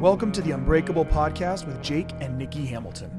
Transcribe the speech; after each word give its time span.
Welcome 0.00 0.30
to 0.30 0.42
the 0.42 0.52
Unbreakable 0.52 1.06
podcast 1.06 1.66
with 1.66 1.82
Jake 1.82 2.10
and 2.20 2.38
Nikki 2.38 2.64
Hamilton. 2.64 3.10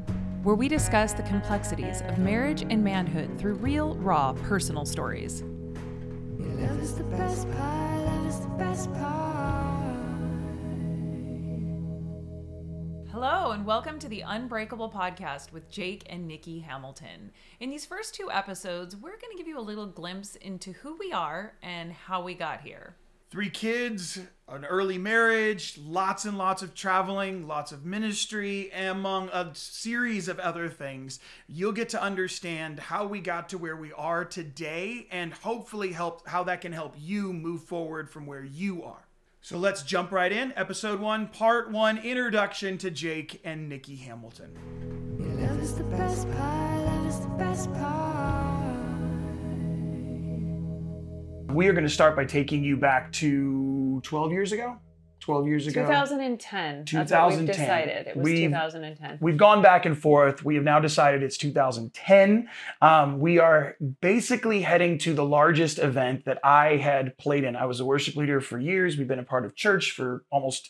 where 0.44 0.56
we 0.56 0.70
discuss 0.70 1.12
the 1.12 1.24
complexities 1.24 2.00
of 2.04 2.18
marriage 2.20 2.62
and 2.62 2.82
manhood 2.82 3.38
through 3.38 3.56
real, 3.56 3.96
raw, 3.96 4.32
personal 4.32 4.86
stories. 4.86 5.44
Love 6.38 6.80
is 6.80 6.96
the 6.96 7.04
best 7.04 7.52
part, 7.52 8.00
love 8.06 8.28
is 8.28 8.40
the 8.40 8.48
best 8.58 8.94
part. 8.94 9.98
Hello, 13.12 13.52
and 13.52 13.66
welcome 13.66 14.00
to 14.00 14.08
the 14.08 14.22
Unbreakable 14.22 14.90
podcast 14.90 15.52
with 15.52 15.70
Jake 15.70 16.06
and 16.10 16.26
Nikki 16.26 16.60
Hamilton. 16.60 17.32
In 17.60 17.70
these 17.70 17.86
first 17.86 18.16
two 18.16 18.32
episodes, 18.32 18.96
we're 18.96 19.20
going 19.20 19.32
to 19.32 19.38
give 19.38 19.50
you 19.50 19.60
a 19.60 19.62
little 19.62 19.88
glimpse 19.88 20.38
into 20.38 20.72
who 20.72 20.96
we 20.96 21.12
are 21.12 21.56
and 21.62 21.92
how 21.92 22.24
we 22.24 22.36
got 22.36 22.62
here. 22.62 22.96
Three 23.32 23.52
kids, 23.52 24.20
an 24.48 24.66
early 24.66 24.98
marriage, 24.98 25.78
lots 25.78 26.26
and 26.26 26.36
lots 26.36 26.64
of 26.64 26.74
traveling, 26.74 27.48
lots 27.48 27.72
of 27.72 27.86
ministry, 27.86 28.72
among 28.72 29.30
a 29.30 29.52
series 29.54 30.28
of 30.28 30.40
other 30.40 30.68
things. 30.68 31.20
You'll 31.48 31.72
get 31.72 31.90
to 31.90 32.02
understand 32.02 32.80
how 32.80 33.06
we 33.06 33.20
got 33.20 33.50
to 33.50 33.60
where 33.60 33.76
we 33.76 33.94
are 33.94 34.26
today 34.26 35.06
and 35.12 35.32
hopefully 35.32 35.92
help 35.92 36.28
how 36.28 36.44
that 36.46 36.62
can 36.62 36.74
help 36.74 36.96
you 36.98 37.32
move 37.32 37.62
forward 37.62 38.10
from 38.10 38.26
where 38.26 38.44
you 38.44 38.84
are. 38.84 39.06
So 39.42 39.60
let's 39.60 39.84
jump 39.84 40.12
right 40.12 40.32
in. 40.32 40.52
Episode 40.56 41.00
one, 41.00 41.28
part 41.28 41.70
one 41.70 42.00
Introduction 42.00 42.80
to 42.80 42.90
Jake 42.90 43.42
and 43.44 43.70
Nikki 43.70 43.98
Hamilton. 43.98 44.58
We 51.50 51.68
are 51.68 51.74
going 51.74 51.84
to 51.86 51.90
start 51.90 52.16
by 52.16 52.26
taking 52.26 52.64
you 52.64 52.78
back 52.78 53.12
to 53.14 54.00
12 54.04 54.32
years 54.32 54.52
ago. 54.52 54.78
12 55.22 55.48
years 55.48 55.68
ago. 55.68 55.82
2010. 55.82 56.86
That's 56.92 57.12
what 57.12 57.28
we've 57.30 57.40
2010. 57.40 57.46
decided. 57.48 58.08
It 58.08 58.16
was 58.16 58.24
We've- 58.24 58.44
2010. 58.44 59.18
We've 59.20 59.36
gone 59.38 59.62
back 59.62 59.86
and 59.86 59.98
forth. 59.98 60.46
We 60.46 60.56
have 60.56 60.64
now 60.64 60.80
decided 60.80 61.24
it's 61.24 61.38
2010. 61.38 62.50
Um, 62.82 63.20
we 63.20 63.40
are 63.40 63.76
basically 64.02 64.62
heading 64.62 64.98
to 65.00 65.14
the 65.14 65.26
largest 65.26 65.80
event 65.80 66.26
that 66.26 66.40
I 66.44 66.78
had 66.78 67.18
played 67.18 67.44
in. 67.44 67.56
I 67.56 67.66
was 67.66 67.80
a 67.80 67.86
worship 67.86 68.16
leader 68.16 68.42
for 68.42 68.60
years. 68.60 68.98
We've 68.98 69.08
been 69.08 69.20
a 69.20 69.24
part 69.24 69.44
of 69.46 69.56
church 69.56 69.92
for 69.92 70.24
almost 70.32 70.70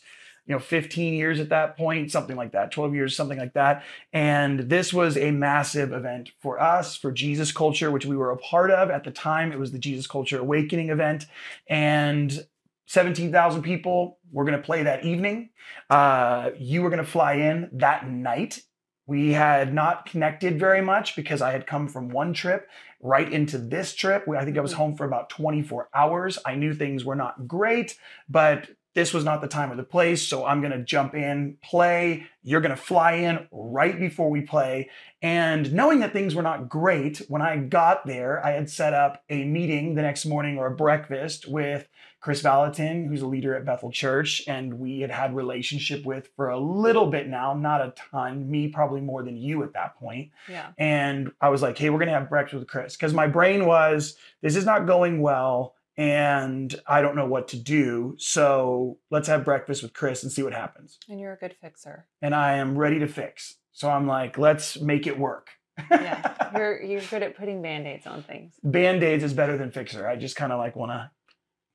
you 0.50 0.56
know 0.56 0.60
15 0.60 1.14
years 1.14 1.38
at 1.38 1.50
that 1.50 1.76
point 1.76 2.10
something 2.10 2.34
like 2.34 2.50
that 2.50 2.72
12 2.72 2.92
years 2.92 3.14
something 3.14 3.38
like 3.38 3.52
that 3.52 3.84
and 4.12 4.58
this 4.68 4.92
was 4.92 5.16
a 5.16 5.30
massive 5.30 5.92
event 5.92 6.32
for 6.40 6.60
us 6.60 6.96
for 6.96 7.12
jesus 7.12 7.52
culture 7.52 7.92
which 7.92 8.04
we 8.04 8.16
were 8.16 8.32
a 8.32 8.36
part 8.36 8.72
of 8.72 8.90
at 8.90 9.04
the 9.04 9.12
time 9.12 9.52
it 9.52 9.60
was 9.60 9.70
the 9.70 9.78
jesus 9.78 10.08
culture 10.08 10.40
awakening 10.40 10.90
event 10.90 11.26
and 11.68 12.44
17,000 12.86 13.62
people 13.62 14.18
were 14.32 14.44
going 14.44 14.56
to 14.56 14.66
play 14.66 14.82
that 14.82 15.04
evening. 15.04 15.50
Uh, 15.88 16.50
you 16.58 16.82
were 16.82 16.90
going 16.90 16.98
to 16.98 17.08
fly 17.08 17.34
in 17.34 17.70
that 17.74 18.10
night. 18.10 18.62
We 19.06 19.32
had 19.32 19.72
not 19.72 20.06
connected 20.06 20.58
very 20.58 20.82
much 20.82 21.14
because 21.14 21.40
I 21.40 21.52
had 21.52 21.68
come 21.68 21.86
from 21.86 22.08
one 22.08 22.32
trip 22.32 22.68
right 23.00 23.32
into 23.32 23.58
this 23.58 23.94
trip. 23.94 24.28
I 24.28 24.44
think 24.44 24.58
I 24.58 24.60
was 24.60 24.72
home 24.72 24.96
for 24.96 25.06
about 25.06 25.30
24 25.30 25.88
hours. 25.94 26.36
I 26.44 26.56
knew 26.56 26.74
things 26.74 27.04
were 27.04 27.14
not 27.14 27.46
great, 27.46 27.96
but 28.28 28.68
this 28.94 29.14
was 29.14 29.24
not 29.24 29.40
the 29.40 29.48
time 29.48 29.70
or 29.70 29.76
the 29.76 29.82
place. 29.82 30.26
So 30.26 30.44
I'm 30.44 30.60
going 30.60 30.72
to 30.72 30.82
jump 30.82 31.14
in, 31.14 31.56
play. 31.62 32.26
You're 32.42 32.60
going 32.60 32.74
to 32.74 32.82
fly 32.82 33.12
in 33.12 33.46
right 33.52 33.98
before 33.98 34.30
we 34.30 34.40
play. 34.40 34.90
And 35.22 35.72
knowing 35.72 36.00
that 36.00 36.12
things 36.12 36.34
were 36.34 36.42
not 36.42 36.68
great, 36.68 37.18
when 37.28 37.42
I 37.42 37.56
got 37.56 38.06
there, 38.06 38.44
I 38.44 38.52
had 38.52 38.68
set 38.68 38.92
up 38.94 39.22
a 39.30 39.44
meeting 39.44 39.94
the 39.94 40.02
next 40.02 40.26
morning 40.26 40.58
or 40.58 40.66
a 40.66 40.74
breakfast 40.74 41.46
with 41.46 41.88
Chris 42.20 42.42
Vallotton, 42.42 43.08
who's 43.08 43.22
a 43.22 43.26
leader 43.26 43.54
at 43.54 43.64
Bethel 43.64 43.90
Church, 43.90 44.42
and 44.46 44.74
we 44.74 45.00
had 45.00 45.10
had 45.10 45.34
relationship 45.34 46.04
with 46.04 46.28
for 46.36 46.50
a 46.50 46.58
little 46.58 47.06
bit 47.06 47.28
now, 47.28 47.54
not 47.54 47.80
a 47.80 47.94
ton, 48.10 48.50
me 48.50 48.68
probably 48.68 49.00
more 49.00 49.22
than 49.22 49.38
you 49.38 49.62
at 49.62 49.72
that 49.72 49.96
point. 49.96 50.30
yeah. 50.46 50.72
And 50.76 51.32
I 51.40 51.48
was 51.48 51.62
like, 51.62 51.78
hey, 51.78 51.88
we're 51.88 51.98
gonna 51.98 52.10
have 52.10 52.28
breakfast 52.28 52.58
with 52.58 52.68
Chris. 52.68 52.94
Because 52.94 53.14
my 53.14 53.26
brain 53.26 53.64
was, 53.64 54.16
this 54.42 54.54
is 54.54 54.66
not 54.66 54.86
going 54.86 55.22
well, 55.22 55.74
and 56.00 56.74
I 56.86 57.02
don't 57.02 57.14
know 57.14 57.26
what 57.26 57.48
to 57.48 57.58
do. 57.58 58.14
So 58.18 58.96
let's 59.10 59.28
have 59.28 59.44
breakfast 59.44 59.82
with 59.82 59.92
Chris 59.92 60.22
and 60.22 60.32
see 60.32 60.42
what 60.42 60.54
happens. 60.54 60.98
And 61.10 61.20
you're 61.20 61.34
a 61.34 61.36
good 61.36 61.54
fixer. 61.60 62.06
And 62.22 62.34
I 62.34 62.54
am 62.54 62.78
ready 62.78 62.98
to 63.00 63.06
fix. 63.06 63.56
So 63.72 63.90
I'm 63.90 64.06
like, 64.06 64.38
let's 64.38 64.80
make 64.80 65.06
it 65.06 65.18
work. 65.18 65.50
Yeah. 65.90 66.52
you're 66.56 66.82
you're 66.82 67.02
good 67.02 67.22
at 67.22 67.36
putting 67.36 67.60
band-aids 67.60 68.06
on 68.06 68.22
things. 68.22 68.54
Band-aids 68.64 69.22
is 69.22 69.34
better 69.34 69.58
than 69.58 69.70
fixer. 69.70 70.08
I 70.08 70.16
just 70.16 70.36
kind 70.36 70.52
of 70.52 70.58
like 70.58 70.74
wanna 70.74 71.10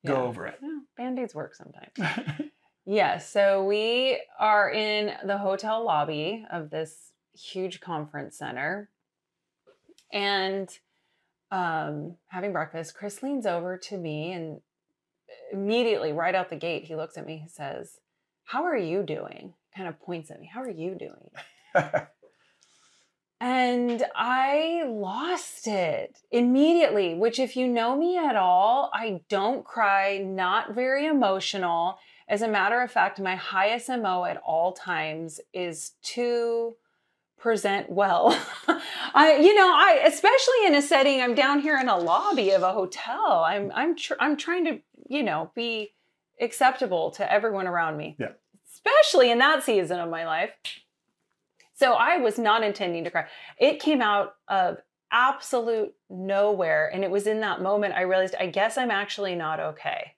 go 0.08 0.24
over 0.24 0.48
it. 0.48 0.58
Yeah, 0.60 0.80
band-aids 0.98 1.36
work 1.36 1.54
sometimes. 1.54 1.92
Yeah, 2.88 3.18
so 3.18 3.64
we 3.64 4.22
are 4.40 4.70
in 4.70 5.12
the 5.26 5.40
hotel 5.40 5.84
lobby 5.84 6.46
of 6.52 6.70
this 6.70 7.14
huge 7.34 7.82
conference 7.82 8.38
center 8.38 8.92
and 10.14 10.70
um, 11.52 12.16
having 12.28 12.54
breakfast. 12.54 12.96
Chris 12.96 13.24
leans 13.24 13.46
over 13.46 13.78
to 13.78 13.98
me 13.98 14.32
and 14.32 14.62
immediately, 15.52 16.12
right 16.12 16.36
out 16.36 16.50
the 16.50 16.56
gate, 16.56 16.86
he 16.86 16.96
looks 16.96 17.18
at 17.18 17.26
me. 17.26 17.38
He 17.38 17.50
says, 17.50 18.00
How 18.46 18.64
are 18.64 18.78
you 18.78 19.04
doing? 19.04 19.54
Kind 19.76 19.88
of 19.88 20.00
points 20.00 20.32
at 20.32 20.40
me. 20.40 20.50
How 20.54 20.62
are 20.62 20.70
you 20.70 20.96
doing? 20.96 21.32
And 23.42 24.04
I 24.16 24.86
lost 24.88 25.68
it 25.68 26.20
immediately, 26.32 27.14
which, 27.14 27.38
if 27.38 27.58
you 27.58 27.68
know 27.68 27.96
me 27.96 28.18
at 28.18 28.36
all, 28.36 28.90
I 28.94 29.22
don't 29.30 29.66
cry, 29.66 30.18
not 30.18 30.74
very 30.74 31.06
emotional. 31.06 31.98
As 32.30 32.42
a 32.42 32.48
matter 32.48 32.82
of 32.82 32.92
fact, 32.92 33.20
my 33.20 33.36
highest 33.36 33.90
MO 33.90 34.24
at 34.24 34.38
all 34.38 34.72
times 34.72 35.42
is 35.54 35.92
to 36.14 36.76
present 37.46 37.88
well. 37.92 38.36
I, 39.14 39.36
you 39.36 39.54
know, 39.54 39.68
I, 39.68 40.02
especially 40.08 40.66
in 40.66 40.74
a 40.74 40.82
setting, 40.82 41.22
I'm 41.22 41.36
down 41.36 41.60
here 41.60 41.78
in 41.78 41.88
a 41.88 41.96
lobby 41.96 42.50
of 42.50 42.64
a 42.64 42.74
hotel. 42.74 43.44
I'm, 43.46 43.72
I'm, 43.76 43.96
tr- 43.96 44.16
I'm 44.20 44.36
trying 44.36 44.66
to, 44.66 44.80
you 45.08 45.22
know, 45.22 45.52
be 45.54 45.94
acceptable 46.42 47.12
to 47.12 47.32
everyone 47.32 47.68
around 47.68 47.98
me. 47.98 48.16
Yeah. 48.18 48.30
Especially 48.74 49.30
in 49.30 49.38
that 49.38 49.64
season 49.64 50.00
of 50.00 50.10
my 50.10 50.26
life. 50.26 50.50
So 51.76 51.94
I 51.94 52.18
was 52.18 52.40
not 52.40 52.64
intending 52.64 53.04
to 53.04 53.12
cry. 53.12 53.28
It 53.60 53.80
came 53.80 54.02
out 54.02 54.34
of 54.48 54.78
absolute 55.12 55.94
nowhere. 56.10 56.90
And 56.92 57.04
it 57.04 57.12
was 57.12 57.28
in 57.28 57.42
that 57.42 57.62
moment 57.62 57.94
I 57.94 58.02
realized, 58.02 58.34
I 58.40 58.48
guess 58.48 58.76
I'm 58.76 58.90
actually 58.90 59.36
not 59.36 59.60
okay. 59.60 60.14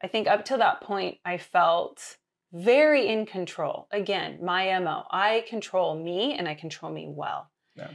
I 0.00 0.06
think 0.06 0.28
up 0.28 0.44
to 0.44 0.56
that 0.58 0.82
point, 0.82 1.18
I 1.24 1.38
felt 1.38 2.18
very 2.56 3.06
in 3.08 3.26
control. 3.26 3.88
Again, 3.90 4.38
my 4.42 4.78
MO. 4.78 5.04
I 5.10 5.44
control 5.48 5.96
me 5.98 6.34
and 6.34 6.48
I 6.48 6.54
control 6.54 6.92
me 6.92 7.06
well. 7.08 7.50
Yeah. 7.76 7.90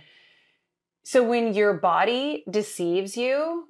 So 1.04 1.24
when 1.24 1.54
your 1.54 1.74
body 1.74 2.44
deceives 2.50 3.18
you, 3.18 3.68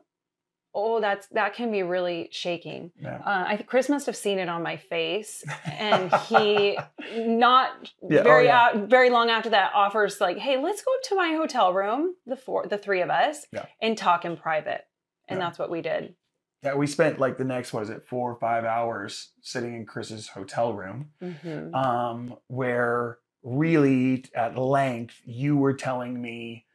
oh, 0.74 1.00
that's 1.00 1.28
that 1.28 1.53
can 1.53 1.72
be 1.72 1.84
really 1.84 2.28
shaking. 2.31 2.91
Yeah. 3.02 3.18
Uh, 3.25 3.46
I 3.47 3.56
think 3.56 3.69
Chris 3.69 3.88
must 3.90 4.06
have 4.06 4.18
seen 4.18 4.38
it 4.38 4.50
on 4.50 4.63
my 4.63 4.78
face, 4.78 5.44
and 5.66 6.13
he 6.28 6.78
not 7.16 7.90
Yeah, 8.09 8.19
oh, 8.19 8.23
very 8.23 8.46
yeah. 8.46 8.62
out, 8.62 8.90
very 8.90 9.09
long 9.09 9.29
after 9.29 9.50
that 9.52 9.72
offers 9.73 10.19
like, 10.19 10.38
"Hey, 10.38 10.62
let's 10.62 10.81
go 10.81 10.94
up 10.94 11.03
to 11.03 11.16
my 11.16 11.34
hotel 11.35 11.73
room, 11.73 12.16
the 12.25 12.35
four, 12.35 12.68
the 12.68 12.78
three 12.78 13.02
of 13.02 13.09
us, 13.09 13.46
and 13.81 13.97
talk 13.97 14.25
in 14.25 14.35
private." 14.35 14.85
And 15.29 15.40
that's 15.40 15.58
what 15.58 15.69
we 15.69 15.81
did. 15.81 16.16
Yeah, 16.63 16.75
we 16.75 16.85
spent 16.85 17.19
like 17.19 17.38
the 17.38 17.44
next, 17.44 17.73
what 17.73 17.83
is 17.83 17.89
it, 17.89 18.05
four 18.07 18.31
or 18.31 18.35
five 18.39 18.66
hours 18.66 19.31
sitting 19.41 19.73
in 19.75 19.85
Chris's 19.85 20.27
hotel 20.27 20.73
room, 20.73 21.09
Mhm. 21.22 21.73
um, 21.73 22.38
where 22.47 23.17
really 23.44 24.25
at 24.35 24.55
length 24.57 25.19
you 25.25 25.57
were 25.57 25.73
telling 25.73 26.22
me. 26.22 26.66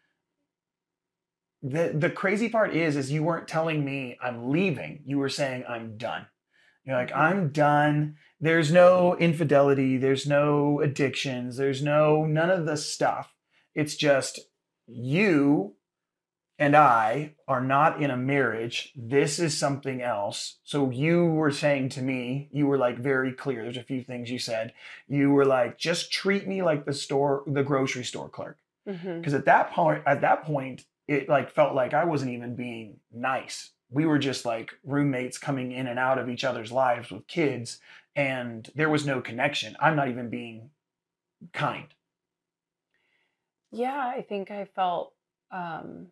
The, 1.62 1.92
the 1.96 2.10
crazy 2.10 2.48
part 2.48 2.74
is, 2.74 2.96
is 2.96 3.10
you 3.12 3.22
weren't 3.22 3.48
telling 3.48 3.84
me 3.84 4.18
I'm 4.20 4.50
leaving. 4.50 5.02
You 5.04 5.18
were 5.18 5.28
saying 5.28 5.64
I'm 5.68 5.96
done. 5.96 6.26
You're 6.84 6.96
like, 6.96 7.10
Mhm. 7.10 7.16
I'm 7.16 7.48
done. 7.50 8.16
There's 8.40 8.72
no 8.72 9.16
infidelity. 9.16 9.96
There's 9.96 10.26
no 10.26 10.80
addictions. 10.80 11.56
There's 11.56 11.82
no, 11.82 12.24
none 12.26 12.50
of 12.50 12.66
the 12.66 12.76
stuff. 12.76 13.34
It's 13.74 13.94
just 13.96 14.40
you 14.86 15.75
and 16.58 16.74
I 16.74 17.34
are 17.46 17.60
not 17.60 18.02
in 18.02 18.10
a 18.10 18.16
marriage. 18.16 18.92
This 18.96 19.38
is 19.38 19.56
something 19.56 20.00
else. 20.00 20.56
So 20.64 20.90
you 20.90 21.26
were 21.26 21.50
saying 21.50 21.90
to 21.90 22.02
me, 22.02 22.48
you 22.50 22.66
were 22.66 22.78
like 22.78 22.98
very 22.98 23.32
clear. 23.32 23.62
There's 23.62 23.76
a 23.76 23.82
few 23.82 24.02
things 24.02 24.30
you 24.30 24.38
said. 24.38 24.72
You 25.06 25.30
were 25.30 25.44
like, 25.44 25.78
just 25.78 26.10
treat 26.12 26.46
me 26.48 26.62
like 26.62 26.86
the 26.86 26.94
store, 26.94 27.42
the 27.46 27.62
grocery 27.62 28.04
store 28.04 28.28
clerk. 28.28 28.58
Because 29.18 29.34
at 29.34 29.44
that 29.46 29.72
point, 29.72 30.02
at 30.06 30.20
that 30.20 30.44
point, 30.44 30.84
it 31.08 31.28
like 31.28 31.50
felt 31.50 31.74
like 31.74 31.92
I 31.92 32.04
wasn't 32.04 32.32
even 32.32 32.54
being 32.54 33.00
nice. 33.12 33.72
We 33.90 34.06
were 34.06 34.18
just 34.18 34.44
like 34.44 34.72
roommates 34.84 35.38
coming 35.38 35.72
in 35.72 35.86
and 35.86 35.98
out 35.98 36.18
of 36.18 36.28
each 36.28 36.44
other's 36.44 36.72
lives 36.72 37.10
with 37.10 37.26
kids, 37.26 37.80
and 38.14 38.68
there 38.74 38.88
was 38.88 39.06
no 39.06 39.20
connection. 39.20 39.76
I'm 39.80 39.96
not 39.96 40.08
even 40.08 40.30
being 40.30 40.70
kind. 41.52 41.86
Yeah, 43.70 44.12
I 44.16 44.22
think 44.22 44.50
I 44.50 44.64
felt. 44.64 45.12
Um, 45.52 46.08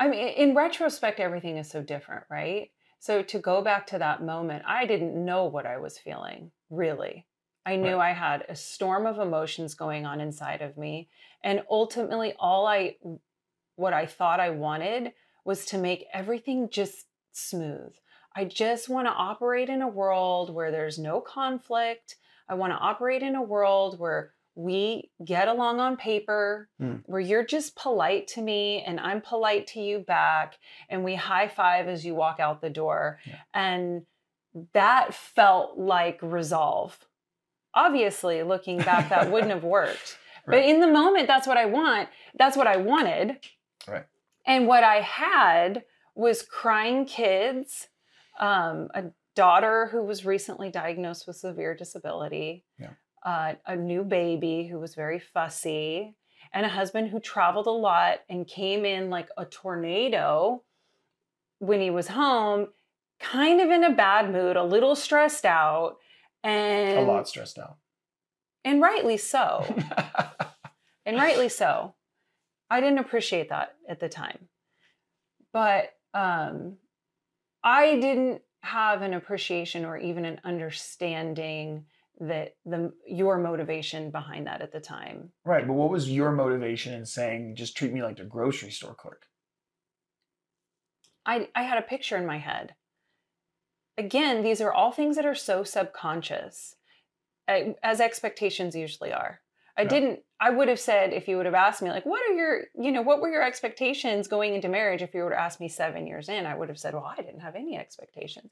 I 0.00 0.08
mean, 0.08 0.28
in 0.28 0.54
retrospect, 0.54 1.20
everything 1.20 1.58
is 1.58 1.70
so 1.70 1.82
different, 1.82 2.24
right? 2.30 2.70
So 3.00 3.22
to 3.22 3.38
go 3.38 3.62
back 3.62 3.86
to 3.88 3.98
that 3.98 4.22
moment, 4.22 4.64
I 4.66 4.86
didn't 4.86 5.24
know 5.24 5.44
what 5.44 5.66
I 5.66 5.76
was 5.76 5.98
feeling, 5.98 6.52
really. 6.70 7.26
I 7.66 7.76
knew 7.76 7.98
I 7.98 8.12
had 8.12 8.46
a 8.48 8.56
storm 8.56 9.06
of 9.06 9.18
emotions 9.18 9.74
going 9.74 10.06
on 10.06 10.20
inside 10.20 10.62
of 10.62 10.78
me. 10.78 11.10
And 11.44 11.62
ultimately, 11.70 12.32
all 12.38 12.66
I, 12.66 12.96
what 13.76 13.92
I 13.92 14.06
thought 14.06 14.40
I 14.40 14.50
wanted 14.50 15.12
was 15.44 15.66
to 15.66 15.78
make 15.78 16.06
everything 16.14 16.70
just 16.70 17.06
smooth. 17.32 17.92
I 18.34 18.46
just 18.46 18.88
want 18.88 19.06
to 19.06 19.12
operate 19.12 19.68
in 19.68 19.82
a 19.82 19.88
world 19.88 20.52
where 20.52 20.70
there's 20.70 20.98
no 20.98 21.20
conflict. 21.20 22.16
I 22.48 22.54
want 22.54 22.72
to 22.72 22.78
operate 22.78 23.22
in 23.22 23.34
a 23.34 23.42
world 23.42 23.98
where 23.98 24.32
we 24.54 25.10
get 25.24 25.48
along 25.48 25.80
on 25.80 25.96
paper, 25.96 26.68
Mm. 26.80 27.02
where 27.06 27.20
you're 27.20 27.44
just 27.44 27.76
polite 27.76 28.26
to 28.28 28.42
me 28.42 28.82
and 28.82 28.98
I'm 29.00 29.20
polite 29.20 29.66
to 29.68 29.80
you 29.80 30.00
back, 30.00 30.58
and 30.88 31.04
we 31.04 31.14
high 31.14 31.48
five 31.48 31.88
as 31.88 32.04
you 32.04 32.14
walk 32.14 32.40
out 32.40 32.60
the 32.60 32.70
door. 32.70 33.18
Yeah. 33.24 33.36
And 33.54 34.06
that 34.72 35.14
felt 35.14 35.78
like 35.78 36.18
resolve. 36.22 36.98
Obviously, 37.74 38.42
looking 38.42 38.78
back, 38.78 39.08
that 39.10 39.30
wouldn't 39.32 39.52
have 39.52 39.64
worked. 39.64 40.18
But 40.46 40.64
in 40.64 40.80
the 40.80 40.88
moment, 40.88 41.28
that's 41.28 41.46
what 41.46 41.56
I 41.56 41.66
want. 41.66 42.08
That's 42.36 42.56
what 42.56 42.66
I 42.66 42.76
wanted. 42.78 43.38
Right. 43.86 44.04
And 44.44 44.66
what 44.66 44.82
I 44.82 44.96
had 44.96 45.84
was 46.16 46.42
crying 46.42 47.04
kids, 47.04 47.88
um, 48.40 48.88
a 48.94 49.04
daughter 49.36 49.86
who 49.92 50.02
was 50.02 50.26
recently 50.26 50.68
diagnosed 50.70 51.26
with 51.28 51.36
severe 51.36 51.74
disability, 51.76 52.64
Yeah. 52.78 52.94
Uh, 53.24 53.54
a 53.66 53.76
new 53.76 54.04
baby 54.04 54.66
who 54.66 54.78
was 54.78 54.94
very 54.94 55.18
fussy, 55.18 56.16
and 56.52 56.66
a 56.66 56.70
husband 56.70 57.08
who 57.08 57.20
traveled 57.20 57.66
a 57.66 57.70
lot 57.70 58.20
and 58.28 58.46
came 58.46 58.84
in 58.84 59.10
like 59.10 59.28
a 59.36 59.44
tornado 59.44 60.62
when 61.58 61.80
he 61.80 61.90
was 61.90 62.08
home, 62.08 62.68
kind 63.20 63.60
of 63.60 63.70
in 63.70 63.84
a 63.84 63.92
bad 63.92 64.32
mood, 64.32 64.56
a 64.56 64.64
little 64.64 64.96
stressed 64.96 65.44
out, 65.44 65.96
and 66.42 66.98
a 66.98 67.02
lot 67.02 67.28
stressed 67.28 67.58
out. 67.58 67.76
and 68.64 68.80
rightly 68.80 69.16
so 69.16 69.64
and 71.06 71.16
rightly 71.16 71.48
so. 71.48 71.94
I 72.70 72.80
didn't 72.80 72.98
appreciate 72.98 73.48
that 73.48 73.74
at 73.88 74.00
the 74.00 74.08
time. 74.08 74.48
But 75.52 75.90
um, 76.14 76.76
I 77.64 77.96
didn't 77.96 78.42
have 78.62 79.02
an 79.02 79.14
appreciation 79.14 79.84
or 79.84 79.98
even 79.98 80.24
an 80.24 80.40
understanding 80.44 81.86
that 82.20 82.54
the 82.66 82.92
your 83.06 83.38
motivation 83.38 84.10
behind 84.10 84.46
that 84.46 84.60
at 84.60 84.72
the 84.72 84.80
time. 84.80 85.30
right, 85.44 85.66
but 85.66 85.72
what 85.72 85.90
was 85.90 86.10
your 86.10 86.30
motivation 86.32 86.92
in 86.92 87.06
saying 87.06 87.56
just 87.56 87.76
treat 87.76 87.92
me 87.92 88.02
like 88.02 88.18
the 88.18 88.24
grocery 88.24 88.70
store 88.70 88.94
clerk? 88.94 89.24
I, 91.24 91.48
I 91.54 91.62
had 91.62 91.78
a 91.78 91.82
picture 91.82 92.16
in 92.16 92.26
my 92.26 92.38
head. 92.38 92.74
Again, 93.96 94.42
these 94.42 94.60
are 94.60 94.72
all 94.72 94.92
things 94.92 95.16
that 95.16 95.26
are 95.26 95.34
so 95.34 95.64
subconscious, 95.64 96.76
as 97.46 98.00
expectations 98.00 98.74
usually 98.74 99.12
are. 99.12 99.40
I 99.76 99.82
Yeah. 99.82 99.88
didn't, 99.88 100.20
I 100.40 100.50
would 100.50 100.68
have 100.68 100.80
said, 100.80 101.12
if 101.12 101.28
you 101.28 101.36
would 101.36 101.46
have 101.46 101.54
asked 101.54 101.82
me, 101.82 101.90
like, 101.90 102.06
what 102.06 102.22
are 102.28 102.34
your, 102.34 102.62
you 102.74 102.90
know, 102.92 103.02
what 103.02 103.20
were 103.20 103.30
your 103.30 103.42
expectations 103.42 104.26
going 104.26 104.54
into 104.54 104.68
marriage? 104.68 105.02
If 105.02 105.14
you 105.14 105.22
would 105.22 105.32
have 105.32 105.40
asked 105.40 105.60
me 105.60 105.68
seven 105.68 106.06
years 106.06 106.28
in, 106.28 106.46
I 106.46 106.54
would 106.54 106.68
have 106.68 106.78
said, 106.78 106.94
well, 106.94 107.04
I 107.16 107.20
didn't 107.22 107.40
have 107.40 107.56
any 107.56 107.76
expectations. 107.76 108.50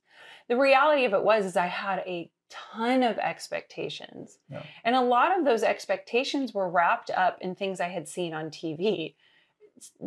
The 0.49 0.57
reality 0.57 1.05
of 1.05 1.15
it 1.15 1.23
was, 1.23 1.45
is 1.47 1.57
I 1.57 1.67
had 1.67 2.01
a 2.01 2.31
ton 2.51 3.03
of 3.03 3.19
expectations. 3.19 4.39
Yeah. 4.51 4.63
And 4.85 4.95
a 4.95 5.01
lot 5.01 5.39
of 5.39 5.45
those 5.45 5.63
expectations 5.63 6.53
were 6.55 6.69
wrapped 6.69 7.11
up 7.11 7.39
in 7.41 7.55
things 7.55 7.81
I 7.81 7.89
had 7.89 8.09
seen 8.09 8.35
on 8.35 8.51
TV. 8.51 9.15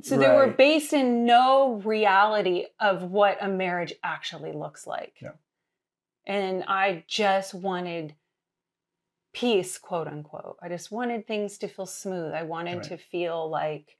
So 0.01 0.17
they 0.17 0.27
were 0.27 0.47
based 0.47 0.91
in 0.91 1.25
no 1.25 1.81
reality 1.85 2.65
of 2.79 3.03
what 3.03 3.37
a 3.41 3.47
marriage 3.47 3.93
actually 4.03 4.51
looks 4.51 4.85
like. 4.85 5.15
Yeah. 5.21 5.31
And 6.27 6.63
I 6.67 7.03
just 7.07 7.53
wanted 7.53 8.15
peace, 9.33 9.77
quote 9.77 10.07
unquote. 10.07 10.57
I 10.61 10.69
just 10.69 10.91
wanted 10.91 11.25
things 11.27 11.57
to 11.59 11.67
feel 11.67 11.85
smooth. 11.85 12.33
I 12.33 12.43
wanted 12.43 12.77
Right. 12.77 12.83
to 12.83 12.97
feel 12.97 13.49
like 13.49 13.97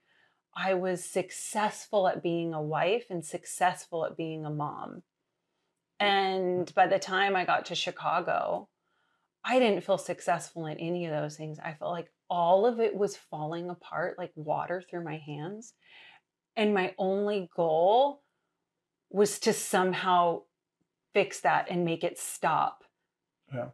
I 0.54 0.74
was 0.74 1.04
successful 1.04 2.08
at 2.08 2.22
being 2.22 2.54
a 2.54 2.62
wife 2.62 3.10
and 3.10 3.26
successful 3.26 4.06
at 4.06 4.18
being 4.18 4.46
a 4.46 4.50
mom. 4.50 5.04
And 6.00 6.74
by 6.74 6.88
the 6.88 7.00
time 7.00 7.36
I 7.36 7.46
got 7.46 7.66
to 7.68 7.76
Chicago, 7.76 8.70
I 9.44 9.60
didn't 9.60 9.84
feel 9.84 9.98
successful 9.98 10.66
in 10.66 10.78
any 10.78 11.06
of 11.06 11.12
those 11.12 11.38
things. 11.38 11.60
I 11.60 11.74
felt 11.74 11.92
like 11.92 12.12
all 12.30 12.66
of 12.66 12.80
it 12.80 12.96
was 12.96 13.16
falling 13.18 13.70
apart 13.70 14.18
like 14.18 14.32
water 14.36 14.82
through 14.82 15.04
my 15.04 15.18
hands. 15.18 15.74
And 16.56 16.74
my 16.74 16.94
only 16.98 17.50
goal 17.56 18.24
was 19.10 19.40
to 19.40 19.54
somehow 19.54 20.44
fix 21.14 21.42
that 21.42 21.68
and 21.70 21.86
make 21.86 22.04
it 22.04 22.18
stop. 22.18 22.84
Yeah. 23.54 23.70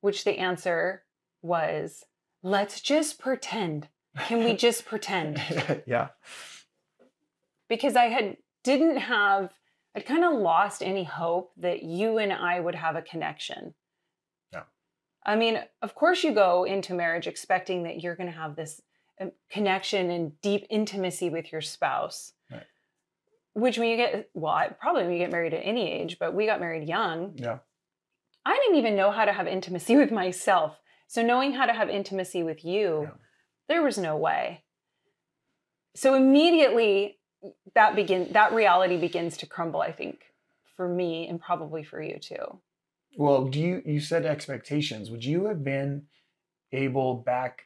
Which 0.00 0.24
the 0.24 0.38
answer 0.38 1.02
was 1.42 2.04
let's 2.42 2.80
just 2.80 3.18
pretend. 3.18 3.88
Can 4.26 4.44
we 4.44 4.54
just 4.54 4.86
pretend? 4.86 5.42
yeah. 5.86 6.08
because 7.68 7.96
I 7.96 8.06
had 8.06 8.36
didn't 8.64 8.96
have 8.96 9.52
I'd 9.94 10.04
kind 10.04 10.24
of 10.24 10.34
lost 10.34 10.82
any 10.82 11.04
hope 11.04 11.52
that 11.56 11.82
you 11.82 12.18
and 12.18 12.30
I 12.30 12.60
would 12.60 12.74
have 12.74 12.96
a 12.96 13.02
connection. 13.02 13.72
Yeah. 14.52 14.64
I 15.24 15.36
mean, 15.36 15.60
of 15.80 15.94
course 15.94 16.22
you 16.22 16.32
go 16.32 16.64
into 16.64 16.92
marriage 16.92 17.26
expecting 17.26 17.84
that 17.84 18.02
you're 18.02 18.14
going 18.14 18.30
to 18.30 18.36
have 18.36 18.56
this 18.56 18.82
um, 19.18 19.32
connection 19.50 20.10
and 20.10 20.38
deep 20.42 20.66
intimacy 20.68 21.30
with 21.30 21.50
your 21.50 21.62
spouse. 21.62 22.34
Right. 22.50 22.64
Which 23.54 23.78
when 23.78 23.88
you 23.88 23.96
get 23.96 24.28
well, 24.34 24.52
I, 24.52 24.68
probably 24.68 25.04
when 25.04 25.12
you 25.12 25.18
get 25.18 25.32
married 25.32 25.54
at 25.54 25.62
any 25.64 25.90
age, 25.90 26.18
but 26.20 26.34
we 26.34 26.44
got 26.44 26.60
married 26.60 26.86
young. 26.86 27.32
Yeah. 27.36 27.58
I 28.46 28.56
didn't 28.62 28.78
even 28.78 28.94
know 28.94 29.10
how 29.10 29.24
to 29.24 29.32
have 29.32 29.48
intimacy 29.48 29.96
with 29.96 30.12
myself. 30.12 30.78
So 31.08 31.20
knowing 31.20 31.52
how 31.52 31.66
to 31.66 31.72
have 31.72 31.90
intimacy 31.90 32.44
with 32.44 32.64
you, 32.64 33.02
Yeah. 33.02 33.10
there 33.68 33.82
was 33.82 33.98
no 33.98 34.16
way. 34.16 34.62
So 35.96 36.14
immediately 36.14 37.18
that 37.74 37.96
begin 37.96 38.32
that 38.32 38.52
reality 38.52 38.98
begins 38.98 39.36
to 39.38 39.46
crumble, 39.46 39.80
I 39.80 39.90
think, 39.90 40.20
for 40.76 40.88
me 40.88 41.28
and 41.28 41.40
probably 41.40 41.82
for 41.82 42.00
you 42.00 42.18
too. 42.20 42.60
Well, 43.18 43.46
do 43.46 43.60
you 43.60 43.82
you 43.84 44.00
said 44.00 44.24
expectations? 44.24 45.10
Would 45.10 45.24
you 45.24 45.46
have 45.46 45.64
been 45.64 46.06
able 46.70 47.16
back 47.16 47.64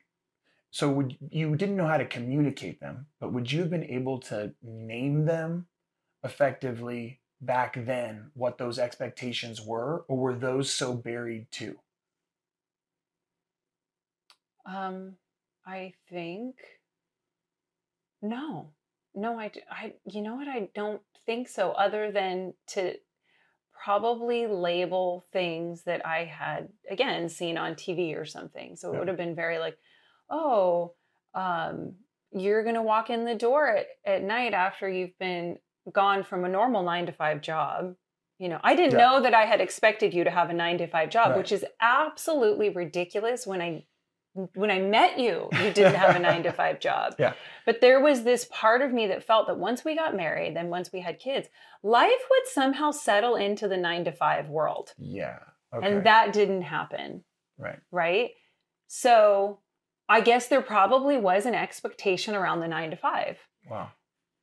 so 0.70 0.88
would 0.88 1.16
you 1.30 1.56
didn't 1.56 1.76
know 1.76 1.86
how 1.88 1.98
to 1.98 2.06
communicate 2.06 2.80
them, 2.80 3.06
but 3.18 3.32
would 3.32 3.50
you 3.52 3.60
have 3.60 3.70
been 3.70 3.84
able 3.84 4.20
to 4.20 4.54
name 4.62 5.24
them 5.26 5.66
effectively 6.22 7.20
back 7.40 7.74
then 7.86 8.30
what 8.34 8.58
those 8.58 8.78
expectations 8.78 9.60
were 9.60 10.04
or 10.08 10.16
were 10.18 10.34
those 10.34 10.70
so 10.72 10.94
buried 10.94 11.50
too? 11.50 11.78
Um, 14.66 15.16
I 15.66 15.94
think 16.08 16.56
no, 18.22 18.72
no, 19.14 19.38
I, 19.38 19.50
I, 19.70 19.94
you 20.04 20.20
know 20.22 20.36
what? 20.36 20.48
I 20.48 20.68
don't 20.74 21.02
think 21.24 21.48
so. 21.48 21.72
Other 21.72 22.12
than 22.12 22.54
to 22.68 22.94
probably 23.72 24.46
label 24.46 25.24
things 25.32 25.84
that 25.84 26.04
I 26.06 26.24
had 26.24 26.68
again 26.90 27.28
seen 27.28 27.56
on 27.56 27.74
TV 27.74 28.14
or 28.16 28.26
something. 28.26 28.76
So 28.76 28.90
it 28.90 28.92
Yeah. 28.92 28.98
would 28.98 29.08
have 29.08 29.16
been 29.16 29.34
very 29.34 29.58
like, 29.58 29.78
oh, 30.28 30.94
um, 31.34 31.94
you're 32.32 32.62
gonna 32.64 32.82
walk 32.82 33.10
in 33.10 33.24
the 33.24 33.34
door 33.34 33.68
at, 33.68 33.86
at 34.04 34.22
night 34.22 34.52
after 34.52 34.88
you've 34.88 35.18
been 35.18 35.58
gone 35.92 36.22
from 36.24 36.44
a 36.44 36.48
normal 36.48 36.82
nine 36.82 37.06
to 37.06 37.12
five 37.12 37.40
job. 37.40 37.94
You 38.38 38.48
know, 38.48 38.60
I 38.62 38.74
didn't 38.74 38.98
Yeah. 38.98 39.06
know 39.06 39.20
that 39.22 39.34
I 39.34 39.44
had 39.44 39.60
expected 39.60 40.14
you 40.14 40.24
to 40.24 40.30
have 40.30 40.48
a 40.50 40.54
nine 40.54 40.78
to 40.78 40.86
five 40.86 41.10
job, 41.10 41.30
Right. 41.30 41.38
which 41.38 41.52
is 41.52 41.64
absolutely 41.80 42.68
ridiculous 42.70 43.46
when 43.46 43.60
I 43.60 43.84
when 44.54 44.70
I 44.70 44.78
met 44.78 45.18
you, 45.18 45.48
you 45.52 45.70
didn't 45.72 45.96
have 45.96 46.14
a 46.14 46.18
nine 46.20 46.44
to 46.44 46.52
five 46.52 46.78
job. 46.78 47.16
Yeah. 47.18 47.32
But 47.66 47.80
there 47.80 47.98
was 48.00 48.22
this 48.22 48.44
part 48.44 48.80
of 48.80 48.92
me 48.92 49.08
that 49.08 49.24
felt 49.24 49.48
that 49.48 49.58
once 49.58 49.84
we 49.84 49.96
got 49.96 50.14
married, 50.14 50.54
then 50.54 50.68
once 50.70 50.92
we 50.92 51.00
had 51.00 51.18
kids, 51.18 51.48
life 51.82 52.12
would 52.30 52.46
somehow 52.46 52.92
settle 52.92 53.34
into 53.34 53.66
the 53.66 53.76
nine 53.76 54.04
to 54.04 54.12
five 54.12 54.48
world. 54.48 54.94
Yeah. 54.98 55.40
Okay. 55.74 55.84
And 55.84 56.06
that 56.06 56.32
didn't 56.32 56.62
happen. 56.62 57.24
right. 57.58 57.80
Right. 57.90 58.30
So 58.86 59.58
I 60.08 60.20
guess 60.20 60.46
there 60.48 60.62
probably 60.62 61.16
was 61.16 61.44
an 61.44 61.54
expectation 61.56 62.34
around 62.36 62.60
the 62.60 62.68
nine 62.68 62.90
to 62.90 62.96
five 62.96 63.38
Wow. 63.68 63.90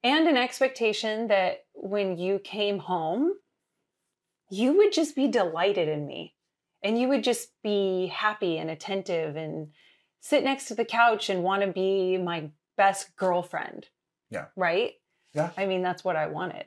And 0.04 0.28
an 0.28 0.38
expectation 0.38 1.28
that 1.28 1.66
when 1.74 2.18
you 2.18 2.40
came 2.40 2.80
home, 2.80 3.34
you 4.50 4.78
would 4.78 4.94
just 4.94 5.16
be 5.16 5.28
delighted 5.28 5.88
in 5.88 6.06
me 6.08 6.36
and 6.84 7.00
you 7.00 7.08
would 7.10 7.24
just 7.24 7.50
be 7.64 8.08
happy 8.08 8.58
and 8.58 8.70
attentive 8.70 9.36
and 9.36 9.70
sit 10.20 10.44
next 10.44 10.66
to 10.66 10.76
the 10.76 10.86
couch 10.86 11.30
and 11.30 11.44
want 11.44 11.62
to 11.64 11.68
be 11.68 12.18
my 12.18 12.50
best 12.78 13.16
girlfriend. 13.16 13.88
Yeah. 14.30 14.46
Right? 14.56 14.94
Yeah. 15.34 15.52
I 15.58 15.66
mean, 15.66 15.82
that's 15.82 16.04
what 16.04 16.16
I 16.16 16.28
wanted. 16.28 16.66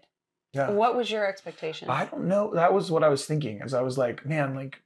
Yeah. 0.52 0.70
What 0.70 0.96
was 0.96 1.10
your 1.10 1.26
expectation? 1.26 1.88
I 1.88 2.06
don't 2.06 2.26
know. 2.26 2.52
That 2.54 2.74
was 2.74 2.90
what 2.90 3.04
I 3.04 3.08
was 3.08 3.24
thinking 3.24 3.60
as 3.62 3.72
I 3.72 3.82
was 3.82 3.96
like, 3.96 4.26
man, 4.26 4.54
like 4.54 4.82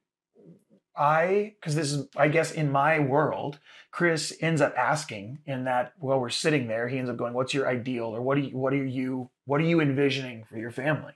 I, 0.97 1.55
because 1.61 1.75
this 1.75 1.93
is, 1.93 2.07
I 2.17 2.29
guess, 2.29 2.53
in 2.53 2.71
my 2.71 2.99
world, 3.01 3.59
Chris 3.91 4.37
ends 4.41 4.61
up 4.61 4.75
asking 4.77 5.41
in 5.47 5.65
that 5.65 5.93
while 5.99 6.21
we're 6.21 6.31
sitting 6.31 6.67
there, 6.69 6.89
he 6.89 6.99
ends 6.99 7.11
up 7.11 7.17
going, 7.17 7.35
"What's 7.35 7.55
your 7.55 7.69
ideal, 7.69 8.07
or 8.07 8.23
what 8.23 8.37
do 8.37 8.43
you, 8.43 8.57
what 8.57 8.73
are 8.73 8.85
you, 8.85 9.31
what 9.47 9.61
are 9.61 9.65
you 9.65 9.81
envisioning 9.81 10.45
for 10.45 10.57
your 10.59 10.71
family?" 10.71 11.15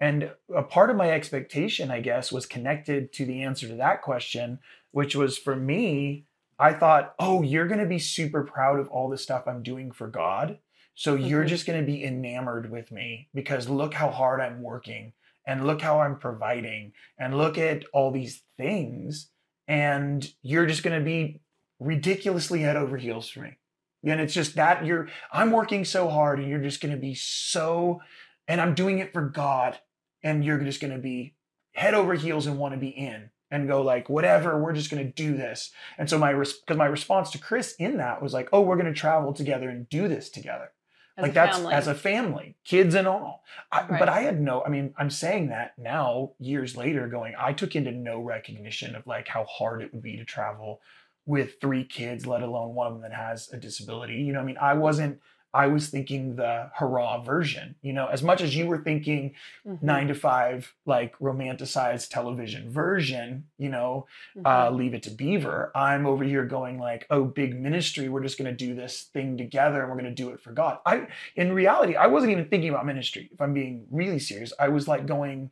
And 0.00 0.30
a 0.54 0.62
part 0.62 0.90
of 0.90 0.96
my 0.96 1.10
expectation, 1.10 1.90
I 1.90 2.00
guess, 2.00 2.30
was 2.32 2.46
connected 2.46 3.12
to 3.14 3.24
the 3.26 3.42
answer 3.42 3.66
to 3.68 3.74
that 3.76 4.02
question, 4.02 4.60
which 4.92 5.16
was 5.16 5.38
for 5.38 5.56
me, 5.56 6.26
I 6.58 6.72
thought, 6.72 7.14
oh, 7.18 7.42
you're 7.42 7.66
going 7.68 7.80
to 7.80 7.86
be 7.86 7.98
super 7.98 8.44
proud 8.44 8.78
of 8.80 8.88
all 8.88 9.08
the 9.08 9.18
stuff 9.18 9.46
I'm 9.46 9.62
doing 9.62 9.90
for 9.92 10.08
God. 10.08 10.58
So 10.94 11.14
you're 11.14 11.44
Mhm. 11.44 11.48
just 11.48 11.66
going 11.66 11.80
to 11.80 11.86
be 11.86 12.04
enamored 12.04 12.70
with 12.70 12.90
me 12.90 13.28
because 13.34 13.68
look 13.68 13.94
how 13.94 14.10
hard 14.10 14.40
I'm 14.40 14.62
working 14.62 15.12
and 15.48 15.66
look 15.66 15.80
how 15.80 16.00
I'm 16.00 16.18
providing 16.18 16.92
and 17.18 17.36
look 17.36 17.56
at 17.56 17.84
all 17.94 18.10
these 18.10 18.42
things. 18.58 19.30
And 19.66 20.30
you're 20.42 20.66
just 20.66 20.82
going 20.82 20.98
to 20.98 21.04
be 21.04 21.40
ridiculously 21.80 22.60
head 22.60 22.76
over 22.76 22.98
heels 22.98 23.30
for 23.30 23.40
me. 23.40 23.56
And 24.04 24.20
it's 24.20 24.34
just 24.34 24.56
that 24.56 24.84
you're, 24.84 25.08
I'm 25.32 25.50
working 25.50 25.86
so 25.86 26.10
hard 26.10 26.38
and 26.38 26.48
you're 26.48 26.60
just 26.60 26.82
going 26.82 26.94
to 26.94 27.00
be 27.00 27.14
so, 27.14 28.02
and 28.46 28.60
I'm 28.60 28.74
doing 28.74 28.98
it 28.98 29.14
for 29.14 29.22
God. 29.22 29.78
And 30.22 30.44
you're 30.44 30.58
just 30.58 30.80
going 30.80 30.92
to 30.92 30.98
be 30.98 31.34
head 31.72 31.94
over 31.94 32.12
heels 32.14 32.46
and 32.46 32.58
want 32.58 32.74
to 32.74 32.80
be 32.80 32.88
in 32.88 33.30
and 33.50 33.68
go 33.68 33.80
like, 33.80 34.10
whatever, 34.10 34.62
we're 34.62 34.74
just 34.74 34.90
going 34.90 35.02
to 35.02 35.10
do 35.10 35.34
this. 35.34 35.70
And 35.96 36.10
so 36.10 36.18
my, 36.18 36.34
because 36.34 36.76
my 36.76 36.86
response 36.86 37.30
to 37.30 37.38
Chris 37.38 37.74
in 37.78 37.96
that 37.96 38.20
was 38.20 38.34
like, 38.34 38.50
oh, 38.52 38.60
we're 38.60 38.76
going 38.76 38.92
to 38.92 39.00
travel 39.00 39.32
together 39.32 39.70
and 39.70 39.88
do 39.88 40.08
this 40.08 40.28
together 40.28 40.72
As 41.18 41.22
like 41.22 41.34
that's 41.34 41.56
family. 41.56 41.74
as 41.74 41.86
a 41.88 41.94
family, 41.94 42.56
kids 42.64 42.94
and 42.94 43.08
all. 43.08 43.42
I, 43.72 43.80
Right. 43.80 43.98
But 43.98 44.08
I 44.08 44.20
had 44.20 44.40
no. 44.40 44.62
I 44.62 44.68
mean, 44.68 44.94
I'm 44.96 45.10
saying 45.10 45.48
that 45.48 45.72
now, 45.76 46.32
years 46.38 46.76
later, 46.76 47.08
going. 47.08 47.34
I 47.36 47.52
took 47.52 47.74
into 47.74 47.90
no 47.90 48.20
recognition 48.20 48.94
of 48.94 49.04
like 49.06 49.26
how 49.26 49.44
hard 49.44 49.82
it 49.82 49.92
would 49.92 50.02
be 50.02 50.16
to 50.16 50.24
travel 50.24 50.80
with 51.26 51.60
three 51.60 51.84
kids, 51.84 52.24
let 52.24 52.42
alone 52.42 52.74
one 52.74 52.86
of 52.86 52.92
them 52.94 53.02
that 53.02 53.12
has 53.12 53.52
a 53.52 53.56
disability. 53.56 54.14
You 54.14 54.32
know, 54.32 54.40
I 54.40 54.44
mean, 54.44 54.58
I 54.60 54.74
wasn't. 54.74 55.18
I 55.54 55.66
was 55.66 55.88
thinking 55.88 56.36
the 56.36 56.70
hurrah 56.74 57.22
version. 57.22 57.74
You 57.80 57.92
know, 57.94 58.06
as 58.06 58.22
much 58.22 58.40
as 58.42 58.54
you 58.54 58.66
were 58.66 58.78
thinking 58.78 59.34
Mhm. 59.66 59.82
nine 59.82 60.08
to 60.08 60.14
five, 60.14 60.74
like 60.84 61.18
romanticized 61.18 62.10
television 62.10 62.70
version. 62.70 63.44
You 63.58 63.70
know, 63.70 64.06
Mhm. 64.36 64.42
uh, 64.44 64.70
Leave 64.70 64.94
It 64.94 65.02
to 65.04 65.10
Beaver. 65.10 65.72
I'm 65.74 66.06
over 66.06 66.24
here 66.24 66.44
going 66.44 66.78
like, 66.78 67.06
oh, 67.10 67.24
big 67.24 67.58
ministry. 67.58 68.08
We're 68.08 68.22
just 68.22 68.38
going 68.38 68.50
to 68.54 68.66
do 68.66 68.74
this 68.74 69.04
thing 69.04 69.36
together, 69.38 69.80
and 69.80 69.88
we're 69.90 69.98
going 69.98 70.14
to 70.14 70.22
do 70.22 70.30
it 70.30 70.40
for 70.40 70.52
God. 70.52 70.78
I, 70.84 71.08
in 71.34 71.52
reality, 71.52 71.96
I 71.96 72.06
wasn't 72.08 72.32
even 72.32 72.48
thinking 72.48 72.70
about 72.70 72.86
ministry. 72.86 73.30
If 73.32 73.40
I'm 73.40 73.54
being 73.54 73.86
really 73.90 74.18
serious, 74.18 74.52
I 74.58 74.68
was 74.68 74.86
like 74.86 75.06
going. 75.06 75.50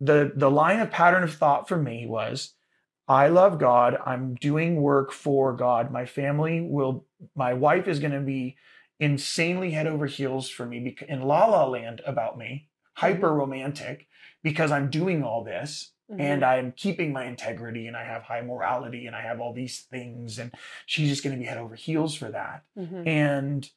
The 0.00 0.32
the 0.34 0.50
line 0.50 0.80
of 0.80 0.90
pattern 0.90 1.22
of 1.22 1.32
thought 1.32 1.68
for 1.68 1.76
me 1.76 2.06
was, 2.06 2.54
I 3.06 3.28
love 3.28 3.60
God. 3.60 3.96
I'm 4.04 4.34
doing 4.34 4.82
work 4.82 5.12
for 5.12 5.52
God. 5.52 5.92
My 5.92 6.06
family 6.06 6.60
will. 6.60 7.06
My 7.36 7.54
wife 7.54 7.86
is 7.86 8.00
going 8.00 8.12
to 8.12 8.20
be 8.20 8.56
insanely 9.02 9.72
head 9.72 9.86
over 9.88 10.06
heels 10.06 10.48
for 10.48 10.64
me 10.64 10.96
in 11.08 11.22
La 11.22 11.46
La 11.46 11.66
Land 11.66 12.00
about 12.06 12.38
me, 12.38 12.68
hyper 12.94 13.34
romantic, 13.34 14.06
because 14.44 14.70
I'm 14.70 14.90
doing 14.90 15.24
all 15.24 15.42
this 15.42 15.92
Mhm. 16.10 16.20
and 16.20 16.44
I'm 16.44 16.72
keeping 16.72 17.12
my 17.12 17.24
integrity 17.24 17.86
and 17.88 17.96
I 17.96 18.04
have 18.04 18.22
high 18.22 18.42
morality 18.42 19.06
and 19.06 19.16
I 19.16 19.22
have 19.22 19.40
all 19.40 19.52
these 19.52 19.80
things 19.82 20.38
and 20.38 20.54
she's 20.86 21.08
just 21.08 21.24
going 21.24 21.34
to 21.34 21.40
be 21.40 21.46
head 21.46 21.58
over 21.58 21.74
heels 21.74 22.14
for 22.14 22.30
that. 22.30 22.62
Mhm. 22.78 23.06
And 23.06 23.70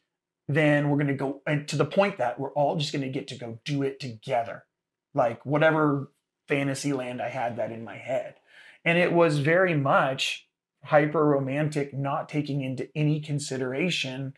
then 0.48 0.90
we're 0.90 0.98
going 0.98 1.08
to 1.08 1.14
go 1.16 1.42
and 1.48 1.68
to 1.70 1.76
the 1.76 1.86
point 1.86 2.18
that 2.18 2.40
we're 2.40 2.54
all 2.54 2.76
just 2.76 2.92
going 2.94 3.02
to 3.02 3.10
get 3.10 3.28
to 3.30 3.36
go 3.36 3.60
do 3.64 3.82
it 3.84 4.00
together. 4.00 4.66
Like 5.14 5.44
whatever 5.46 6.12
fantasy 6.48 6.94
land 6.94 7.20
I 7.22 7.30
had 7.30 7.56
that 7.56 7.72
in 7.72 7.84
my 7.84 7.98
head. 7.98 8.36
And 8.84 8.98
it 9.00 9.12
was 9.12 9.40
very 9.40 9.74
much 9.76 10.48
hyper 10.84 11.26
romantic, 11.26 11.94
not 11.96 12.30
taking 12.30 12.62
into 12.62 12.90
any 12.96 13.20
consideration 13.22 14.36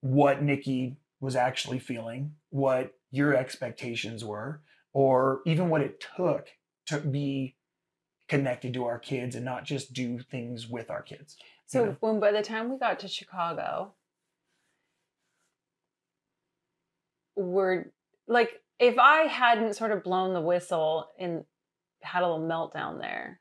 what 0.00 0.42
Nikki 0.42 0.96
was 1.20 1.36
actually 1.36 1.78
feeling, 1.78 2.34
what 2.50 2.94
your 3.10 3.34
expectations 3.34 4.24
were, 4.24 4.62
or 4.92 5.40
even 5.46 5.68
what 5.68 5.82
it 5.82 6.04
took 6.16 6.48
to 6.86 6.98
be 6.98 7.56
connected 8.28 8.72
to 8.74 8.84
our 8.84 8.98
kids 8.98 9.34
and 9.34 9.44
not 9.44 9.64
just 9.64 9.92
do 9.92 10.20
things 10.20 10.68
with 10.68 10.90
our 10.90 11.02
kids. 11.02 11.36
So 11.66 11.84
know? 11.84 11.96
when 12.00 12.20
by 12.20 12.32
the 12.32 12.42
time 12.42 12.70
we 12.70 12.78
got 12.78 13.00
to 13.00 13.08
Chicago, 13.08 13.94
we're 17.36 17.86
like 18.26 18.60
if 18.78 18.98
I 18.98 19.22
hadn't 19.22 19.74
sort 19.74 19.92
of 19.92 20.02
blown 20.02 20.32
the 20.32 20.40
whistle 20.40 21.08
and 21.18 21.44
had 22.02 22.22
a 22.22 22.30
little 22.30 22.46
meltdown 22.46 23.00
there, 23.00 23.39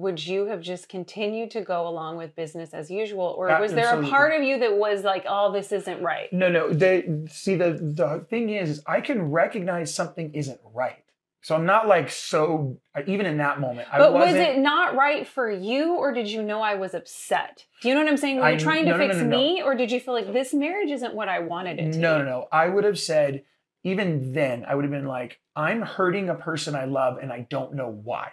would 0.00 0.24
you 0.24 0.46
have 0.46 0.60
just 0.60 0.88
continued 0.88 1.50
to 1.52 1.60
go 1.60 1.86
along 1.86 2.16
with 2.16 2.34
business 2.34 2.72
as 2.74 2.90
usual, 2.90 3.34
or 3.38 3.46
was 3.60 3.72
there 3.72 3.98
a 3.98 4.02
part 4.08 4.34
of 4.34 4.42
you 4.42 4.58
that 4.58 4.76
was 4.76 5.04
like, 5.04 5.24
"Oh, 5.28 5.52
this 5.52 5.72
isn't 5.72 6.02
right"? 6.02 6.32
No, 6.32 6.48
no. 6.48 6.72
They 6.72 7.08
see 7.28 7.54
the 7.56 7.72
the 7.72 8.26
thing 8.28 8.50
is, 8.50 8.70
is 8.70 8.82
I 8.86 9.00
can 9.00 9.30
recognize 9.30 9.94
something 9.94 10.34
isn't 10.34 10.60
right. 10.74 11.04
So 11.42 11.54
I'm 11.54 11.64
not 11.64 11.88
like 11.88 12.10
so 12.10 12.78
even 13.06 13.24
in 13.24 13.38
that 13.38 13.60
moment. 13.60 13.88
But 13.90 14.12
was 14.12 14.34
it 14.34 14.58
not 14.58 14.94
right 14.94 15.26
for 15.26 15.50
you, 15.50 15.94
or 15.94 16.12
did 16.12 16.28
you 16.28 16.42
know 16.42 16.60
I 16.60 16.74
was 16.74 16.92
upset? 16.92 17.64
Do 17.80 17.88
you 17.88 17.94
know 17.94 18.02
what 18.02 18.10
I'm 18.10 18.18
saying? 18.18 18.36
Were 18.38 18.48
you 18.50 18.56
I- 18.56 18.58
trying 18.58 18.84
to 18.84 18.90
no, 18.92 18.98
fix 18.98 19.16
no, 19.16 19.24
no, 19.24 19.36
me, 19.36 19.62
or 19.62 19.74
did 19.74 19.90
you 19.90 20.00
feel 20.00 20.12
like 20.12 20.32
this 20.32 20.52
marriage 20.52 20.90
isn't 20.90 21.14
what 21.14 21.28
I 21.28 21.40
wanted 21.40 21.78
it 21.78 21.92
to? 21.92 21.98
No, 21.98 22.18
no, 22.18 22.24
no. 22.24 22.48
I 22.52 22.68
would 22.68 22.84
have 22.84 22.98
said, 22.98 23.44
even 23.84 24.32
then, 24.32 24.66
I 24.68 24.74
would 24.74 24.84
have 24.84 24.92
been 24.92 25.06
like, 25.06 25.40
I'm 25.56 25.80
hurting 25.80 26.28
a 26.28 26.34
person 26.34 26.74
I 26.74 26.84
love 26.84 27.16
and 27.16 27.32
I 27.32 27.46
don't 27.48 27.74
know 27.74 27.88
why. 27.88 28.32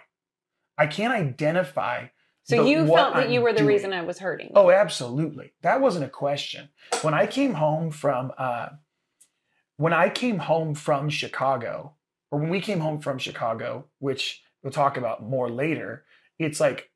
I 0.78 0.86
can't 0.86 1.12
identify. 1.12 2.06
So 2.44 2.62
the- 2.62 2.70
you 2.70 2.86
felt 2.86 3.14
that 3.14 3.24
I'm 3.26 3.30
you 3.30 3.42
were 3.42 3.52
the 3.52 3.58
doing. 3.58 3.68
reason 3.68 3.92
I 3.92 4.02
was 4.02 4.18
hurting. 4.20 4.52
Oh, 4.54 4.70
absolutely. 4.70 5.52
That 5.62 5.80
wasn't 5.80 6.04
a 6.06 6.08
question. 6.08 6.70
When 7.02 7.12
I 7.12 7.26
came 7.26 7.54
home 7.54 7.90
from 7.90 8.32
uh 8.38 8.68
when 9.76 9.92
I 9.92 10.08
came 10.08 10.38
home 10.38 10.74
from 10.74 11.08
Chicago, 11.08 11.94
or 12.30 12.40
when 12.40 12.48
we 12.48 12.60
came 12.60 12.80
home 12.80 13.00
from 13.00 13.18
Chicago, 13.18 13.84
which 13.98 14.42
we'll 14.62 14.72
talk 14.72 14.96
about 14.96 15.22
more 15.22 15.50
later, 15.50 16.04
it's 16.38 16.58
like 16.60 16.90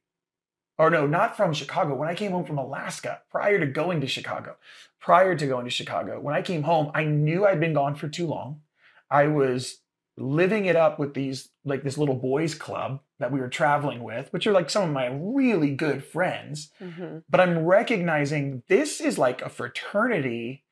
or 0.79 0.89
no, 0.91 1.07
not 1.07 1.37
from 1.37 1.53
Chicago. 1.53 1.95
When 1.95 2.09
I 2.09 2.15
came 2.15 2.33
home 2.33 2.45
from 2.45 2.59
Alaska, 2.59 3.21
prior 3.31 3.59
to 3.61 3.67
going 3.67 4.01
to 4.01 4.07
Chicago, 4.07 4.57
prior 5.01 5.37
to 5.37 5.47
going 5.47 5.65
to 5.67 5.71
Chicago, 5.71 6.19
when 6.19 6.35
I 6.35 6.41
came 6.43 6.62
home, 6.62 6.91
I 6.95 7.05
knew 7.05 7.45
I'd 7.47 7.61
been 7.61 7.75
gone 7.75 7.95
for 7.95 8.09
too 8.09 8.27
long. 8.27 8.62
I 9.11 9.27
was 9.27 9.82
living 10.19 10.66
it 10.66 10.76
up 10.76 10.99
with 10.99 11.14
these 11.14 11.49
like 11.64 11.83
this 11.83 11.97
little 11.97 12.14
boys 12.16 12.54
club 12.54 13.00
that 13.19 13.33
we 13.33 13.40
were 13.40 13.49
traveling 13.49 14.02
with, 14.02 14.33
which 14.33 14.47
are 14.47 14.52
like 14.52 14.69
some 14.69 14.85
of 14.85 14.90
my 14.90 15.07
really 15.07 15.75
good 15.75 16.04
friends 16.04 16.71
Mhm. 16.81 17.23
but 17.31 17.40
I'm 17.40 17.61
recognizing 17.64 18.62
this 18.69 19.00
is 19.00 19.19
like 19.19 19.40
a 19.42 19.49
fraternity. 19.49 20.64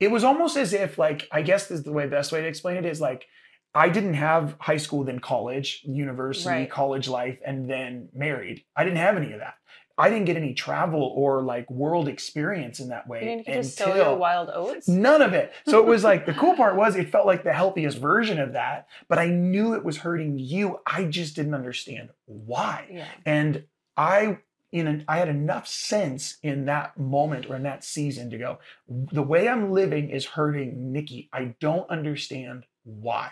It 0.00 0.10
was 0.10 0.22
almost 0.24 0.56
as 0.56 0.72
if, 0.72 0.96
like, 0.96 1.28
I 1.32 1.42
guess 1.42 1.66
this 1.66 1.78
is 1.80 1.84
the 1.84 1.92
way 1.92 2.06
best 2.06 2.30
way 2.32 2.40
to 2.40 2.46
explain 2.46 2.76
it 2.76 2.86
is 2.86 3.00
like 3.00 3.26
I 3.74 3.88
didn't 3.90 4.14
have 4.14 4.56
high 4.58 4.78
school, 4.78 5.04
then 5.04 5.18
college, 5.18 5.82
university, 5.84 6.48
Right. 6.48 6.70
college 6.70 7.06
life, 7.08 7.38
and 7.44 7.68
then 7.68 8.08
married. 8.14 8.64
I 8.74 8.82
didn't 8.84 8.98
have 8.98 9.16
any 9.16 9.32
of 9.32 9.40
that. 9.40 9.54
I 9.98 10.08
didn't 10.08 10.26
get 10.26 10.36
any 10.36 10.54
travel 10.54 11.12
or 11.16 11.42
like 11.42 11.68
world 11.70 12.08
experience 12.08 12.78
in 12.78 12.88
that 12.88 13.08
way 13.08 13.20
You 13.20 13.26
didn't 13.26 13.46
get 13.46 13.62
to 13.62 13.64
sow 13.64 13.84
until 13.86 13.96
your 13.96 14.16
wild 14.16 14.48
oats. 14.54 14.86
None 14.86 15.20
of 15.22 15.32
it. 15.32 15.52
So 15.66 15.80
it 15.80 15.86
was 15.86 16.04
like 16.04 16.24
the 16.24 16.34
cool 16.34 16.54
part 16.54 16.76
was 16.76 16.94
it 16.94 17.10
felt 17.10 17.26
like 17.26 17.42
the 17.42 17.52
healthiest 17.52 17.98
version 17.98 18.38
of 18.38 18.52
that, 18.52 18.86
but 19.08 19.18
I 19.18 19.26
knew 19.26 19.74
it 19.74 19.84
was 19.84 19.98
hurting 19.98 20.38
you. 20.38 20.78
I 20.86 21.04
just 21.04 21.34
didn't 21.34 21.54
understand 21.54 22.10
why. 22.26 22.86
Yeah. 22.90 23.08
And 23.26 23.64
I 23.96 24.38
in 24.70 24.86
an, 24.86 25.04
I 25.08 25.18
had 25.18 25.28
enough 25.28 25.66
sense 25.66 26.36
in 26.42 26.66
that 26.66 26.98
moment 26.98 27.46
or 27.46 27.56
in 27.56 27.62
that 27.62 27.84
season 27.84 28.30
to 28.30 28.38
go, 28.38 28.58
the 28.88 29.22
way 29.22 29.48
I'm 29.48 29.72
living 29.72 30.10
is 30.10 30.26
hurting 30.26 30.92
Nikki. 30.92 31.28
I 31.32 31.54
don't 31.58 31.88
understand 31.90 32.66
why. 32.84 33.30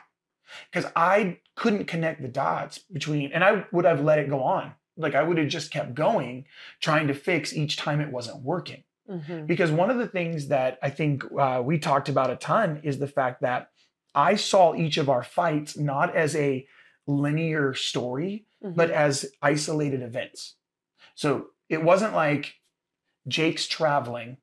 Because 0.72 0.90
I 0.96 1.40
couldn't 1.54 1.86
connect 1.86 2.22
the 2.22 2.28
dots 2.28 2.78
between, 2.78 3.32
and 3.32 3.44
I 3.44 3.66
would 3.72 3.84
have 3.84 4.02
let 4.02 4.18
it 4.18 4.30
go 4.30 4.42
on. 4.42 4.72
Like 4.96 5.14
I 5.14 5.22
would 5.22 5.38
have 5.38 5.48
just 5.48 5.70
kept 5.70 5.94
going, 5.94 6.46
trying 6.80 7.08
to 7.08 7.14
fix 7.14 7.52
each 7.54 7.76
time 7.76 8.00
it 8.00 8.10
wasn't 8.12 8.42
working. 8.42 8.84
Mhm. 9.08 9.46
Because 9.46 9.70
one 9.70 9.90
of 9.90 9.98
the 9.98 10.08
things 10.08 10.48
that 10.48 10.78
I 10.82 10.90
think 10.90 11.22
uh, 11.38 11.62
we 11.64 11.78
talked 11.78 12.08
about 12.08 12.30
a 12.30 12.36
ton 12.36 12.80
is 12.82 12.98
the 12.98 13.06
fact 13.06 13.42
that 13.42 13.70
I 14.14 14.34
saw 14.36 14.74
each 14.74 14.96
of 14.96 15.08
our 15.08 15.22
fights 15.22 15.76
not 15.76 16.16
as 16.16 16.34
a 16.34 16.66
linear 17.06 17.74
story, 17.74 18.46
but 18.62 18.88
Mhm. 18.90 18.94
as 18.94 19.30
isolated 19.42 20.02
events. 20.02 20.56
So 21.14 21.50
it 21.68 21.82
wasn't 21.82 22.14
like 22.14 22.54
Jake's 23.28 23.66
traveling 23.68 24.38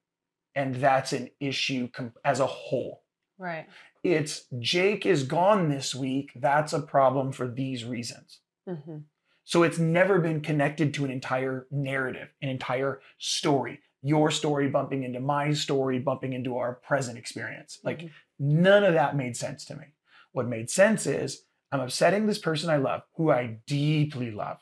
and 0.55 0.75
that's 0.75 1.13
an 1.13 1.29
issue 1.39 1.87
com- 1.89 2.13
as 2.23 2.39
a 2.39 2.45
whole. 2.47 3.01
right. 3.39 3.67
It's 4.03 4.45
Jake 4.59 5.05
is 5.05 5.23
gone 5.23 5.69
this 5.69 5.95
week. 5.95 6.31
That's 6.35 6.71
a 6.73 6.81
problem 6.81 7.31
for 7.31 7.47
these 7.47 7.83
reasons. 7.85 8.39
hmm 8.67 8.99
So 9.43 9.63
it's 9.63 9.79
never 9.79 10.19
been 10.19 10.41
connected 10.41 10.93
to 10.93 11.05
an 11.05 11.11
entire 11.11 11.67
narrative, 11.69 12.29
an 12.41 12.49
entire 12.49 13.01
story. 13.17 13.79
Your 14.01 14.31
story 14.31 14.69
bumping 14.69 15.03
into 15.03 15.19
my 15.19 15.53
story, 15.53 15.99
bumping 15.99 16.33
into 16.33 16.57
our 16.57 16.75
present 16.75 17.17
experience. 17.17 17.79
Like 17.83 17.99
Mhm. 17.99 18.11
none 18.39 18.83
of 18.83 18.93
that 18.93 19.15
made 19.15 19.37
sense 19.37 19.65
to 19.65 19.75
me. 19.75 19.85
What 20.31 20.47
made 20.47 20.69
sense 20.69 21.05
is 21.05 21.45
I'm 21.71 21.79
upsetting 21.79 22.27
this 22.27 22.39
person 22.39 22.69
I 22.69 22.77
love, 22.77 23.03
who 23.15 23.31
I 23.31 23.59
deeply 23.65 24.29
love, 24.31 24.59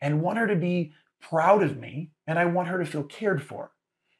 and 0.00 0.22
want 0.22 0.38
her 0.38 0.46
to 0.46 0.56
be 0.56 0.94
proud 1.20 1.62
of 1.62 1.78
me, 1.78 2.10
and 2.26 2.38
I 2.38 2.44
want 2.46 2.68
her 2.68 2.78
to 2.78 2.86
feel 2.86 3.04
cared 3.04 3.42
for. 3.42 3.72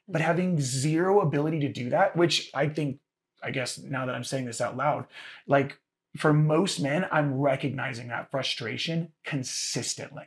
But 0.08 0.20
having 0.20 0.60
zero 0.60 1.20
ability 1.20 1.60
to 1.60 1.72
do 1.72 1.90
that, 1.90 2.16
which 2.16 2.50
I 2.54 2.68
think, 2.68 3.00
I 3.42 3.50
guess 3.50 3.78
now 3.78 4.06
that 4.06 4.14
I'm 4.14 4.24
saying 4.24 4.46
this 4.46 4.60
out 4.60 4.76
loud, 4.76 5.06
like 5.46 5.78
for 6.18 6.32
most 6.32 6.80
men, 6.80 7.06
I'm 7.10 7.34
recognizing 7.34 8.08
that 8.08 8.30
frustration 8.30 9.12
consistently. 9.24 10.26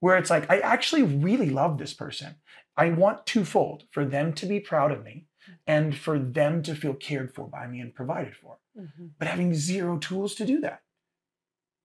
Where 0.00 0.16
it's 0.16 0.30
like, 0.30 0.50
I 0.50 0.58
actually 0.58 1.02
really 1.02 1.50
love 1.50 1.78
this 1.78 1.94
person. 1.94 2.36
I 2.76 2.90
want 2.90 3.26
twofold 3.26 3.84
for 3.90 4.04
them 4.04 4.32
to 4.34 4.46
be 4.46 4.60
proud 4.60 4.92
of 4.92 5.04
me 5.04 5.26
and 5.66 5.96
for 5.96 6.18
them 6.18 6.62
to 6.64 6.74
feel 6.74 6.94
cared 6.94 7.34
for 7.34 7.46
by 7.46 7.66
me 7.66 7.80
and 7.80 7.94
provided 7.94 8.36
for. 8.36 8.58
Mhm. 8.76 9.12
But 9.18 9.28
having 9.28 9.54
zero 9.54 9.98
tools 9.98 10.34
to 10.36 10.46
do 10.46 10.60
that, 10.60 10.82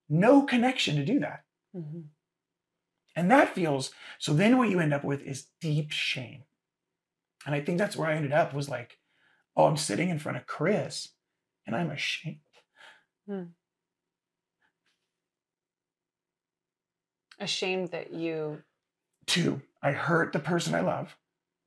no 0.10 0.44
connection 0.44 0.96
to 0.96 1.06
do 1.06 1.20
that. 1.20 1.46
Mhm. 1.76 2.08
And 3.16 3.32
that 3.32 3.54
feels 3.56 3.94
so 4.20 4.34
then 4.34 4.58
what 4.58 4.70
you 4.70 4.80
end 4.80 4.94
up 4.94 5.04
with 5.04 5.22
is 5.22 5.48
deep 5.60 5.92
shame. 5.92 6.44
And 7.46 7.56
I 7.56 7.62
think 7.62 7.78
that's 7.78 7.96
where 7.96 8.10
I 8.10 8.16
ended 8.16 8.34
up 8.34 8.54
was 8.54 8.70
like, 8.70 9.00
oh, 9.56 9.66
I'm 9.66 9.78
sitting 9.78 10.10
in 10.10 10.20
front 10.20 10.38
of 10.38 10.46
Chris 10.48 11.10
and 11.66 11.76
I'm 11.76 11.92
ashamed. 11.92 12.40
Ashamed 17.40 17.90
that 17.92 18.14
you. 18.14 18.62
Two, 19.26 19.62
I 19.82 19.92
hurt 19.92 20.34
the 20.34 20.40
person 20.40 20.76
I 20.76 20.82
love 20.82 21.16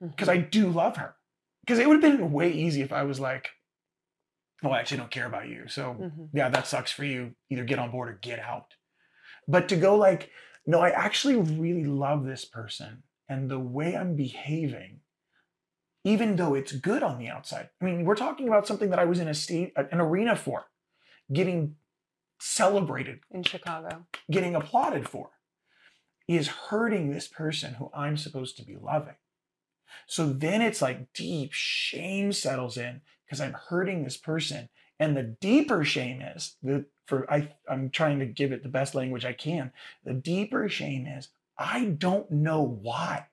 because 0.00 0.28
Mhm. 0.28 0.32
I 0.32 0.36
do 0.38 0.68
love 0.68 0.96
her. 0.96 1.16
Because 1.62 1.78
it 1.78 1.88
would 1.88 2.02
have 2.02 2.18
been 2.18 2.32
way 2.32 2.50
easy 2.50 2.82
if 2.82 2.92
I 2.92 3.04
was 3.04 3.18
like, 3.18 3.50
oh, 4.62 4.70
I 4.70 4.80
actually 4.80 4.98
don't 4.98 5.10
care 5.10 5.26
about 5.26 5.48
you. 5.48 5.66
So 5.68 5.94
Mhm. 5.94 6.30
yeah, 6.32 6.48
that 6.48 6.66
sucks 6.66 6.92
for 6.92 7.04
you. 7.04 7.34
Either 7.50 7.64
get 7.64 7.78
on 7.78 7.90
board 7.90 8.08
or 8.08 8.14
get 8.14 8.38
out. 8.38 8.74
But 9.48 9.68
to 9.70 9.76
go 9.76 9.96
like, 9.96 10.30
no, 10.66 10.80
I 10.80 10.90
actually 10.90 11.36
really 11.36 11.84
love 11.84 12.24
this 12.24 12.44
person 12.44 13.02
and 13.28 13.50
the 13.50 13.58
way 13.58 13.96
I'm 13.96 14.14
behaving, 14.16 15.00
even 16.04 16.36
though 16.36 16.54
it's 16.54 16.72
good 16.72 17.02
on 17.02 17.18
the 17.18 17.28
outside. 17.28 17.70
I 17.80 17.84
mean, 17.84 18.04
we're 18.04 18.14
talking 18.16 18.48
about 18.48 18.66
something 18.66 18.90
that 18.90 18.98
I 18.98 19.04
was 19.06 19.18
in 19.18 19.28
a 19.28 19.34
state, 19.34 19.72
an 19.76 20.00
arena 20.00 20.36
for, 20.36 20.66
getting 21.32 21.76
celebrated, 22.38 23.20
in 23.30 23.42
Chicago. 23.42 24.06
getting 24.30 24.54
applauded 24.54 25.08
for, 25.08 25.30
is 26.28 26.48
hurting 26.48 27.10
this 27.10 27.28
person 27.28 27.74
who 27.74 27.90
I'm 27.94 28.16
supposed 28.16 28.56
to 28.56 28.64
be 28.64 28.76
loving. 28.76 29.16
So 30.06 30.32
then 30.32 30.60
it's 30.60 30.82
like 30.82 31.12
deep 31.12 31.52
shame 31.52 32.32
settles 32.32 32.76
in 32.76 33.00
because 33.24 33.40
I'm 33.40 33.56
hurting 33.68 34.04
this 34.04 34.16
person. 34.16 34.68
And 34.98 35.16
the 35.16 35.22
deeper 35.22 35.84
shame 35.84 36.20
is 36.20 36.56
the 36.62 36.86
for 37.06 37.30
I 37.30 37.52
I'm 37.68 37.90
trying 37.90 38.18
to 38.20 38.26
give 38.26 38.52
it 38.52 38.62
the 38.62 38.68
best 38.68 38.94
language 38.94 39.24
I 39.24 39.32
can. 39.32 39.72
The 40.04 40.14
deeper 40.14 40.68
shame 40.68 41.06
is 41.06 41.28
I 41.58 41.86
don't 41.86 42.30
know 42.30 42.62
why. 42.62 43.26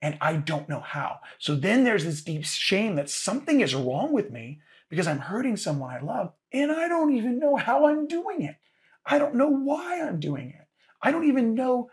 And 0.00 0.18
I 0.20 0.36
don't 0.36 0.68
know 0.68 0.80
how. 0.80 1.20
So 1.38 1.54
then 1.54 1.84
there's 1.84 2.04
this 2.04 2.22
deep 2.22 2.44
shame 2.44 2.96
that 2.96 3.08
something 3.08 3.60
is 3.60 3.74
wrong 3.74 4.12
with 4.12 4.30
me 4.30 4.60
because 4.90 5.06
I'm 5.06 5.18
hurting 5.18 5.56
someone 5.56 5.94
I 5.94 6.00
love 6.00 6.32
and 6.54 6.70
I 6.72 6.88
don't 6.88 7.14
even 7.14 7.38
know 7.38 7.56
how 7.56 7.86
I'm 7.86 8.06
doing 8.06 8.42
it. 8.42 8.56
I 9.04 9.18
don't 9.18 9.34
know 9.34 9.48
why 9.48 10.00
I'm 10.00 10.20
doing 10.20 10.50
it. 10.50 10.66
I 11.02 11.10
don't 11.10 11.28
even 11.28 11.54
know 11.54 11.90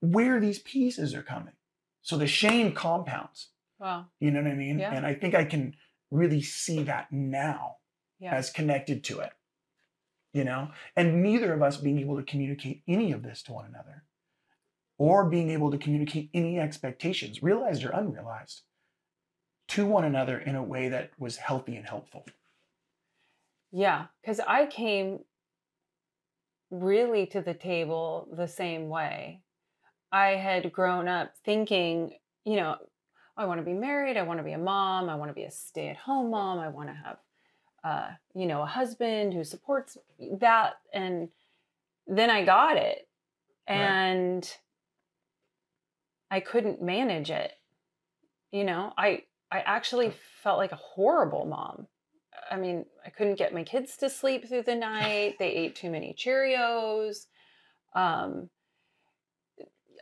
where 0.00 0.40
these 0.40 0.58
pieces 0.58 1.14
are 1.14 1.22
coming. 1.22 1.54
So 2.00 2.16
the 2.16 2.26
shame 2.26 2.72
compounds. 2.72 3.48
Wow. 3.78 4.06
You 4.18 4.30
know 4.32 4.42
what 4.42 4.50
I 4.50 4.54
mean? 4.54 4.78
Yeah. 4.78 4.92
And 4.92 5.06
I 5.06 5.14
think 5.14 5.34
I 5.34 5.44
can 5.44 5.76
really 6.10 6.42
see 6.42 6.82
that 6.84 7.12
now 7.12 7.76
Yeah. 8.18 8.34
as 8.34 8.50
connected 8.50 9.04
to 9.04 9.20
it. 9.20 9.32
You 10.32 10.44
know? 10.44 10.70
And 10.96 11.22
neither 11.22 11.52
of 11.52 11.62
us 11.62 11.76
being 11.76 11.98
able 11.98 12.16
to 12.16 12.22
communicate 12.22 12.82
any 12.88 13.12
of 13.12 13.22
this 13.22 13.42
to 13.44 13.52
one 13.52 13.66
another 13.66 14.04
or 14.98 15.28
being 15.28 15.50
able 15.50 15.70
to 15.70 15.78
communicate 15.78 16.30
any 16.32 16.58
expectations, 16.58 17.42
realized 17.42 17.84
or 17.84 17.90
unrealized, 17.90 18.62
to 19.68 19.86
one 19.86 20.04
another 20.04 20.38
in 20.38 20.56
a 20.56 20.62
way 20.62 20.88
that 20.88 21.10
was 21.18 21.36
healthy 21.36 21.76
and 21.76 21.86
helpful. 21.86 22.24
Yeah, 23.72 24.06
because 24.20 24.40
I 24.40 24.66
came 24.66 25.20
really 26.70 27.26
to 27.26 27.40
the 27.40 27.54
table 27.54 28.28
the 28.32 28.48
same 28.48 28.88
way. 28.88 29.42
I 30.12 30.30
had 30.30 30.72
grown 30.72 31.08
up 31.08 31.34
thinking, 31.44 32.18
you 32.44 32.56
know, 32.56 32.76
I 33.36 33.46
want 33.46 33.60
to 33.60 33.64
be 33.64 33.72
married, 33.72 34.16
I 34.18 34.22
want 34.22 34.38
to 34.38 34.44
be 34.44 34.52
a 34.52 34.58
mom, 34.58 35.08
I 35.08 35.14
want 35.14 35.30
to 35.30 35.34
be 35.34 35.44
a 35.44 35.50
stay 35.50 35.88
at 35.88 35.96
home 35.96 36.30
mom, 36.30 36.58
I 36.58 36.68
want 36.68 36.90
to 36.90 36.94
have, 36.94 37.16
uh, 37.82 38.10
you 38.34 38.46
know, 38.46 38.62
a 38.62 38.66
husband 38.66 39.32
who 39.32 39.44
supports 39.44 39.96
that. 40.40 40.74
And 40.92 41.28
then 42.06 42.30
I 42.30 42.44
got 42.44 42.76
it 42.76 43.08
Right. 43.72 43.98
and 43.98 44.56
I 46.30 46.40
couldn't 46.40 46.82
manage 46.82 47.30
it. 47.30 47.52
You 48.50 48.64
know, 48.64 48.92
I, 48.98 49.24
I 49.50 49.60
actually 49.60 50.12
felt 50.42 50.58
like 50.58 50.72
a 50.72 50.76
horrible 50.76 51.46
mom. 51.46 51.86
I 52.52 52.56
mean, 52.56 52.84
I 53.04 53.10
couldn't 53.10 53.38
get 53.38 53.54
my 53.54 53.64
kids 53.64 53.96
to 53.98 54.10
sleep 54.10 54.46
through 54.46 54.64
the 54.64 54.74
night. 54.74 55.36
They 55.38 55.48
ate 55.48 55.74
too 55.74 55.90
many 55.90 56.14
Cheerios. 56.14 57.26
Um, 57.94 58.50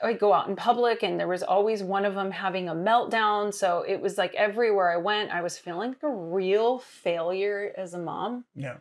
I'd 0.02 0.18
go 0.18 0.32
out 0.32 0.48
in 0.48 0.56
public 0.56 1.02
and 1.02 1.20
there 1.20 1.28
was 1.28 1.42
always 1.42 1.82
one 1.82 2.04
of 2.04 2.14
them 2.14 2.30
having 2.30 2.68
a 2.68 2.74
meltdown. 2.74 3.54
So 3.54 3.84
it 3.86 4.00
was 4.00 4.18
like 4.18 4.34
everywhere 4.34 4.90
I 4.90 4.96
went, 4.96 5.30
I 5.30 5.42
was 5.42 5.58
feeling 5.58 5.90
like 5.90 6.02
a 6.02 6.08
real 6.08 6.78
failure 6.78 7.72
as 7.76 7.94
a 7.94 7.98
mom. 7.98 8.44
Yeah. 8.54 8.78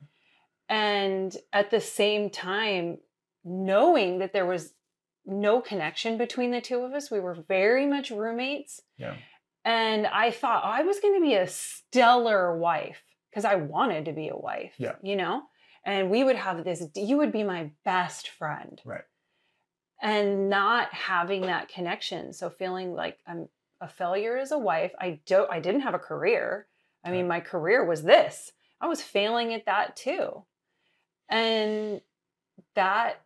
And 0.67 1.35
at 1.53 1.71
the 1.71 1.81
same 1.81 2.29
time, 2.29 2.99
knowing 3.43 4.19
that 4.19 4.33
there 4.33 4.45
was 4.45 4.73
no 5.25 5.61
connection 5.61 6.17
between 6.17 6.51
the 6.51 6.61
two 6.61 6.81
of 6.81 6.93
us, 6.93 7.11
we 7.11 7.19
were 7.19 7.35
very 7.47 7.85
much 7.85 8.11
roommates. 8.11 8.81
Yeah. 8.97 9.15
And 9.65 10.07
I 10.07 10.31
thought 10.31 10.63
I 10.63 10.83
was 10.83 10.99
going 10.99 11.15
to 11.15 11.21
be 11.21 11.35
a 11.35 11.47
stellar 11.47 12.57
wife 12.57 13.03
because 13.29 13.45
I 13.45 13.55
wanted 13.55 14.05
to 14.05 14.13
be 14.13 14.29
a 14.29 14.35
wife, 14.35 14.73
Yeah. 14.77 14.95
you 15.01 15.15
know? 15.15 15.43
And 15.85 16.09
we 16.09 16.23
would 16.23 16.35
have 16.35 16.63
this, 16.63 16.83
you 16.95 17.17
would 17.17 17.31
be 17.31 17.43
my 17.43 17.71
best 17.85 18.29
friend. 18.29 18.81
Right. 18.83 19.03
And 20.01 20.49
not 20.49 20.93
having 20.93 21.41
that 21.41 21.69
connection. 21.69 22.33
So 22.33 22.49
feeling 22.49 22.93
like 22.93 23.19
I'm 23.27 23.47
a 23.81 23.87
failure 23.87 24.37
as 24.37 24.51
a 24.51 24.57
wife. 24.57 24.91
I 24.99 25.19
don't, 25.25 25.51
I 25.51 25.59
didn't 25.59 25.81
have 25.81 25.93
a 25.93 25.99
career. 25.99 26.67
I 27.03 27.11
mean, 27.11 27.27
my 27.27 27.39
career 27.39 27.85
was 27.85 28.03
this. 28.03 28.51
I 28.81 28.87
was 28.87 29.01
failing 29.01 29.53
at 29.53 29.65
that 29.65 29.95
too. 29.95 30.43
And 31.29 32.01
that 32.75 33.21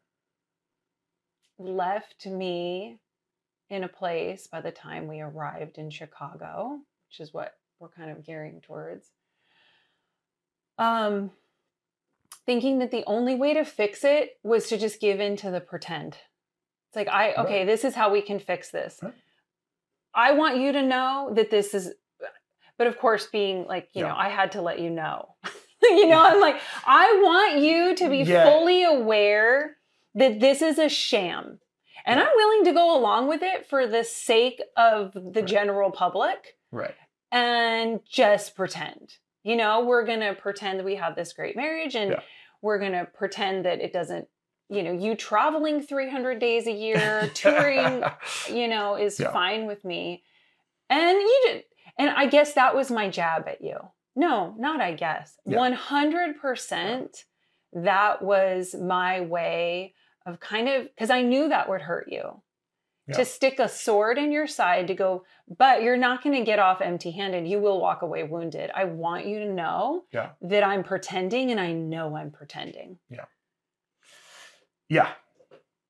left 1.57 2.25
me 2.25 2.99
in 3.69 3.83
a 3.83 3.87
place 3.87 4.47
by 4.47 4.61
the 4.61 4.71
time 4.71 5.07
we 5.07 5.21
arrived 5.21 5.77
in 5.77 5.89
Chicago, 5.89 6.79
which 7.07 7.19
is 7.19 7.33
what 7.33 7.53
we're 7.79 7.89
kind 7.89 8.11
of 8.11 8.25
gearing 8.25 8.61
towards. 8.61 9.09
Um, 10.77 11.31
thinking 12.45 12.79
that 12.79 12.91
the 12.91 13.03
only 13.07 13.35
way 13.35 13.53
to 13.53 13.63
fix 13.63 14.03
it 14.03 14.31
was 14.43 14.67
to 14.69 14.77
just 14.77 14.99
give 14.99 15.19
in 15.19 15.35
to 15.37 15.51
the 15.51 15.61
pretend. 15.61 16.17
It's 16.89 16.95
like, 16.95 17.07
I, 17.07 17.33
okay, 17.35 17.59
Right. 17.59 17.65
this 17.67 17.83
is 17.83 17.95
how 17.95 18.11
we 18.11 18.21
can 18.21 18.39
fix 18.39 18.69
this. 18.69 18.99
Right. 19.01 19.13
I 20.13 20.33
want 20.33 20.57
you 20.57 20.71
to 20.73 20.81
know 20.81 21.31
that 21.35 21.49
this 21.49 21.73
is, 21.73 21.93
but 22.77 22.87
of 22.87 22.97
course, 22.97 23.27
being 23.27 23.65
like, 23.65 23.89
you 23.93 24.03
know, 24.03 24.13
I 24.15 24.29
had 24.29 24.51
to 24.53 24.61
let 24.61 24.79
you 24.79 24.89
know. 24.89 25.35
you 25.81 26.07
know, 26.07 26.21
I'm 26.23 26.39
like, 26.39 26.59
I 26.85 27.19
want 27.23 27.59
you 27.63 27.95
to 27.95 28.09
be 28.09 28.17
Yeah. 28.19 28.43
fully 28.43 28.83
aware 28.83 29.77
that 30.15 30.39
this 30.39 30.61
is 30.61 30.77
a 30.77 30.89
sham. 30.89 31.59
And 32.05 32.19
Yeah. 32.19 32.25
I'm 32.25 32.35
willing 32.35 32.65
to 32.65 32.73
go 32.73 32.95
along 32.97 33.27
with 33.27 33.41
it 33.41 33.65
for 33.65 33.87
the 33.87 34.03
sake 34.03 34.61
of 34.75 35.13
the 35.13 35.41
Right. 35.41 35.45
general 35.45 35.91
public 35.91 36.57
Right. 36.71 36.95
and 37.31 38.01
just 38.05 38.55
pretend. 38.55 39.17
You 39.43 39.55
know, 39.55 39.83
we're 39.85 40.05
going 40.05 40.21
to 40.21 40.33
pretend 40.33 40.79
that 40.79 40.85
we 40.85 40.95
have 40.95 41.15
this 41.15 41.33
great 41.33 41.55
marriage 41.55 41.95
and 41.95 42.11
Yeah. 42.11 42.19
we're 42.61 42.79
going 42.79 42.93
to 42.93 43.05
pretend 43.05 43.65
that 43.65 43.81
it 43.81 43.91
doesn't, 43.93 44.27
you 44.69 44.83
know, 44.83 44.91
you 44.93 45.15
traveling 45.15 45.81
300 45.81 46.39
days 46.39 46.65
a 46.67 46.71
year, 46.71 47.29
touring, 47.33 48.03
you 48.49 48.67
know, 48.67 48.95
is 48.95 49.19
Yeah. 49.19 49.31
fine 49.31 49.65
with 49.67 49.83
me. 49.83 50.23
And 50.89 51.17
you 51.17 51.41
did, 51.47 51.63
and 51.97 52.09
I 52.11 52.27
guess 52.27 52.53
that 52.53 52.75
was 52.75 52.89
my 52.91 53.09
jab 53.09 53.47
at 53.47 53.61
you. 53.61 53.77
No, 54.15 54.55
not 54.57 54.79
I 54.79 54.93
guess. 54.93 55.37
Yeah. 55.45 55.57
100% 55.57 57.23
that 57.73 58.21
was 58.21 58.75
my 58.75 59.21
way 59.21 59.95
of 60.25 60.39
kind 60.39 60.69
of 60.69 60.83
because 60.85 61.09
I 61.09 61.21
knew 61.23 61.49
that 61.49 61.67
would 61.67 61.81
hurt 61.81 62.07
you. 62.09 62.41
Yeah. 63.07 63.17
To 63.17 63.25
stick 63.25 63.59
a 63.59 63.67
sword 63.67 64.17
in 64.17 64.31
your 64.31 64.47
side 64.47 64.87
to 64.87 64.93
go, 64.93 65.25
but 65.57 65.83
you're 65.83 65.97
not 65.97 66.23
going 66.23 66.37
to 66.37 66.45
get 66.45 66.57
off 66.57 66.79
empty 66.79 67.11
handed. 67.11 67.45
You 67.45 67.59
will 67.59 67.81
walk 67.81 68.01
away 68.01 68.23
wounded. 68.23 68.71
I 68.73 68.85
want 68.85 69.25
you 69.25 69.39
to 69.39 69.51
know 69.53 70.03
Yeah. 70.13 70.29
that 70.41 70.63
I'm 70.63 70.83
pretending 70.83 71.51
and 71.51 71.59
I 71.59 71.73
know 71.73 72.15
I'm 72.15 72.31
pretending. 72.31 72.99
Yeah. 73.09 73.25
Yeah. 74.87 75.09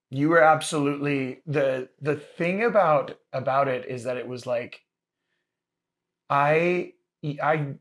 You 0.10 0.30
were 0.30 0.42
absolutely 0.44 1.42
the 1.46 1.90
the 2.02 2.16
thing 2.16 2.64
about 2.64 3.18
about 3.32 3.68
it 3.68 3.88
is 3.88 4.04
that 4.06 4.18
it 4.18 4.28
was 4.28 4.46
like 4.48 4.82
I 6.30 6.94
I 7.42 7.76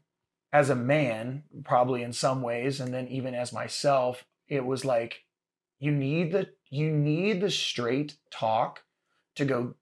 as 0.52 0.70
a 0.70 0.74
man 0.74 1.44
probably 1.64 2.02
in 2.02 2.12
some 2.12 2.42
ways 2.42 2.80
and 2.80 2.92
then 2.92 3.08
even 3.08 3.34
as 3.34 3.52
myself 3.52 4.24
it 4.48 4.64
was 4.64 4.84
like 4.84 5.24
you 5.78 5.90
need 5.90 6.32
the 6.32 6.48
you 6.70 6.90
need 6.90 7.40
the 7.40 7.50
straight 7.50 8.16
talk 8.30 8.82
to 9.36 9.44
go 9.44 9.74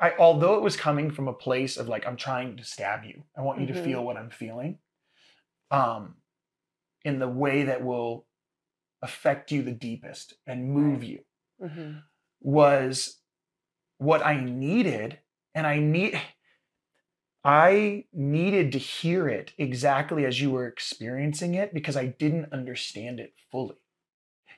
I, 0.00 0.08
I 0.08 0.16
although 0.18 0.54
it 0.56 0.62
was 0.62 0.76
coming 0.76 1.10
from 1.10 1.28
a 1.28 1.32
place 1.32 1.76
of 1.76 1.88
like 1.88 2.06
I'm 2.06 2.16
trying 2.16 2.56
to 2.58 2.64
stab 2.64 3.04
you. 3.04 3.24
I 3.36 3.42
want 3.42 3.60
you 3.60 3.66
to 3.68 3.74
Mhm. 3.74 3.84
feel 3.84 4.04
what 4.04 4.16
I'm 4.16 4.30
feeling. 4.30 4.78
Um 5.70 6.16
in 7.04 7.18
the 7.18 7.28
way 7.28 7.64
that 7.64 7.84
will 7.84 8.26
affect 9.02 9.52
you 9.52 9.62
the 9.62 9.72
deepest 9.72 10.34
and 10.46 10.70
move 10.70 11.04
you 11.04 11.24
Mhm. 11.60 12.04
was 12.40 13.20
what 13.98 14.24
I 14.24 14.42
needed. 14.42 15.20
And 15.54 15.66
I 15.66 15.78
need, 15.78 16.20
I 17.44 18.06
needed 18.12 18.72
to 18.72 18.78
hear 18.78 19.28
it 19.28 19.52
exactly 19.58 20.24
as 20.24 20.40
you 20.40 20.50
were 20.50 20.66
experiencing 20.66 21.54
it 21.54 21.74
because 21.74 21.96
I 21.96 22.06
didn't 22.06 22.52
understand 22.52 23.20
it 23.20 23.34
fully. 23.50 23.76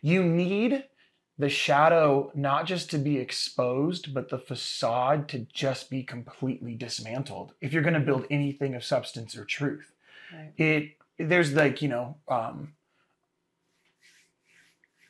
You 0.02 0.22
need 0.24 0.84
the 1.38 1.48
shadow 1.48 2.30
not 2.34 2.66
just 2.66 2.90
to 2.90 2.98
be 2.98 3.18
exposed, 3.18 4.14
but 4.14 4.30
the 4.30 4.38
facade 4.38 5.28
to 5.28 5.40
just 5.52 5.90
be 5.90 6.02
completely 6.02 6.74
dismantled 6.74 7.52
if 7.60 7.72
you're 7.72 7.82
going 7.82 7.94
to 7.94 8.00
build 8.00 8.26
anything 8.30 8.74
of 8.74 8.84
substance 8.84 9.36
or 9.36 9.44
truth. 9.44 9.92
Right. 10.32 10.52
it 10.56 10.96
there's 11.18 11.52
like 11.52 11.82
you 11.82 11.88
know 11.88 12.16
um 12.26 12.72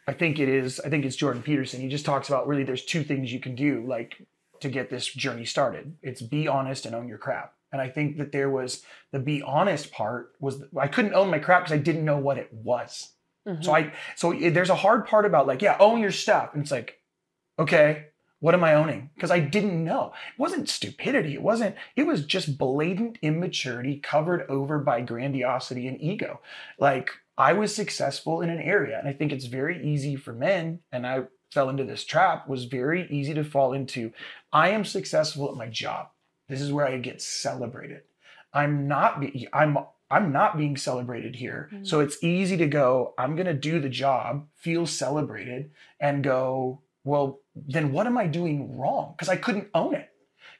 i 0.06 0.12
think 0.12 0.38
it 0.38 0.46
is 0.46 0.78
i 0.80 0.90
think 0.90 1.06
it's 1.06 1.16
jordan 1.16 1.42
peterson. 1.42 1.80
He 1.80 1.88
just 1.88 2.04
talks 2.04 2.28
about 2.28 2.46
really 2.46 2.64
there's 2.64 2.84
two 2.84 3.02
things 3.02 3.32
you 3.32 3.40
can 3.40 3.54
do 3.54 3.82
like 3.86 4.20
to 4.60 4.68
get 4.68 4.90
this 4.90 5.06
journey 5.06 5.44
started. 5.44 5.96
It's 6.02 6.20
be 6.20 6.48
honest 6.48 6.86
and 6.86 6.94
own 6.94 7.08
your 7.08 7.18
crap. 7.18 7.54
And 7.72 7.80
i 7.80 7.88
think 7.88 8.18
that 8.18 8.32
there 8.32 8.50
was 8.50 8.82
the 9.10 9.18
be 9.18 9.42
honest 9.42 9.90
part 9.90 10.34
was 10.38 10.62
i 10.78 10.86
couldn't 10.86 11.14
own 11.14 11.30
my 11.30 11.38
crap 11.38 11.62
because 11.62 11.74
i 11.74 11.82
didn't 11.82 12.04
know 12.04 12.18
what 12.18 12.36
it 12.36 12.52
was 12.52 13.12
so 13.46 13.52
Mhm. 13.72 13.74
I 13.74 13.92
so 14.16 14.32
there's 14.32 14.70
a 14.70 14.74
hard 14.74 15.06
part 15.06 15.24
about 15.24 15.46
like 15.46 15.62
yeah 15.62 15.76
own 15.80 16.00
your 16.00 16.10
stuff. 16.12 16.50
And 16.52 16.62
it's 16.62 16.70
like 16.72 17.00
okay 17.58 18.06
what 18.40 18.52
am 18.54 18.62
I 18.64 18.74
owning? 18.74 19.08
Because 19.14 19.30
I 19.30 19.40
didn't 19.40 19.82
know. 19.82 20.12
It 20.34 20.38
wasn't 20.38 20.68
stupidity. 20.68 21.32
It 21.34 21.42
wasn't 21.42 21.74
it 21.96 22.06
was 22.06 22.24
just 22.26 22.58
blatant 22.58 23.18
immaturity 23.22 23.98
covered 23.98 24.48
over 24.50 24.78
by 24.78 25.00
grandiosity 25.00 25.88
and 25.88 26.00
ego. 26.00 26.40
Like 26.78 27.10
I 27.38 27.54
was 27.54 27.74
successful 27.74 28.42
in 28.42 28.50
an 28.50 28.60
area 28.60 28.98
and 28.98 29.08
I 29.08 29.12
think 29.14 29.32
it's 29.32 29.46
very 29.46 29.82
easy 29.86 30.16
for 30.16 30.32
men 30.32 30.80
and 30.92 31.06
I 31.06 31.24
fell 31.52 31.68
into 31.70 31.84
this 31.84 32.04
trap 32.04 32.48
was 32.48 32.64
very 32.64 33.08
easy 33.10 33.32
to 33.34 33.44
fall 33.44 33.72
into 33.72 34.12
I 34.52 34.70
am 34.70 34.84
successful 34.84 35.48
at 35.50 35.56
my 35.56 35.68
job. 35.68 36.08
This 36.48 36.60
is 36.60 36.72
where 36.72 36.86
I 36.86 36.98
get 36.98 37.22
celebrated. 37.22 38.02
I'm 38.52 38.86
not 38.86 39.22
I'm 39.52 39.78
I'm 40.10 40.32
not 40.32 40.56
being 40.56 40.76
celebrated 40.76 41.36
here. 41.36 41.68
Mhm. 41.72 41.86
So 41.86 42.00
it's 42.00 42.22
easy 42.22 42.56
to 42.58 42.66
go, 42.66 43.14
I'm 43.18 43.34
going 43.34 43.46
to 43.46 43.54
do 43.54 43.80
the 43.80 43.88
job, 43.88 44.46
feel 44.54 44.86
celebrated, 44.86 45.70
and 46.00 46.22
go, 46.22 46.82
well, 47.04 47.40
then 47.54 47.92
what 47.92 48.06
am 48.06 48.18
I 48.18 48.26
doing 48.26 48.76
wrong? 48.76 49.14
Because 49.16 49.28
I 49.28 49.36
couldn't 49.36 49.68
own 49.74 49.94
it. 49.94 50.08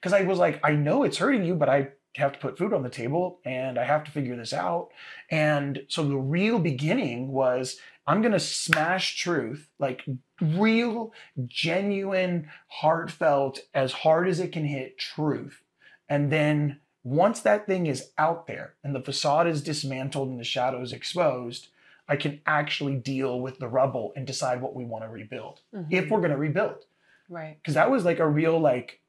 Because 0.00 0.12
I 0.12 0.22
was 0.22 0.38
like, 0.38 0.60
I 0.62 0.72
know 0.72 1.04
it's 1.04 1.18
hurting 1.18 1.44
you, 1.44 1.54
but 1.54 1.68
I 1.68 1.88
have 2.16 2.32
to 2.32 2.38
put 2.38 2.58
food 2.58 2.72
on 2.72 2.82
the 2.82 2.88
table 2.88 3.40
and 3.44 3.78
I 3.78 3.84
have 3.84 4.04
to 4.04 4.10
figure 4.10 4.36
this 4.36 4.52
out. 4.52 4.88
And 5.30 5.82
so 5.88 6.02
the 6.02 6.16
real 6.16 6.58
beginning 6.58 7.28
was 7.28 7.78
I'm 8.06 8.22
going 8.22 8.32
to 8.32 8.40
smash 8.40 9.16
truth, 9.16 9.68
like 9.78 10.04
real, 10.40 11.12
genuine, 11.46 12.48
heartfelt, 12.68 13.60
as 13.74 13.92
hard 13.92 14.28
as 14.28 14.40
it 14.40 14.52
can 14.52 14.64
hit 14.64 14.98
truth. 14.98 15.60
And 16.08 16.30
then 16.30 16.80
once 17.06 17.40
that 17.42 17.66
thing 17.66 17.86
is 17.86 18.10
out 18.18 18.48
there 18.48 18.74
and 18.82 18.92
the 18.92 19.00
facade 19.00 19.46
is 19.46 19.62
dismantled 19.62 20.28
and 20.28 20.40
the 20.40 20.44
shadows 20.44 20.92
exposed, 20.92 21.68
I 22.08 22.16
can 22.16 22.40
actually 22.46 22.96
deal 22.96 23.40
with 23.40 23.60
the 23.60 23.68
rubble 23.68 24.12
and 24.16 24.26
decide 24.26 24.60
what 24.60 24.74
we 24.74 24.84
want 24.84 25.04
to 25.04 25.08
rebuild. 25.08 25.60
If 25.72 26.06
Mhm. 26.06 26.10
we're 26.10 26.18
going 26.18 26.32
to 26.32 26.36
rebuild. 26.36 26.84
right. 27.28 27.56
Because 27.60 27.74
that 27.74 27.90
was 27.90 28.04
like 28.04 28.18
a 28.20 28.28
real, 28.28 28.58
like, 28.58 29.00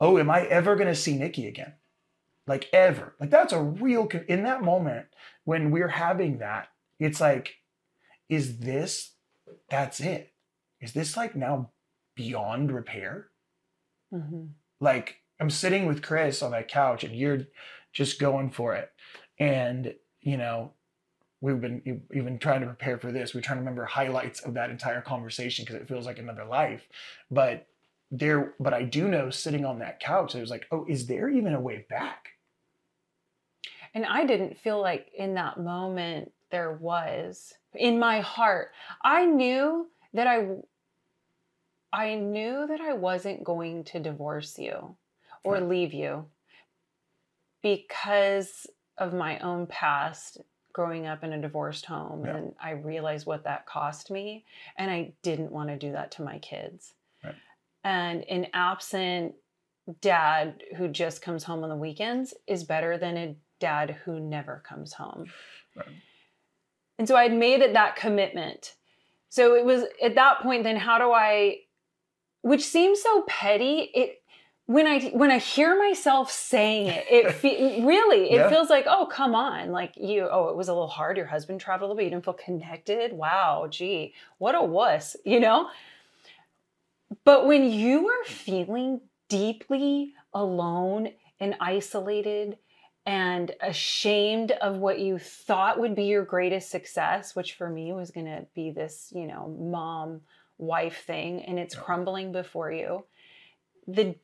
oh, 0.00 0.18
am 0.18 0.30
I 0.30 0.42
ever 0.46 0.76
going 0.76 0.88
to 0.88 0.94
see 0.94 1.16
Nikki 1.16 1.46
again? 1.46 1.72
Like, 2.46 2.68
ever. 2.72 3.14
Like, 3.18 3.30
that's 3.30 3.52
a 3.54 3.62
real, 3.62 4.06
con- 4.06 4.26
in 4.28 4.42
that 4.44 4.62
moment 4.62 5.06
when 5.44 5.70
we're 5.70 5.88
having 5.88 6.38
that, 6.38 6.68
it's 6.98 7.18
like, 7.20 7.56
is 8.28 8.58
this, 8.58 9.12
that's 9.70 10.00
it? 10.00 10.32
Is 10.80 10.92
this 10.92 11.16
like 11.16 11.34
now 11.36 11.70
beyond 12.14 12.72
repair? 12.72 13.28
Mhm. 14.12 14.50
like 14.80 15.20
I'm 15.40 15.50
sitting 15.50 15.86
with 15.86 16.02
Chris 16.02 16.42
on 16.42 16.52
that 16.52 16.68
couch 16.68 17.04
and 17.04 17.14
you're 17.14 17.46
just 17.92 18.18
going 18.18 18.50
for 18.50 18.74
it. 18.74 18.90
And, 19.38 19.94
you 20.20 20.36
know, 20.36 20.72
we've 21.40 21.60
been 21.60 22.02
we've 22.10 22.24
been 22.24 22.38
trying 22.38 22.60
to 22.60 22.66
prepare 22.66 22.98
for 22.98 23.12
this. 23.12 23.34
We're 23.34 23.42
trying 23.42 23.58
to 23.58 23.60
remember 23.60 23.84
highlights 23.84 24.40
of 24.40 24.54
that 24.54 24.70
entire 24.70 25.00
conversation 25.00 25.64
because 25.64 25.80
it 25.80 25.88
feels 25.88 26.06
like 26.06 26.18
another 26.18 26.44
life. 26.44 26.88
But 27.30 27.66
there, 28.10 28.54
but 28.60 28.72
I 28.72 28.82
do 28.82 29.08
know 29.08 29.30
sitting 29.30 29.64
on 29.64 29.80
that 29.80 30.00
couch, 30.00 30.34
it 30.34 30.40
was 30.40 30.50
like, 30.50 30.66
oh, 30.70 30.86
is 30.88 31.06
there 31.06 31.28
even 31.28 31.54
a 31.54 31.60
way 31.60 31.86
back? 31.88 32.28
And 33.94 34.04
I 34.04 34.24
didn't 34.24 34.58
feel 34.58 34.80
like 34.80 35.10
in 35.16 35.34
that 35.34 35.58
moment 35.58 36.32
there 36.50 36.72
was 36.72 37.54
in 37.74 37.98
my 37.98 38.20
heart. 38.20 38.72
I 39.02 39.26
knew 39.26 39.88
that 40.12 40.26
I 40.26 40.48
I 41.92 42.14
knew 42.14 42.66
that 42.66 42.80
I 42.80 42.92
wasn't 42.92 43.44
going 43.44 43.84
to 43.84 44.00
divorce 44.00 44.58
you 44.58 44.96
or 45.44 45.60
leave 45.60 45.92
you 45.94 46.26
because 47.62 48.66
of 48.98 49.12
my 49.12 49.38
own 49.40 49.66
past 49.66 50.38
growing 50.72 51.06
up 51.06 51.24
in 51.24 51.32
a 51.32 51.40
divorced 51.40 51.86
home 51.86 52.24
Yeah. 52.24 52.36
and 52.36 52.54
I 52.60 52.72
realized 52.72 53.26
what 53.26 53.44
that 53.44 53.66
cost 53.66 54.10
me 54.10 54.44
and 54.76 54.90
I 54.90 55.14
didn't 55.22 55.50
want 55.50 55.70
to 55.70 55.76
do 55.76 55.92
that 55.92 56.10
to 56.12 56.22
my 56.22 56.38
kids. 56.38 56.92
Right. 57.24 57.34
And 57.82 58.22
an 58.24 58.48
absent 58.52 59.34
dad 60.00 60.62
who 60.76 60.88
just 60.88 61.22
comes 61.22 61.44
home 61.44 61.62
on 61.62 61.70
the 61.70 61.76
weekends 61.76 62.34
is 62.46 62.64
better 62.64 62.98
than 62.98 63.16
a 63.16 63.36
dad 63.58 63.96
who 64.04 64.20
never 64.20 64.62
comes 64.68 64.92
home. 64.92 65.26
Right. 65.74 65.86
And 66.98 67.08
so 67.08 67.16
I'd 67.16 67.32
made 67.32 67.60
it 67.60 67.72
that 67.72 67.96
commitment. 67.96 68.74
So 69.28 69.54
it 69.54 69.64
was 69.64 69.84
at 70.02 70.14
that 70.16 70.40
point 70.40 70.64
then 70.64 70.76
how 70.76 70.98
do 70.98 71.10
I 71.12 71.60
which 72.42 72.64
seems 72.64 73.02
so 73.02 73.22
petty, 73.22 73.90
it 73.92 74.22
when 74.66 74.86
I 74.86 75.00
when 75.10 75.30
I 75.30 75.38
hear 75.38 75.78
myself 75.78 76.30
saying 76.30 76.88
it, 76.88 77.06
it 77.10 77.32
fe- 77.40 77.84
really 77.84 78.30
it 78.30 78.36
Yeah. 78.36 78.48
feels 78.50 78.68
like 78.68 78.84
oh 78.88 79.06
come 79.06 79.34
on 79.34 79.70
like 79.70 79.94
you 79.96 80.28
oh 80.30 80.48
it 80.48 80.56
was 80.56 80.68
a 80.68 80.72
little 80.72 80.88
hard 80.88 81.16
your 81.16 81.26
husband 81.26 81.60
traveled 81.60 81.88
a 81.88 81.92
little 81.92 81.96
bit 81.96 82.04
you 82.04 82.10
didn't 82.10 82.24
feel 82.24 82.34
connected 82.34 83.12
wow 83.12 83.66
gee 83.70 84.14
what 84.38 84.54
a 84.54 84.62
wuss 84.62 85.16
you 85.24 85.40
know 85.40 85.68
but 87.24 87.46
when 87.46 87.70
you 87.70 88.08
are 88.08 88.24
feeling 88.24 89.00
deeply 89.28 90.12
alone 90.34 91.10
and 91.40 91.54
isolated 91.60 92.58
and 93.04 93.52
ashamed 93.60 94.50
of 94.50 94.78
what 94.78 94.98
you 94.98 95.18
thought 95.18 95.78
would 95.78 95.94
be 95.94 96.04
your 96.04 96.24
greatest 96.24 96.70
success, 96.70 97.36
which 97.36 97.54
for 97.54 97.70
me 97.70 97.92
was 97.92 98.10
going 98.10 98.26
to 98.26 98.44
be 98.54 98.72
this, 98.72 99.12
you 99.14 99.28
know, 99.28 99.56
mom 99.60 100.22
wife 100.58 101.04
thing 101.06 101.42
and 101.44 101.58
it's 101.58 101.76
Yeah. 101.76 101.82
crumbling 101.82 102.32
before 102.32 102.72
you. 102.72 103.04
The 103.86 104.16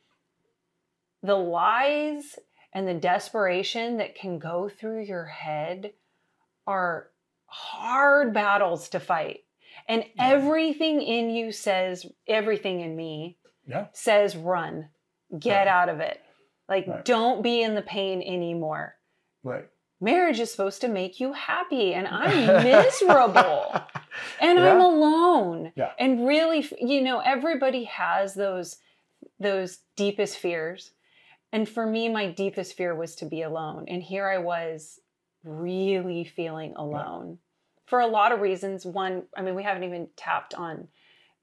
the 1.23 1.35
lies 1.35 2.37
and 2.73 2.87
the 2.87 2.93
desperation 2.93 3.97
that 3.97 4.13
can 4.15 4.37
go 4.39 4.69
through 4.69 5.03
your 5.03 5.25
head 5.25 5.93
are 6.67 7.09
hard 7.45 8.33
battles 8.33 8.89
to 8.89 8.99
fight. 8.99 9.41
And 9.87 10.03
Yeah. 10.15 10.29
everything 10.31 11.01
in 11.01 11.29
you 11.29 11.51
says, 11.51 12.05
everything 12.27 12.81
in 12.81 12.95
me 12.95 13.37
Yeah. 13.65 13.87
says 13.93 14.35
run, 14.35 14.89
get 15.37 15.59
Right. 15.59 15.67
out 15.67 15.89
of 15.89 15.99
it. 15.99 16.21
Like, 16.67 16.87
Right. 16.87 17.05
don't 17.05 17.41
be 17.41 17.61
in 17.61 17.75
the 17.75 17.81
pain 17.81 18.21
anymore. 18.21 18.95
Right. 19.43 19.65
Marriage 20.01 20.39
is 20.39 20.51
supposed 20.51 20.81
to 20.81 20.87
make 20.89 21.19
you 21.19 21.31
happy, 21.33 21.93
and 21.93 22.07
I'm 22.11 22.63
miserable 22.63 23.73
and 24.41 24.59
I'm 24.59 24.81
alone. 24.81 25.71
Yeah. 25.75 25.93
And 25.97 26.27
really, 26.27 26.67
you 26.79 27.01
know, 27.01 27.19
everybody 27.19 27.85
has 27.85 28.33
those 28.33 28.79
those 29.39 29.79
deepest 29.95 30.37
fears. 30.37 30.91
And 31.53 31.69
for 31.69 31.85
me, 31.85 32.09
my 32.09 32.31
deepest 32.31 32.75
fear 32.75 32.95
was 32.95 33.15
to 33.17 33.25
be 33.25 33.43
alone. 33.43 33.85
And 33.87 34.01
here 34.01 34.27
I 34.27 34.39
was 34.39 34.99
really 35.43 36.23
feeling 36.23 36.73
alone 36.75 37.37
for 37.85 37.99
a 37.99 38.07
lot 38.07 38.31
of 38.31 38.41
reasons. 38.41 38.87
One, 38.87 39.23
I 39.37 39.43
mean, 39.43 39.53
we 39.53 39.61
haven't 39.61 39.83
even 39.83 40.07
tapped 40.17 40.55
on 40.55 40.87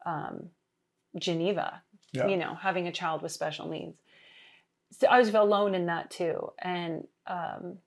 um, 0.05 0.49
Geneva, 1.17 1.83
Yeah. 2.13 2.27
you 2.27 2.37
know, 2.37 2.55
having 2.57 2.89
a 2.89 2.93
child 2.93 3.23
with 3.23 3.31
special 3.31 3.69
needs. 3.69 3.97
So 4.99 5.07
I 5.07 5.21
was 5.21 5.33
alone 5.33 5.77
in 5.77 5.87
that 5.87 6.11
too. 6.11 6.53
And 6.59 7.07
um, 7.29 7.79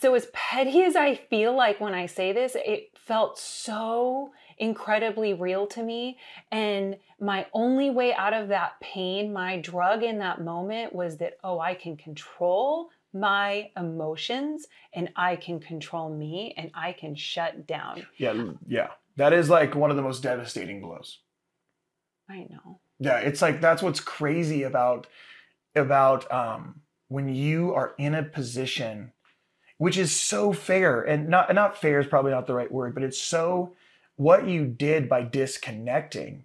so, 0.00 0.14
as 0.14 0.26
petty 0.32 0.82
as 0.82 0.96
I 0.96 1.14
feel 1.14 1.54
like 1.54 1.80
when 1.80 1.94
I 1.94 2.06
say 2.06 2.32
this, 2.32 2.56
it 2.56 2.90
felt 2.96 3.38
so 3.38 4.32
incredibly 4.60 5.34
real 5.34 5.66
to 5.68 5.82
me. 5.82 6.18
And 6.52 6.96
my 7.18 7.46
only 7.52 7.90
way 7.90 8.14
out 8.14 8.34
of 8.34 8.48
that 8.48 8.78
pain, 8.80 9.32
my 9.32 9.58
drug 9.58 10.04
in 10.04 10.18
that 10.18 10.40
moment 10.40 10.94
was 10.94 11.16
that, 11.16 11.38
oh, 11.42 11.58
I 11.58 11.74
can 11.74 11.96
control 11.96 12.90
my 13.12 13.70
emotions 13.76 14.66
and 14.94 15.10
I 15.16 15.34
can 15.34 15.58
control 15.58 16.14
me 16.14 16.54
and 16.56 16.70
I 16.74 16.92
can 16.92 17.16
shut 17.16 17.66
down. 17.66 18.06
Yeah. 18.18 18.52
Yeah. 18.68 18.90
That 19.16 19.32
is 19.32 19.50
like 19.50 19.74
one 19.74 19.90
of 19.90 19.96
the 19.96 20.02
most 20.02 20.22
devastating 20.22 20.80
blows. 20.80 21.18
I 22.28 22.46
know. 22.48 22.80
Yeah, 23.00 23.18
it's 23.18 23.42
like 23.42 23.60
that's 23.60 23.82
what's 23.82 23.98
crazy 23.98 24.62
about 24.62 25.08
about 25.74 26.30
um 26.32 26.82
when 27.08 27.34
you 27.34 27.74
are 27.74 27.94
in 27.98 28.14
a 28.14 28.22
position 28.22 29.12
which 29.78 29.96
is 29.96 30.14
so 30.14 30.52
fair 30.52 31.00
and 31.00 31.28
not 31.28 31.52
not 31.54 31.76
fair 31.76 32.00
is 32.00 32.06
probably 32.06 32.30
not 32.30 32.46
the 32.46 32.54
right 32.54 32.70
word, 32.70 32.94
but 32.94 33.02
it's 33.02 33.20
so 33.20 33.74
what 34.20 34.46
you 34.46 34.66
did 34.66 35.08
by 35.08 35.22
disconnecting 35.22 36.44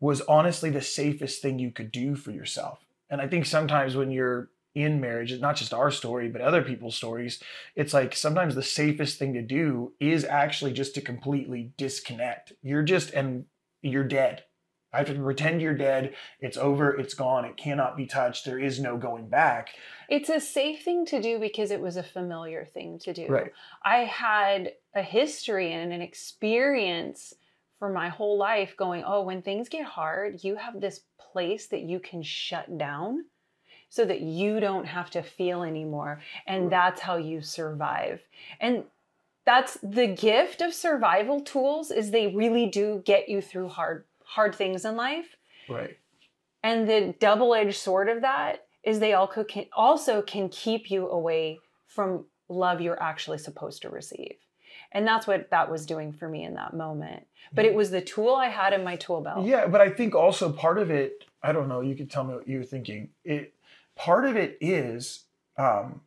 was 0.00 0.22
honestly 0.22 0.70
the 0.70 0.80
safest 0.80 1.42
thing 1.42 1.58
you 1.58 1.70
could 1.70 1.92
do 1.92 2.16
for 2.16 2.30
yourself. 2.30 2.78
And 3.10 3.20
I 3.20 3.28
think 3.28 3.44
sometimes 3.44 3.94
when 3.94 4.10
you're 4.10 4.48
in 4.74 5.02
marriage, 5.02 5.30
it's 5.30 5.42
not 5.42 5.56
just 5.56 5.74
our 5.74 5.90
story, 5.90 6.30
but 6.30 6.40
other 6.40 6.62
people's 6.62 6.96
stories, 6.96 7.38
it's 7.76 7.92
like 7.92 8.16
sometimes 8.16 8.54
the 8.54 8.62
safest 8.62 9.18
thing 9.18 9.34
to 9.34 9.42
do 9.42 9.92
is 10.00 10.24
actually 10.24 10.72
just 10.72 10.94
to 10.94 11.02
completely 11.02 11.74
disconnect. 11.76 12.54
You're 12.62 12.84
just, 12.84 13.12
and 13.12 13.44
you're 13.82 14.02
dead. 14.02 14.44
I 14.92 14.98
have 14.98 15.06
to 15.06 15.14
pretend 15.14 15.62
you're 15.62 15.74
dead. 15.74 16.14
It's 16.40 16.56
over. 16.56 16.90
It's 16.98 17.14
gone. 17.14 17.44
It 17.44 17.56
cannot 17.56 17.96
be 17.96 18.06
touched. 18.06 18.44
There 18.44 18.58
is 18.58 18.80
no 18.80 18.96
going 18.96 19.28
back. 19.28 19.70
It's 20.08 20.28
a 20.28 20.40
safe 20.40 20.82
thing 20.82 21.06
to 21.06 21.22
do 21.22 21.38
because 21.38 21.70
it 21.70 21.80
was 21.80 21.96
a 21.96 22.02
familiar 22.02 22.64
thing 22.64 22.98
to 23.00 23.12
do. 23.12 23.26
Right. 23.28 23.52
I 23.84 23.98
had 23.98 24.72
a 24.94 25.02
history 25.02 25.72
and 25.72 25.92
an 25.92 26.02
experience 26.02 27.34
for 27.78 27.90
my 27.90 28.08
whole 28.08 28.36
life 28.36 28.76
going, 28.76 29.04
oh, 29.06 29.22
when 29.22 29.42
things 29.42 29.68
get 29.68 29.84
hard, 29.84 30.42
you 30.42 30.56
have 30.56 30.80
this 30.80 31.00
place 31.18 31.68
that 31.68 31.82
you 31.82 32.00
can 32.00 32.22
shut 32.22 32.76
down 32.76 33.24
so 33.88 34.04
that 34.04 34.20
you 34.20 34.60
don't 34.60 34.86
have 34.86 35.10
to 35.10 35.22
feel 35.22 35.62
anymore. 35.62 36.20
And 36.46 36.70
that's 36.70 37.00
how 37.00 37.16
you 37.16 37.40
survive. 37.40 38.20
And 38.60 38.84
that's 39.46 39.78
the 39.82 40.06
gift 40.06 40.60
of 40.60 40.74
survival 40.74 41.40
tools 41.40 41.90
is 41.90 42.10
they 42.10 42.28
really 42.28 42.66
do 42.66 43.02
get 43.04 43.28
you 43.28 43.40
through 43.40 43.68
hard 43.68 44.04
hard 44.30 44.54
things 44.54 44.84
in 44.84 44.96
life. 44.96 45.36
Right. 45.68 45.98
And 46.62 46.88
the 46.88 47.14
double-edged 47.18 47.76
sword 47.76 48.08
of 48.08 48.20
that 48.20 48.66
is 48.84 49.00
they 49.00 49.14
also 49.14 49.42
can 49.44 49.66
also 49.72 50.22
can 50.22 50.48
keep 50.48 50.90
you 50.90 51.08
away 51.08 51.58
from 51.86 52.26
love 52.48 52.80
you're 52.80 53.02
actually 53.02 53.38
supposed 53.38 53.82
to 53.82 53.90
receive. 53.90 54.36
And 54.92 55.06
that's 55.06 55.26
what 55.26 55.50
that 55.50 55.70
was 55.70 55.84
doing 55.84 56.12
for 56.12 56.28
me 56.28 56.44
in 56.44 56.54
that 56.54 56.74
moment. 56.74 57.26
But 57.52 57.64
it 57.64 57.74
was 57.74 57.90
the 57.90 58.00
tool 58.00 58.34
I 58.34 58.48
had 58.48 58.72
in 58.72 58.84
my 58.84 58.96
tool 58.96 59.20
belt. 59.20 59.46
Yeah, 59.46 59.66
but 59.66 59.80
I 59.80 59.90
think 59.90 60.14
also 60.14 60.52
part 60.52 60.78
of 60.78 60.90
it, 60.90 61.24
I 61.42 61.52
don't 61.52 61.68
know, 61.68 61.80
you 61.80 61.96
could 61.96 62.10
tell 62.10 62.24
me 62.24 62.34
what 62.34 62.48
you're 62.48 62.62
thinking. 62.64 63.08
It 63.24 63.52
part 63.96 64.24
of 64.26 64.36
it 64.36 64.56
is 64.60 65.24
um 65.58 66.00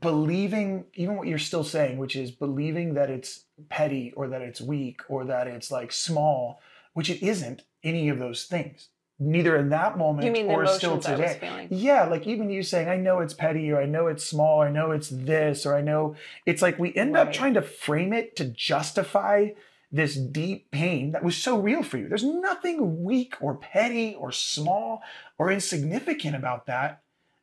believing 0.00 0.84
even 0.94 1.16
what 1.16 1.26
you're 1.26 1.38
still 1.38 1.64
saying, 1.64 1.98
which 1.98 2.16
is 2.16 2.30
believing 2.30 2.94
that 2.94 3.10
it's 3.10 3.44
petty 3.68 4.12
or 4.16 4.28
that 4.28 4.42
it's 4.42 4.60
weak 4.60 5.00
or 5.08 5.24
that 5.24 5.46
it's 5.46 5.70
like 5.70 5.92
small, 5.92 6.60
which 6.94 7.10
it 7.10 7.22
isn't 7.22 7.62
any 7.82 8.08
of 8.08 8.18
those 8.18 8.44
things. 8.44 8.88
Neither 9.18 9.56
in 9.56 9.68
that 9.68 9.98
moment 9.98 10.36
or 10.48 10.66
still 10.66 10.98
today. 10.98 11.68
Yeah, 11.70 12.04
like 12.04 12.26
even 12.26 12.50
you 12.50 12.62
saying, 12.64 12.88
I 12.88 12.96
know 12.96 13.20
it's 13.20 13.34
petty, 13.34 13.70
or 13.70 13.80
I 13.80 13.86
know 13.86 14.08
it's 14.08 14.24
small, 14.24 14.62
or 14.62 14.66
I 14.66 14.70
know 14.70 14.90
it's 14.90 15.10
this, 15.10 15.64
or 15.64 15.76
I 15.76 15.80
know 15.80 16.16
it's 16.44 16.60
like 16.60 16.78
we 16.78 16.92
end 16.94 17.16
up 17.16 17.32
trying 17.32 17.54
to 17.54 17.62
frame 17.62 18.12
it 18.12 18.34
to 18.36 18.44
justify 18.46 19.50
this 19.92 20.16
deep 20.16 20.70
pain 20.72 21.12
that 21.12 21.22
was 21.22 21.36
so 21.36 21.58
real 21.58 21.82
for 21.82 21.98
you. 21.98 22.08
There's 22.08 22.24
nothing 22.24 23.04
weak 23.04 23.34
or 23.40 23.54
petty 23.54 24.14
or 24.14 24.32
small 24.32 25.02
or 25.38 25.52
insignificant 25.52 26.34
about 26.34 26.66
that. 26.66 27.02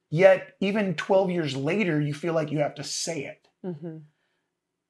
Yet, 0.09 0.55
even 0.59 0.95
12 0.95 1.29
years 1.31 1.55
later, 1.55 2.01
you 2.01 2.13
feel 2.13 2.33
like 2.33 2.51
you 2.51 2.59
have 2.59 2.75
to 2.75 2.83
say 2.83 3.25
it, 3.25 3.47
Mhm. 3.63 4.03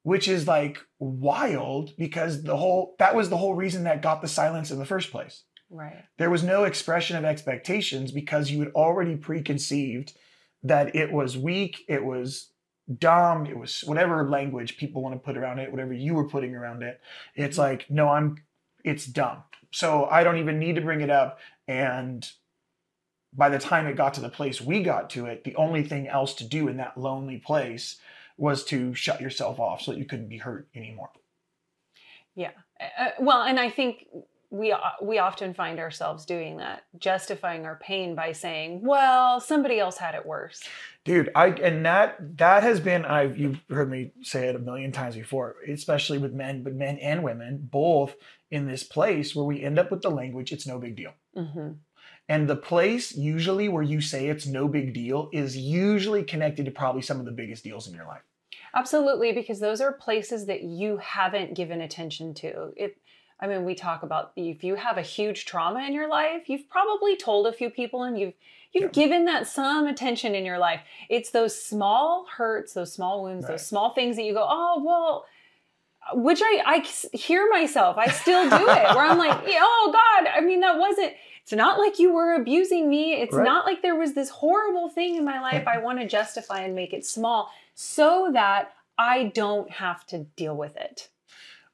which 0.03 0.27
is 0.27 0.47
like 0.47 0.77
wild 0.97 1.95
because 1.97 2.43
the 2.43 2.57
whole 2.57 2.95
that 2.99 3.15
was 3.15 3.29
the 3.29 3.37
whole 3.37 3.53
reason 3.53 3.83
that 3.83 4.01
got 4.01 4.21
the 4.21 4.27
silence 4.27 4.71
in 4.71 4.79
the 4.79 4.85
first 4.85 5.11
place 5.11 5.43
Right. 5.69 6.03
there 6.17 6.29
was 6.29 6.43
no 6.43 6.63
expression 6.63 7.15
of 7.17 7.25
expectations 7.25 8.11
because 8.11 8.49
you 8.49 8.59
had 8.59 8.71
already 8.73 9.15
preconceived 9.17 10.17
that 10.63 10.95
it 10.95 11.11
was 11.11 11.37
weak, 11.37 11.83
it 11.87 12.03
was 12.03 12.51
dumb, 12.97 13.45
it 13.45 13.57
was 13.57 13.81
whatever 13.85 14.27
language 14.29 14.77
people 14.77 15.01
want 15.01 15.13
to 15.15 15.19
put 15.19 15.37
around 15.37 15.59
it, 15.59 15.69
whatever 15.71 15.93
you 15.93 16.13
were 16.15 16.27
putting 16.27 16.55
around 16.55 16.81
it. 16.81 16.99
It's 17.35 17.57
like, 17.57 17.89
no, 17.89 18.09
I'm 18.09 18.37
it's 18.83 19.05
dumb. 19.05 19.43
So 19.71 20.05
I 20.05 20.23
don't 20.23 20.37
even 20.37 20.57
need 20.59 20.75
to 20.75 20.81
bring 20.81 21.01
it 21.01 21.09
up. 21.09 21.39
And 21.67 22.29
by 23.33 23.49
the 23.49 23.59
time 23.59 23.87
it 23.87 23.95
got 23.95 24.13
to 24.15 24.21
the 24.21 24.29
place 24.29 24.59
we 24.59 24.81
got 24.83 25.09
to 25.11 25.25
it, 25.25 25.43
the 25.43 25.55
only 25.55 25.83
thing 25.83 26.07
else 26.07 26.33
to 26.35 26.43
do 26.43 26.67
in 26.67 26.77
that 26.77 26.97
lonely 26.97 27.37
place 27.37 27.97
was 28.37 28.63
to 28.65 28.93
shut 28.93 29.21
yourself 29.21 29.59
off 29.59 29.81
so 29.81 29.91
that 29.91 29.97
you 29.97 30.05
couldn't 30.05 30.29
be 30.29 30.37
hurt 30.37 30.67
anymore. 30.73 31.09
Yeah. 32.35 32.51
Uh, 32.79 33.09
well, 33.19 33.41
and 33.41 33.59
I 33.59 33.69
think 33.69 34.07
we 34.49 34.71
uh, 34.71 34.79
we 35.01 35.19
often 35.19 35.53
find 35.53 35.79
ourselves 35.79 36.25
doing 36.25 36.57
that, 36.57 36.83
justifying 36.97 37.65
our 37.65 37.75
pain 37.75 38.15
by 38.15 38.31
saying, 38.31 38.81
"Well, 38.81 39.41
somebody 39.41 39.79
else 39.79 39.97
had 39.97 40.15
it 40.15 40.25
worse." 40.25 40.63
dude 41.09 41.29
i 41.33 41.47
and 41.47 41.85
that 41.85 42.37
that 42.37 42.61
has 42.61 42.79
been 42.79 43.03
i've 43.05 43.37
you've 43.37 43.59
heard 43.69 43.89
me 43.89 44.11
say 44.21 44.47
it 44.47 44.55
a 44.55 44.59
million 44.59 44.91
times 44.91 45.15
before 45.15 45.55
especially 45.67 46.17
with 46.17 46.33
men 46.33 46.61
but 46.61 46.73
men 46.73 46.97
and 46.99 47.23
women 47.23 47.57
both 47.71 48.15
in 48.51 48.67
this 48.67 48.83
place 48.83 49.35
where 49.35 49.45
we 49.45 49.63
end 49.63 49.79
up 49.79 49.89
with 49.89 50.01
the 50.01 50.09
language 50.09 50.51
it's 50.51 50.67
no 50.67 50.77
big 50.77 50.95
deal 50.95 51.11
hmm 51.35 51.71
and 52.29 52.47
the 52.47 52.55
place 52.55 53.13
usually 53.15 53.67
where 53.67 53.83
you 53.83 53.99
say 53.99 54.27
it's 54.27 54.45
no 54.45 54.67
big 54.67 54.93
deal 54.93 55.29
is 55.33 55.57
usually 55.57 56.23
connected 56.23 56.63
to 56.65 56.71
probably 56.71 57.01
some 57.01 57.19
of 57.19 57.25
the 57.25 57.31
biggest 57.31 57.63
deals 57.63 57.87
in 57.87 57.93
your 57.93 58.05
life 58.05 58.21
Absolutely, 58.75 59.31
because 59.31 59.59
those 59.59 59.81
are 59.81 59.91
places 59.91 60.45
that 60.45 60.61
you 60.61 60.97
haven't 60.97 61.55
given 61.55 61.81
attention 61.81 62.35
to. 62.35 62.71
It, 62.77 62.97
I 63.39 63.47
mean, 63.47 63.65
we 63.65 63.73
talk 63.73 64.03
about 64.03 64.31
if 64.35 64.63
you 64.63 64.75
have 64.75 64.97
a 64.99 65.01
huge 65.01 65.45
trauma 65.45 65.79
in 65.87 65.93
your 65.93 66.07
life, 66.07 66.47
you've 66.47 66.69
probably 66.69 67.15
told 67.17 67.47
a 67.47 67.51
few 67.53 67.71
people, 67.71 68.03
and 68.03 68.19
you've 68.19 68.33
you've 68.71 68.83
Yeah. 68.95 69.01
given 69.03 69.25
that 69.25 69.47
some 69.47 69.87
attention 69.87 70.35
in 70.35 70.45
your 70.45 70.59
life. 70.59 70.81
It's 71.09 71.31
those 71.31 71.59
small 71.59 72.27
hurts, 72.37 72.73
those 72.73 72.93
small 72.93 73.23
wounds, 73.23 73.45
Right. 73.45 73.53
those 73.53 73.65
small 73.65 73.89
things 73.95 74.15
that 74.17 74.23
you 74.23 74.33
go, 74.33 74.45
oh 74.47 74.83
well. 74.85 75.25
Which 76.13 76.41
I 76.43 76.61
I 76.65 76.79
hear 77.17 77.49
myself. 77.49 77.97
I 77.97 78.09
still 78.09 78.43
do 78.49 78.55
it. 78.55 78.95
Where 78.95 79.05
I'm 79.05 79.17
like, 79.17 79.37
oh 79.47 79.89
God. 79.91 80.31
I 80.35 80.41
mean, 80.41 80.59
that 80.59 80.77
wasn't. 80.77 81.13
It's 81.49 81.57
not 81.57 81.79
like 81.79 81.97
you 81.97 82.13
were 82.13 82.35
abusing 82.35 82.91
me. 82.91 83.13
It's 83.13 83.33
Right. 83.33 83.43
not 83.43 83.65
like 83.65 83.81
there 83.81 83.95
was 83.95 84.13
this 84.13 84.29
horrible 84.29 84.87
thing 84.87 85.15
in 85.15 85.25
my 85.25 85.41
life. 85.41 85.65
I 85.65 85.79
want 85.79 85.99
to 85.99 86.05
justify 86.05 86.59
and 86.59 86.75
make 86.75 86.93
it 86.93 87.03
small 87.03 87.51
so 87.73 88.29
that 88.33 88.73
I 88.99 89.31
don't 89.33 89.67
have 89.71 90.05
to 90.07 90.25
deal 90.35 90.55
with 90.55 90.77
it. 90.77 91.09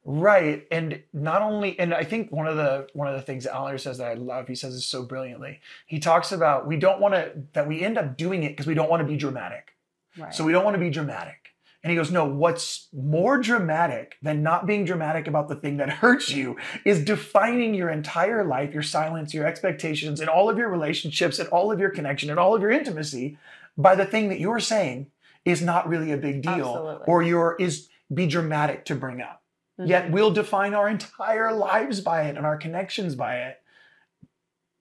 Right. 0.02 0.66
And 0.70 1.02
not 1.12 1.42
only 1.42 1.78
and 1.78 1.92
I 1.92 2.04
think 2.04 2.32
one 2.32 2.46
of 2.46 2.56
the 2.56 2.86
one 2.94 3.06
of 3.06 3.16
the 3.16 3.20
things 3.20 3.44
that 3.44 3.54
Aller 3.54 3.76
says 3.76 3.98
that 3.98 4.06
I 4.06 4.14
love, 4.14 4.48
he 4.48 4.54
says 4.54 4.72
this 4.72 4.86
so 4.86 5.02
brilliantly. 5.02 5.60
He 5.86 5.98
talks 5.98 6.32
about 6.32 6.66
we 6.66 6.78
don't 6.78 6.98
want 6.98 7.12
to 7.12 7.32
that 7.52 7.68
we 7.68 7.82
end 7.82 7.98
up 7.98 8.16
doing 8.16 8.44
it 8.44 8.52
because 8.52 8.66
we 8.66 8.72
don't 8.72 8.88
want 8.88 9.02
to 9.02 9.06
be 9.06 9.18
dramatic. 9.18 9.74
Right. 10.16 10.34
So 10.34 10.42
we 10.42 10.52
don't 10.52 10.64
want 10.64 10.76
to 10.76 10.80
be 10.80 10.88
dramatic. 10.88 11.45
And 11.86 11.92
he 11.92 11.96
goes, 11.96 12.10
No, 12.10 12.24
what's 12.24 12.88
more 12.92 13.38
dramatic 13.38 14.16
than 14.20 14.42
not 14.42 14.66
being 14.66 14.84
dramatic 14.84 15.28
about 15.28 15.46
the 15.48 15.54
thing 15.54 15.76
that 15.76 15.88
hurts 15.88 16.30
you 16.32 16.56
is 16.84 17.04
defining 17.04 17.74
your 17.74 17.90
entire 17.90 18.42
life, 18.42 18.74
your 18.74 18.82
silence, 18.82 19.32
your 19.32 19.46
expectations, 19.46 20.18
and 20.18 20.28
all 20.28 20.50
of 20.50 20.58
your 20.58 20.68
relationships, 20.68 21.38
and 21.38 21.48
all 21.50 21.70
of 21.70 21.78
your 21.78 21.90
connection, 21.90 22.28
and 22.28 22.40
all 22.40 22.56
of 22.56 22.60
your 22.60 22.72
intimacy 22.72 23.38
by 23.78 23.94
the 23.94 24.04
thing 24.04 24.30
that 24.30 24.40
you're 24.40 24.58
saying 24.58 25.12
is 25.44 25.62
not 25.62 25.88
really 25.88 26.10
a 26.10 26.16
big 26.16 26.42
deal, 26.42 26.74
Absolutely. 26.74 27.04
or 27.06 27.22
your 27.22 27.54
is 27.60 27.88
be 28.12 28.26
dramatic 28.26 28.84
to 28.86 28.96
bring 28.96 29.22
up. 29.22 29.44
Mhm. 29.78 29.86
Yet 29.88 30.10
we'll 30.10 30.32
define 30.32 30.74
our 30.74 30.88
entire 30.88 31.52
lives 31.52 32.00
by 32.00 32.22
it 32.22 32.36
and 32.36 32.44
our 32.44 32.56
connections 32.56 33.14
by 33.14 33.36
it. 33.42 33.62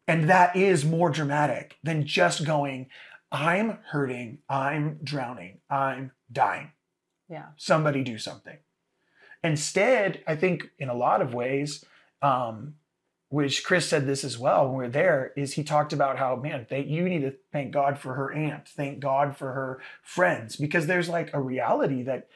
And 0.07 0.27
that 0.27 0.55
is 0.55 0.83
more 0.83 1.11
dramatic 1.11 1.77
than 1.83 2.07
just 2.07 2.45
going, 2.45 2.87
I'm 3.31 3.77
hurting, 3.91 4.39
I'm 4.49 4.97
drowning, 5.03 5.59
I'm 5.69 6.11
dying. 6.31 6.71
Yeah. 7.29 7.47
Somebody 7.57 8.03
do 8.03 8.17
something. 8.17 8.57
Instead, 9.43 10.23
I 10.27 10.35
think 10.35 10.69
in 10.79 10.89
a 10.89 10.95
lot 10.95 11.21
of 11.21 11.33
ways, 11.33 11.85
um, 12.21 12.75
which 13.29 13.63
Chris 13.63 13.87
said 13.87 14.05
this 14.05 14.23
as 14.23 14.37
well 14.37 14.67
when 14.67 14.77
we 14.77 14.85
are 14.85 14.89
there, 14.89 15.31
is 15.35 15.53
he 15.53 15.63
talked 15.63 15.93
about 15.93 16.17
how, 16.17 16.35
man, 16.35 16.65
they, 16.69 16.83
you 16.83 17.07
need 17.09 17.21
to 17.21 17.33
thank 17.51 17.71
God 17.71 17.97
for 17.97 18.13
her 18.13 18.31
aunt, 18.31 18.67
thank 18.67 18.99
God 18.99 19.35
for 19.35 19.51
her 19.51 19.81
friends, 20.01 20.55
because 20.55 20.87
there's 20.87 21.09
like 21.09 21.33
a 21.33 21.41
reality 21.41 22.03
that 22.03 22.27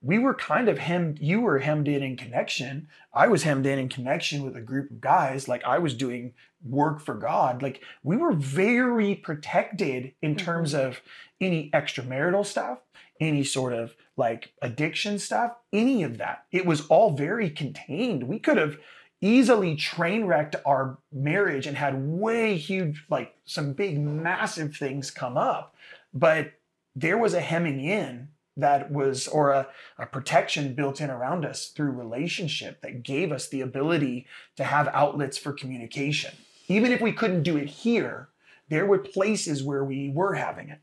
we 0.00 0.18
were 0.18 0.34
kind 0.34 0.68
of 0.68 0.78
hemmed, 0.78 1.18
you 1.20 1.40
were 1.40 1.58
hemmed 1.58 1.88
in 1.88 2.02
in 2.02 2.16
connection. 2.16 2.88
I 3.12 3.26
was 3.26 3.42
hemmed 3.42 3.66
in 3.66 3.78
in 3.78 3.88
connection 3.88 4.44
with 4.44 4.56
a 4.56 4.60
group 4.60 4.90
of 4.90 5.00
guys. 5.00 5.48
Like 5.48 5.64
I 5.64 5.78
was 5.78 5.94
doing 5.94 6.34
work 6.64 7.00
for 7.00 7.14
God. 7.14 7.62
Like 7.62 7.82
we 8.02 8.16
were 8.16 8.32
very 8.32 9.14
protected 9.16 10.12
in 10.22 10.36
terms 10.36 10.74
of 10.74 11.00
any 11.40 11.70
extramarital 11.72 12.46
stuff, 12.46 12.78
any 13.20 13.44
sort 13.44 13.72
of 13.72 13.94
like 14.16 14.52
addiction 14.62 15.18
stuff, 15.18 15.52
any 15.72 16.02
of 16.02 16.18
that. 16.18 16.44
It 16.50 16.66
was 16.66 16.86
all 16.88 17.16
very 17.16 17.50
contained. 17.50 18.24
We 18.24 18.38
could 18.38 18.56
have 18.56 18.78
easily 19.20 19.74
train 19.76 20.24
wrecked 20.24 20.56
our 20.64 20.98
marriage 21.12 21.66
and 21.66 21.76
had 21.76 22.02
way 22.02 22.56
huge, 22.56 23.04
like 23.10 23.34
some 23.44 23.72
big, 23.72 23.98
massive 23.98 24.76
things 24.76 25.10
come 25.10 25.36
up. 25.36 25.74
But 26.14 26.52
there 26.94 27.18
was 27.18 27.34
a 27.34 27.40
hemming 27.40 27.80
in 27.80 28.28
that 28.56 28.90
was, 28.90 29.28
or 29.28 29.50
a, 29.50 29.68
a 29.98 30.06
protection 30.06 30.74
built 30.74 31.00
in 31.00 31.10
around 31.10 31.44
us 31.44 31.68
through 31.68 31.90
relationship 31.92 32.80
that 32.82 33.04
gave 33.04 33.30
us 33.30 33.48
the 33.48 33.60
ability 33.60 34.26
to 34.56 34.64
have 34.64 34.88
outlets 34.88 35.38
for 35.38 35.52
communication. 35.52 36.34
Even 36.66 36.90
if 36.90 37.00
we 37.00 37.12
couldn't 37.12 37.44
do 37.44 37.56
it 37.56 37.68
here, 37.68 38.28
there 38.68 38.86
were 38.86 38.98
places 38.98 39.62
where 39.62 39.84
we 39.84 40.10
were 40.10 40.34
having 40.34 40.68
it. 40.68 40.80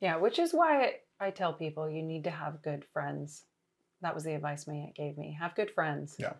Yeah, 0.00 0.16
which 0.16 0.38
is 0.38 0.52
why 0.52 0.94
I 1.20 1.30
tell 1.30 1.52
people 1.52 1.90
you 1.90 2.02
need 2.02 2.24
to 2.24 2.30
have 2.30 2.62
good 2.62 2.84
friends. 2.92 3.44
That 4.02 4.14
was 4.14 4.24
the 4.24 4.34
advice 4.34 4.66
my 4.66 4.74
aunt 4.74 4.94
gave 4.94 5.18
me. 5.18 5.36
Have 5.40 5.54
good 5.56 5.70
friends. 5.72 6.14
Yeah. 6.18 6.34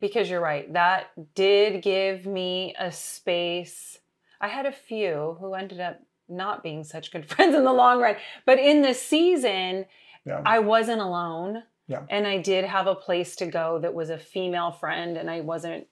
Because 0.00 0.28
you're 0.28 0.40
right. 0.42 0.70
That 0.74 1.06
did 1.34 1.82
give 1.82 2.26
me 2.26 2.74
a 2.78 2.92
space. 2.92 3.98
I 4.40 4.48
had 4.48 4.66
a 4.66 4.72
few 4.72 5.36
who 5.40 5.54
ended 5.54 5.80
up 5.80 6.00
not 6.28 6.62
being 6.62 6.84
such 6.84 7.10
good 7.10 7.26
friends 7.30 7.54
in 7.54 7.64
the 7.64 7.72
long 7.72 8.00
run. 8.00 8.16
But 8.44 8.58
in 8.58 8.82
the 8.82 8.92
season, 8.94 9.86
Yeah. 10.26 10.42
I 10.44 10.58
wasn't 10.58 11.00
alone. 11.00 11.62
Yeah. 11.88 12.02
And 12.10 12.26
I 12.26 12.38
did 12.38 12.64
have 12.64 12.86
a 12.88 12.94
place 12.96 13.36
to 13.36 13.46
go 13.46 13.78
that 13.78 13.94
was 13.94 14.10
a 14.10 14.18
female 14.18 14.72
friend 14.72 15.16
and 15.16 15.30
I 15.30 15.40
wasn't, 15.40 15.86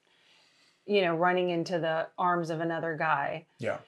you 0.86 1.00
know, 1.02 1.14
running 1.14 1.50
into 1.50 1.78
the 1.78 2.08
arms 2.18 2.50
of 2.50 2.60
another 2.60 2.96
guy 2.98 3.46
yeah. 3.58 3.78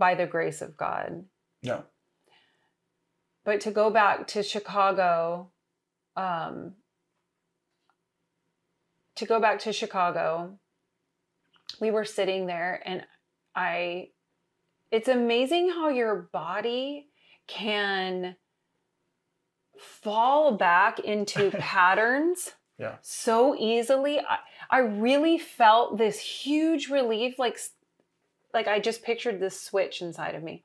By 0.00 0.16
the 0.16 0.26
grace 0.26 0.62
of 0.62 0.76
God. 0.76 1.26
Yeah. 1.62 1.82
But 3.44 3.60
to 3.60 3.70
go 3.70 3.90
back 3.90 4.26
to 4.28 4.42
Chicago, 4.42 5.52
um, 6.16 6.72
to 9.16 9.24
go 9.26 9.38
back 9.40 9.60
to 9.60 9.72
Chicago, 9.72 10.58
we 11.80 11.90
were 11.90 12.04
sitting 12.04 12.46
there 12.46 12.82
and 12.84 13.04
I, 13.54 14.08
it's 14.90 15.08
amazing 15.08 15.70
how 15.70 15.88
your 15.90 16.28
body 16.32 17.06
can 17.46 18.36
fall 19.78 20.56
back 20.56 20.98
into 21.00 21.50
patterns 21.58 22.50
Yeah. 22.78 22.96
so 23.02 23.54
easily. 23.54 24.18
I, 24.18 24.38
I 24.70 24.78
really 24.78 25.36
felt 25.38 25.98
this 25.98 26.18
huge 26.20 26.88
relief, 26.88 27.38
like, 27.38 27.58
like 28.52 28.68
I 28.68 28.80
just 28.80 29.02
pictured 29.02 29.40
this 29.40 29.60
switch 29.60 30.02
inside 30.02 30.34
of 30.34 30.42
me 30.42 30.64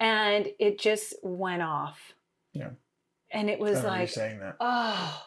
and 0.00 0.48
it 0.58 0.78
just 0.80 1.14
went 1.22 1.62
off. 1.62 2.14
Yeah. 2.52 2.70
And 3.30 3.48
it 3.48 3.60
was 3.60 3.84
like, 3.84 4.08
saying 4.08 4.40
that. 4.40 4.56
oh, 4.58 5.26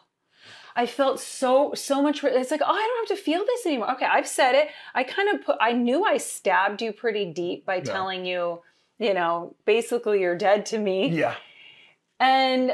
I 0.76 0.88
felt 0.88 1.19
so 1.19 1.74
so 1.76 2.02
much. 2.02 2.24
It's 2.24 2.52
like, 2.52 2.62
oh, 2.62 2.74
I 2.74 2.88
don't 2.88 3.08
have 3.08 3.17
to 3.17 3.24
feel 3.24 3.46
this 3.46 3.65
anymore. 3.65 3.91
Okay, 3.93 4.06
I've 4.06 4.28
said 4.28 4.56
it. 4.56 4.69
I 4.93 5.04
kind 5.04 5.30
of 5.30 5.46
put. 5.46 5.58
I 5.62 5.72
knew 5.72 6.04
I 6.04 6.17
stabbed 6.17 6.82
you 6.82 6.91
pretty 6.91 7.32
deep 7.32 7.65
by 7.65 7.80
telling 7.80 8.26
you, 8.26 8.62
you 9.00 9.13
know, 9.13 9.56
basically 9.65 10.19
you're 10.19 10.38
dead 10.38 10.65
to 10.67 10.80
me. 10.80 11.10
Yeah. 11.10 11.36
And 12.19 12.74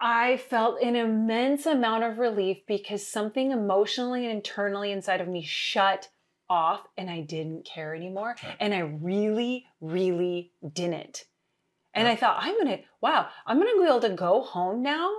I 0.00 0.36
felt 0.36 0.80
an 0.82 0.94
immense 0.94 1.64
amount 1.64 2.04
of 2.04 2.18
relief 2.18 2.58
because 2.66 3.06
something 3.06 3.50
emotionally 3.50 4.24
and 4.24 4.34
internally 4.34 4.92
inside 4.92 5.20
of 5.20 5.28
me 5.28 5.42
shut 5.42 6.10
off 6.52 6.86
and 6.98 7.10
I 7.10 7.20
didn't 7.20 7.64
care 7.64 7.94
anymore. 7.94 8.36
Right. 8.44 8.56
And 8.60 8.74
I 8.74 8.80
really, 8.80 9.66
really 9.80 10.52
didn't. 10.72 11.24
And 11.94 12.06
Yeah. 12.06 12.12
I 12.12 12.16
thought, 12.16 12.36
I'm 12.40 12.56
to, 12.66 12.78
wow, 13.00 13.28
I'm 13.46 13.58
to 13.58 13.80
be 13.82 13.88
able 13.88 14.00
to 14.00 14.10
go 14.10 14.42
home 14.42 14.82
now 14.82 15.10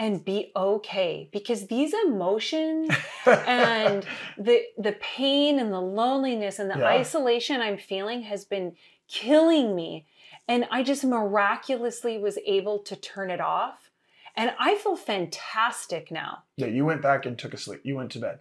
and 0.00 0.24
be 0.24 0.52
okay 0.54 1.28
because 1.32 1.66
these 1.66 1.92
emotions 2.06 2.94
and 3.26 4.06
the 4.38 4.62
the 4.76 4.92
pain 5.00 5.58
and 5.58 5.72
the 5.72 5.80
loneliness 5.80 6.58
and 6.60 6.70
the 6.70 6.78
Yeah. 6.78 6.86
isolation 6.86 7.60
I'm 7.60 7.78
feeling 7.78 8.22
has 8.22 8.44
been 8.44 8.76
killing 9.08 9.74
me 9.74 10.06
and 10.46 10.66
I 10.70 10.82
just 10.82 11.04
miraculously 11.04 12.16
was 12.18 12.38
able 12.46 12.78
to 12.80 12.94
turn 12.96 13.30
it 13.30 13.40
off 13.40 13.90
and 14.36 14.52
I 14.58 14.76
feel 14.76 14.94
fantastic 14.96 16.12
now. 16.12 16.44
yeah, 16.56 16.68
you 16.68 16.84
went 16.84 17.02
back 17.02 17.26
and 17.26 17.36
took 17.36 17.52
a 17.54 17.58
sleep. 17.58 17.80
You 17.82 17.96
went 17.96 18.12
to 18.12 18.20
bed. 18.20 18.38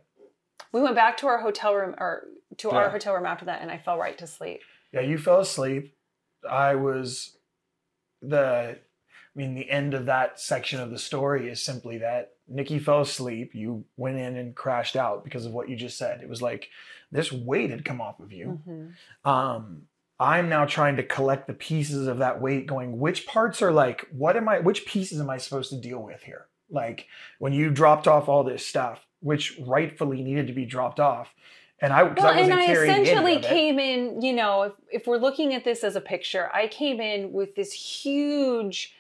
We 0.72 0.82
went 0.82 0.96
back 0.96 1.18
to 1.18 1.28
our 1.28 1.40
hotel 1.40 1.76
room 1.76 1.96
or 1.98 2.24
to 2.58 2.70
our 2.72 2.90
hotel 2.90 3.14
room 3.14 3.26
after 3.26 3.46
that 3.46 3.62
and 3.62 3.70
I 3.72 3.78
fell 3.78 3.98
right 3.98 4.18
to 4.18 4.28
sleep. 4.28 4.62
Yeah, 4.92 5.02
you 5.02 5.18
fell 5.18 5.40
asleep. 5.40 5.96
I 6.50 6.76
was 6.76 7.38
the 8.22 8.78
I 8.80 9.40
mean 9.40 9.54
the 9.54 9.70
end 9.70 9.94
of 9.94 10.06
that 10.06 10.40
section 10.40 10.80
of 10.80 10.90
the 10.90 10.98
story 10.98 11.50
is 11.50 11.64
simply 11.64 12.00
that 12.00 12.34
Nikki 12.48 12.80
fell 12.80 13.02
asleep, 13.02 13.54
you 13.54 13.84
went 13.98 14.18
in 14.18 14.36
and 14.36 14.56
crashed 14.56 14.96
out 14.96 15.24
because 15.24 15.46
of 15.46 15.52
what 15.54 15.70
you 15.70 15.76
just 15.76 15.98
said. 15.98 16.22
It 16.22 16.30
was 16.30 16.42
like 16.42 16.70
this 17.12 17.32
weight 17.32 17.70
had 17.70 17.86
come 17.86 18.02
off 18.02 18.20
of 18.20 18.32
you. 18.32 18.60
Mhm. 18.68 18.94
Um 19.30 19.84
I'm 20.20 20.50
now 20.50 20.66
trying 20.66 20.96
to 20.96 21.04
collect 21.04 21.46
the 21.46 21.54
pieces 21.54 22.08
of 22.08 22.18
that 22.20 22.42
weight 22.42 22.66
going 22.66 22.98
which 22.98 23.28
parts 23.28 23.62
are 23.62 23.72
like 23.72 24.08
what 24.12 24.36
am 24.36 24.50
I 24.50 24.60
which 24.60 24.86
pieces 24.86 25.20
am 25.20 25.30
I 25.30 25.38
supposed 25.38 25.70
to 25.70 25.78
deal 25.78 26.02
with 26.02 26.24
here? 26.24 26.48
Like 26.70 27.06
when 27.40 27.54
you 27.54 27.70
dropped 27.70 28.08
off 28.08 28.28
all 28.28 28.44
this 28.44 28.66
stuff 28.66 29.06
which 29.22 29.60
rightfully 29.66 30.24
needed 30.24 30.48
to 30.48 30.54
be 30.54 30.66
dropped 30.66 31.00
off 31.00 31.34
and 31.80 31.94
I 31.94 32.04
Well, 32.04 32.14
I 32.26 32.38
wasn't 32.38 32.52
and 32.52 32.54
I 32.54 32.72
essentially 32.72 33.40
came 33.40 33.78
in, 33.80 34.22
you 34.22 34.34
know, 34.34 34.64
if, 34.64 34.74
if 34.92 35.08
we're 35.08 35.18
looking 35.18 35.54
at 35.54 35.64
this 35.64 35.84
as 35.84 35.96
a 35.96 36.02
picture, 36.02 36.50
I 36.54 36.68
came 36.68 37.00
in 37.00 37.32
with 37.34 37.56
this 37.56 37.72
huge 37.72 38.96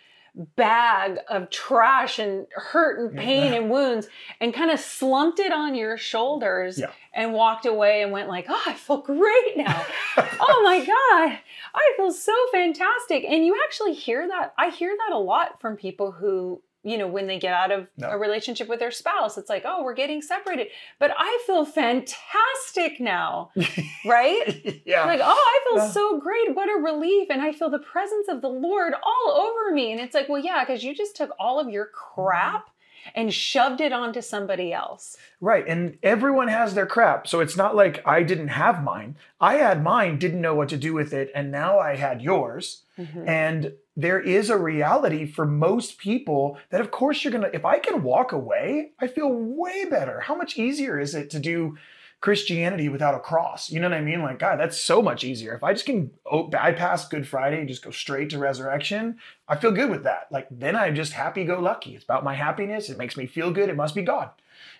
bag 0.56 1.18
of 1.28 1.50
trash 1.50 2.20
and 2.20 2.46
hurt 2.54 3.00
and 3.00 3.18
pain 3.18 3.52
Yeah. 3.54 3.58
and 3.62 3.72
wounds 3.72 4.08
and 4.40 4.54
kind 4.54 4.70
of 4.70 4.80
slumped 4.80 5.40
it 5.40 5.52
on 5.52 5.74
your 5.74 5.98
shoulders 5.98 6.78
Yeah. 6.78 6.92
and 7.16 7.34
walked 7.34 7.66
away 7.66 8.04
and 8.04 8.12
went 8.12 8.28
like, 8.28 8.46
oh, 8.48 8.64
I 8.68 8.74
feel 8.74 8.98
great 9.02 9.58
now. 9.58 9.84
oh 10.18 10.62
my 10.64 10.78
God, 10.86 11.40
I 11.74 11.94
feel 11.98 12.12
so 12.12 12.36
fantastic. 12.52 13.24
And 13.28 13.44
you 13.44 13.60
actually 13.66 13.94
hear 13.96 14.28
that. 14.28 14.54
I 14.60 14.70
hear 14.70 14.96
that 14.96 15.16
a 15.16 15.18
lot 15.18 15.60
from 15.60 15.76
people 15.76 16.12
who, 16.12 16.62
you 16.88 16.98
know, 16.98 17.08
when 17.08 17.28
they 17.28 17.38
get 17.40 17.54
out 17.54 17.72
of 17.72 17.88
No. 17.98 18.10
a 18.12 18.18
relationship 18.18 18.68
with 18.70 18.80
their 18.80 18.92
spouse, 18.92 19.38
it's 19.38 19.50
like, 19.50 19.64
oh, 19.66 19.84
we're 19.84 19.94
getting 19.94 20.22
separated. 20.22 20.68
But 21.00 21.12
I 21.18 21.44
feel 21.46 21.66
fantastic 21.66 23.00
now, 23.00 23.52
right? 24.06 24.82
yeah. 24.86 25.06
Like, 25.06 25.20
oh, 25.24 25.26
I 25.26 25.60
feel 25.70 25.84
Yeah. 25.84 25.90
so 25.92 26.20
great. 26.20 26.56
What 26.56 26.70
a 26.70 26.82
relief. 26.82 27.28
And 27.30 27.42
I 27.42 27.52
feel 27.52 27.70
the 27.70 27.80
presence 27.80 28.28
of 28.30 28.42
the 28.42 28.50
Lord 28.50 28.94
all 29.04 29.32
over 29.32 29.74
me. 29.74 29.92
And 29.92 30.00
it's 30.02 30.14
like, 30.16 30.30
well, 30.30 30.42
yeah, 30.42 30.64
because 30.64 30.84
you 30.84 30.96
just 30.96 31.16
took 31.16 31.32
all 31.40 31.60
of 31.60 31.70
your 31.70 31.88
crap 31.88 32.70
and 33.16 33.34
shoved 33.34 33.80
it 33.80 33.94
onto 33.94 34.22
somebody 34.22 34.74
else. 34.74 35.16
Right. 35.40 35.66
And 35.68 35.98
everyone 36.04 36.50
has 36.50 36.74
their 36.74 36.86
crap. 36.86 37.26
So 37.28 37.40
it's 37.40 37.56
not 37.56 37.76
like 37.76 38.02
I 38.06 38.22
didn't 38.24 38.50
have 38.50 38.84
mine. 38.84 39.16
I 39.40 39.56
had 39.56 39.82
mine, 39.82 40.18
didn't 40.20 40.42
know 40.42 40.56
what 40.56 40.70
to 40.70 40.78
do 40.78 40.94
with 40.94 41.14
it. 41.14 41.32
And 41.34 41.52
now 41.52 41.80
I 41.80 41.96
had 41.96 42.22
yours. 42.22 42.84
Mhm. 43.00 43.28
And 43.28 43.74
there 43.98 44.20
is 44.20 44.52
a 44.52 44.58
reality 44.58 45.26
for 45.26 45.44
most 45.44 45.98
people 45.98 46.60
that, 46.70 46.82
of 46.82 46.92
course, 46.92 47.24
you're 47.24 47.32
going 47.32 47.44
to, 47.44 47.56
if 47.56 47.66
I 47.66 47.80
can 47.80 48.04
walk 48.04 48.32
away, 48.32 48.92
I 49.00 49.08
feel 49.08 49.34
way 49.34 49.86
better. 49.86 50.22
How 50.22 50.36
much 50.36 50.56
easier 50.56 51.00
is 51.00 51.16
it 51.16 51.32
to 51.32 51.40
do 51.40 51.80
Christianity 52.22 52.90
without 52.90 53.16
a 53.16 53.20
cross? 53.20 53.72
You 53.72 53.80
know 53.80 53.90
what 53.90 53.98
I 53.98 54.02
mean? 54.02 54.22
Like, 54.22 54.38
God, 54.38 54.60
that's 54.60 54.80
so 54.80 55.02
much 55.02 55.24
easier. 55.24 55.56
If 55.56 55.64
I 55.64 55.74
just 55.74 55.88
can 55.88 56.12
bypass 56.52 57.08
Good 57.08 57.28
Friday 57.28 57.58
and 57.58 57.68
just 57.68 57.84
go 57.84 57.90
straight 57.90 58.30
to 58.30 58.38
resurrection, 58.38 59.18
I 59.48 59.56
feel 59.56 59.72
good 59.72 59.90
with 59.90 60.04
that. 60.04 60.28
Like, 60.30 60.48
then 60.52 60.76
I'm 60.76 60.94
just 60.94 61.14
happy 61.14 61.44
go 61.44 61.60
lucky. 61.60 61.96
It's 61.96 62.04
about 62.04 62.24
my 62.24 62.36
happiness. 62.36 62.90
It 62.92 63.00
makes 63.00 63.18
me 63.18 63.26
feel 63.26 63.50
good. 63.50 63.68
It 63.68 63.76
must 63.76 63.96
be 63.96 64.04
God. 64.04 64.30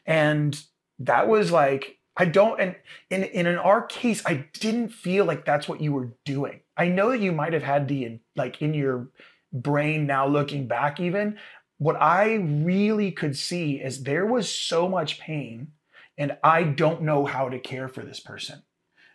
And 0.06 0.62
that 1.00 1.28
was 1.28 1.52
like, 1.52 1.98
I 2.16 2.26
don't, 2.26 2.60
and 2.60 2.76
in, 3.10 3.24
in 3.24 3.48
our 3.58 3.82
case, 3.82 4.22
I 4.28 4.46
didn't 4.60 4.90
feel 4.90 5.26
like 5.26 5.44
that's 5.44 5.68
what 5.68 5.82
you 5.82 5.92
were 5.94 6.14
doing. 6.24 6.62
I 6.78 6.90
know 6.90 7.12
that 7.12 7.22
you 7.22 7.32
might 7.32 7.54
have 7.54 7.64
had 7.64 7.88
the, 7.88 8.20
like 8.36 8.62
in 8.62 8.74
your 8.74 9.10
brain 9.52 10.06
now 10.06 10.28
looking 10.28 10.68
back, 10.68 11.00
even 11.00 11.38
what 11.78 11.96
I 12.02 12.36
really 12.36 13.12
could 13.12 13.38
see 13.38 13.76
is 13.76 14.04
there 14.04 14.26
was 14.26 14.52
so 14.52 14.88
much 14.88 15.20
pain 15.20 15.70
and 16.18 16.38
I 16.44 16.64
don't 16.64 17.04
know 17.04 17.26
how 17.26 17.50
to 17.50 17.60
care 17.60 17.88
for 17.88 18.04
this 18.04 18.20
person. 18.20 18.64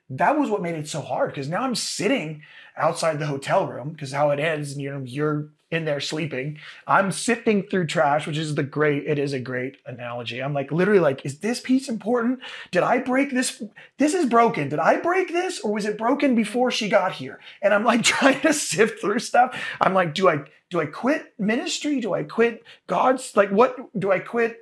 That 0.08 0.38
was 0.38 0.50
what 0.50 0.62
made 0.62 0.74
it 0.74 0.88
so 0.88 1.00
hard 1.00 1.30
because 1.30 1.48
now 1.48 1.62
I'm 1.62 1.74
sitting 1.74 2.42
outside 2.76 3.18
the 3.18 3.26
hotel 3.26 3.66
room 3.66 3.90
because 3.90 4.12
how 4.12 4.30
it 4.30 4.38
ends, 4.38 4.72
and 4.72 4.80
you 4.80 4.90
know, 4.90 5.02
you're 5.04 5.48
in 5.72 5.86
there 5.86 6.00
sleeping. 6.00 6.58
I'm 6.86 7.10
sifting 7.10 7.62
through 7.62 7.86
trash, 7.86 8.26
which 8.26 8.36
is 8.36 8.54
the 8.54 8.62
great, 8.62 9.06
it 9.06 9.18
is 9.18 9.32
a 9.32 9.40
great 9.40 9.78
analogy. 9.86 10.40
I'm 10.42 10.52
like, 10.52 10.70
literally 10.70 11.00
like, 11.00 11.24
is 11.24 11.38
this 11.38 11.60
piece 11.60 11.88
important? 11.88 12.40
Did 12.70 12.82
I 12.82 12.98
break 12.98 13.30
this? 13.30 13.62
This 13.98 14.12
is 14.12 14.26
broken. 14.26 14.68
Did 14.68 14.78
I 14.78 14.98
break 14.98 15.28
this 15.28 15.60
or 15.60 15.72
was 15.72 15.86
it 15.86 15.96
broken 15.96 16.34
before 16.34 16.70
she 16.70 16.88
got 16.88 17.12
here? 17.12 17.40
And 17.62 17.72
I'm 17.72 17.84
like 17.84 18.02
trying 18.04 18.40
to 18.42 18.52
sift 18.52 19.00
through 19.00 19.20
stuff. 19.20 19.58
I'm 19.80 19.94
like, 19.94 20.14
do 20.14 20.28
I, 20.28 20.44
do 20.70 20.80
I 20.80 20.86
quit 20.86 21.32
ministry? 21.38 22.00
Do 22.00 22.12
I 22.12 22.22
quit 22.24 22.62
God's, 22.86 23.34
like, 23.34 23.50
what 23.50 23.76
do 23.98 24.12
I 24.12 24.18
quit? 24.18 24.58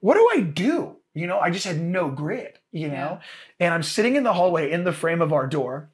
What 0.00 0.14
do 0.14 0.28
I 0.32 0.40
do? 0.40 0.96
You 1.14 1.26
know, 1.26 1.38
I 1.38 1.50
just 1.50 1.66
had 1.66 1.80
no 1.80 2.10
grit, 2.10 2.58
you 2.70 2.88
know? 2.88 3.20
And 3.60 3.72
I'm 3.72 3.82
sitting 3.82 4.16
in 4.16 4.22
the 4.22 4.32
hallway 4.32 4.70
in 4.70 4.84
the 4.84 4.92
frame 4.92 5.20
of 5.20 5.32
our 5.32 5.46
door 5.46 5.90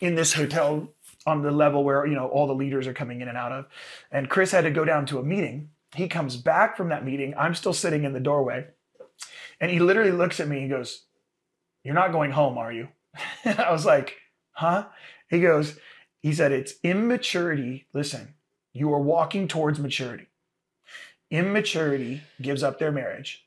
in 0.00 0.14
this 0.14 0.32
hotel 0.34 0.88
on 1.26 1.42
the 1.42 1.50
level 1.50 1.82
where, 1.84 2.06
you 2.06 2.14
know, 2.14 2.28
all 2.28 2.46
the 2.46 2.54
leaders 2.54 2.86
are 2.86 2.94
coming 2.94 3.20
in 3.20 3.28
and 3.28 3.36
out 3.36 3.52
of. 3.52 3.66
And 4.12 4.30
Chris 4.30 4.52
had 4.52 4.62
to 4.62 4.70
go 4.70 4.84
down 4.84 5.06
to 5.06 5.18
a 5.18 5.24
meeting. 5.24 5.70
He 5.94 6.08
comes 6.08 6.36
back 6.36 6.76
from 6.76 6.88
that 6.90 7.04
meeting. 7.04 7.34
I'm 7.36 7.54
still 7.54 7.72
sitting 7.72 8.04
in 8.04 8.12
the 8.12 8.20
doorway. 8.20 8.66
And 9.60 9.70
he 9.70 9.80
literally 9.80 10.12
looks 10.12 10.40
at 10.40 10.48
me 10.48 10.60
and 10.60 10.70
goes, 10.70 11.04
You're 11.82 11.94
not 11.94 12.12
going 12.12 12.30
home, 12.30 12.58
are 12.58 12.72
you? 12.72 12.88
I 13.44 13.72
was 13.72 13.84
like, 13.84 14.16
Huh? 14.52 14.86
He 15.28 15.40
goes, 15.40 15.78
He 16.22 16.32
said, 16.32 16.52
It's 16.52 16.74
immaturity. 16.82 17.86
Listen, 17.92 18.34
you 18.72 18.92
are 18.92 19.00
walking 19.00 19.48
towards 19.48 19.78
maturity. 19.78 20.26
Immaturity 21.30 22.22
gives 22.40 22.62
up 22.62 22.78
their 22.78 22.92
marriage, 22.92 23.46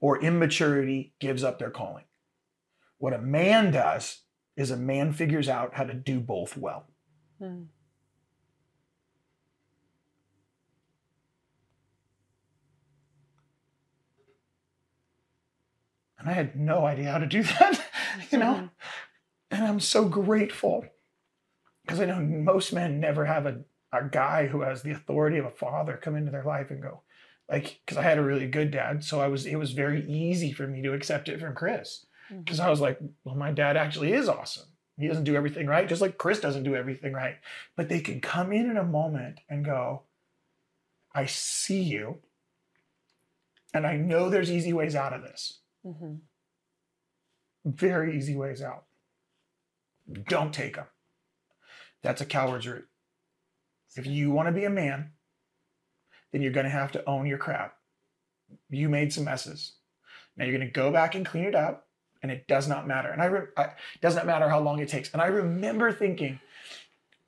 or 0.00 0.20
immaturity 0.20 1.14
gives 1.18 1.42
up 1.42 1.58
their 1.58 1.70
calling. 1.70 2.04
What 2.98 3.14
a 3.14 3.18
man 3.18 3.70
does 3.70 4.22
is 4.56 4.70
a 4.70 4.76
man 4.76 5.12
figures 5.12 5.48
out 5.48 5.74
how 5.74 5.84
to 5.84 5.94
do 5.94 6.20
both 6.20 6.56
well. 6.56 6.86
Hmm. 7.38 7.68
And 16.18 16.28
I 16.28 16.32
had 16.32 16.56
no 16.56 16.86
idea 16.86 17.10
how 17.10 17.18
to 17.18 17.26
do 17.26 17.42
that, 17.42 17.80
you 18.30 18.38
know? 18.38 18.54
Mhm. 18.54 18.70
And 19.50 19.64
I'm 19.64 19.80
so 19.80 20.06
grateful 20.08 20.84
because 21.84 22.00
I 22.00 22.06
know 22.06 22.20
most 22.20 22.72
men 22.72 23.00
never 23.00 23.24
have 23.24 23.46
a, 23.46 23.60
a 23.92 24.04
guy 24.10 24.46
who 24.46 24.62
has 24.62 24.82
the 24.82 24.90
authority 24.92 25.38
of 25.38 25.44
a 25.46 25.50
father 25.50 25.98
come 26.02 26.16
into 26.16 26.32
their 26.32 26.44
life 26.44 26.70
and 26.70 26.82
go, 26.82 27.02
like, 27.50 27.80
because 27.84 27.98
I 27.98 28.02
had 28.02 28.18
a 28.18 28.22
really 28.24 28.46
good 28.48 28.70
dad. 28.70 29.04
So 29.04 29.20
I 29.20 29.28
was, 29.28 29.46
it 29.46 29.56
was 29.56 29.72
very 29.72 30.04
easy 30.10 30.52
for 30.52 30.66
me 30.66 30.82
to 30.82 30.94
accept 30.94 31.28
it 31.28 31.40
from 31.40 31.54
Chris 31.54 32.06
because 32.44 32.60
I 32.60 32.70
was 32.70 32.80
like, 32.80 32.98
well, 33.24 33.36
my 33.36 33.52
dad 33.52 33.76
actually 33.76 34.12
is 34.12 34.28
awesome. 34.28 34.68
He 34.98 35.08
doesn't 35.08 35.24
do 35.24 35.36
everything 35.36 35.66
right, 35.66 35.88
just 35.88 36.00
like 36.00 36.16
Chris 36.16 36.40
doesn't 36.40 36.62
do 36.62 36.74
everything 36.74 37.12
right. 37.12 37.36
But 37.76 37.88
they 37.88 38.00
can 38.00 38.20
come 38.20 38.52
in 38.52 38.70
in 38.70 38.78
a 38.78 38.84
moment 38.84 39.40
and 39.48 39.64
go, 39.64 40.02
I 41.14 41.26
see 41.26 41.82
you. 41.82 42.18
And 43.74 43.86
I 43.86 43.96
know 43.96 44.30
there's 44.30 44.50
easy 44.50 44.72
ways 44.72 44.94
out 44.94 45.12
of 45.12 45.22
this. 45.22 45.60
Mhm. 45.84 46.20
Very 47.64 48.16
easy 48.16 48.36
ways 48.36 48.62
out. 48.62 48.86
Don't 50.28 50.54
take 50.54 50.76
them. 50.76 50.86
That's 52.02 52.20
a 52.20 52.26
coward's 52.26 52.66
route. 52.66 52.88
If 53.96 54.06
you 54.06 54.30
want 54.30 54.46
to 54.46 54.52
be 54.52 54.64
a 54.64 54.70
man, 54.70 55.12
then 56.30 56.42
you're 56.42 56.52
going 56.52 56.64
to 56.64 56.70
have 56.70 56.92
to 56.92 57.04
own 57.06 57.26
your 57.26 57.38
crap. 57.38 57.76
You 58.68 58.88
made 58.88 59.12
some 59.12 59.24
messes. 59.24 59.76
Now 60.36 60.44
you're 60.44 60.56
going 60.56 60.66
to 60.66 60.72
go 60.72 60.92
back 60.92 61.14
and 61.14 61.26
clean 61.26 61.44
it 61.44 61.54
up, 61.54 61.85
and 62.28 62.36
it 62.36 62.48
does 62.48 62.66
not 62.66 62.88
matter. 62.88 63.08
And 63.10 63.22
I, 63.22 63.26
re- 63.26 63.46
I 63.56 63.66
does 64.02 64.16
not 64.16 64.26
matter 64.26 64.48
how 64.48 64.58
long 64.58 64.80
it 64.80 64.88
takes. 64.88 65.12
And 65.12 65.22
I 65.22 65.26
remember 65.26 65.92
thinking, 65.92 66.40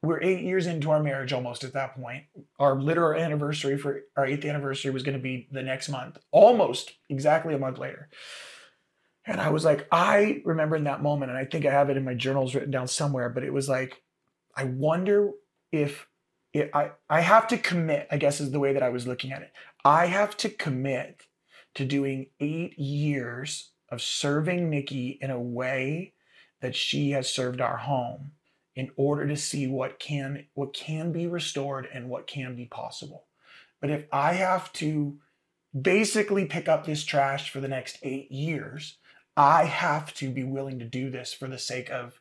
we're 0.03 0.23
eight 0.23 0.43
years 0.43 0.67
into 0.67 0.91
our 0.91 1.03
marriage 1.03 1.33
almost 1.33 1.63
at 1.63 1.73
that 1.75 1.95
point. 1.95 2.25
Our 2.59 2.81
literal 2.81 3.21
anniversary 3.21 3.79
for 3.79 4.03
our 4.17 4.27
eighth 4.27 4.45
anniversary 4.45 4.91
was 4.91 5.05
going 5.05 5.17
to 5.17 5.23
be 5.23 5.49
the 5.53 5.63
next 5.63 5.89
month, 5.89 6.19
almost 6.33 6.93
exactly 7.09 7.55
a 7.55 7.59
month 7.59 7.79
later. 7.79 8.09
And 9.25 9.41
I 9.41 9.51
was 9.51 9.65
like, 9.65 9.87
I 9.93 10.43
remember 10.45 10.75
in 10.75 10.85
that 10.85 11.03
moment, 11.03 11.31
and 11.31 11.39
I 11.39 11.45
think 11.45 11.65
I 11.65 11.71
have 11.71 11.91
it 11.91 11.97
in 11.97 12.05
my 12.05 12.15
journals 12.15 12.55
written 12.55 12.71
down 12.71 12.89
somewhere, 12.89 13.29
but 13.29 13.45
it 13.45 13.53
was 13.53 13.69
like, 13.69 14.03
I 14.57 14.65
wonder 14.65 15.31
if 15.71 16.09
it, 16.53 16.71
I, 16.75 16.91
I 17.09 17.21
have 17.21 17.47
to 17.49 17.59
commit, 17.59 18.09
I 18.11 18.17
guess 18.17 18.41
is 18.41 18.51
the 18.51 18.59
way 18.59 18.73
that 18.73 18.83
I 18.83 18.89
was 18.89 19.07
looking 19.07 19.31
at 19.31 19.43
it. 19.43 19.53
I 19.85 20.07
have 20.07 20.37
to 20.39 20.49
commit 20.49 21.27
to 21.75 21.85
doing 21.85 22.27
eight 22.41 22.79
years 22.79 23.71
of 23.91 24.03
serving 24.03 24.71
Nikki 24.71 25.19
in 25.21 25.31
a 25.31 25.41
way 25.41 26.15
that 26.61 26.77
she 26.77 27.11
has 27.11 27.33
served 27.33 27.61
our 27.61 27.77
home 27.77 28.33
in 28.75 28.91
order 28.97 29.27
to 29.27 29.37
see 29.37 29.67
what 29.67 29.99
can 29.99 30.47
what 30.55 30.73
can 30.73 31.13
be 31.13 31.27
restored 31.27 31.89
and 31.93 32.09
what 32.09 32.27
can 32.27 32.55
be 32.55 32.67
possible. 32.67 33.25
But 33.81 33.91
if 33.91 34.05
I 34.13 34.35
have 34.35 34.73
to 34.75 35.19
basically 35.79 36.47
pick 36.47 36.69
up 36.69 36.85
this 36.85 37.05
trash 37.05 37.51
for 37.51 37.61
the 37.61 37.69
next 37.69 37.99
eight 38.03 38.31
years, 38.31 38.99
I 39.37 39.65
have 39.65 40.15
to 40.15 40.31
be 40.31 40.45
willing 40.45 40.79
to 40.81 40.85
do 40.85 41.11
this 41.11 41.33
for 41.33 41.47
the 41.47 41.59
sake 41.59 41.91
of 41.91 42.21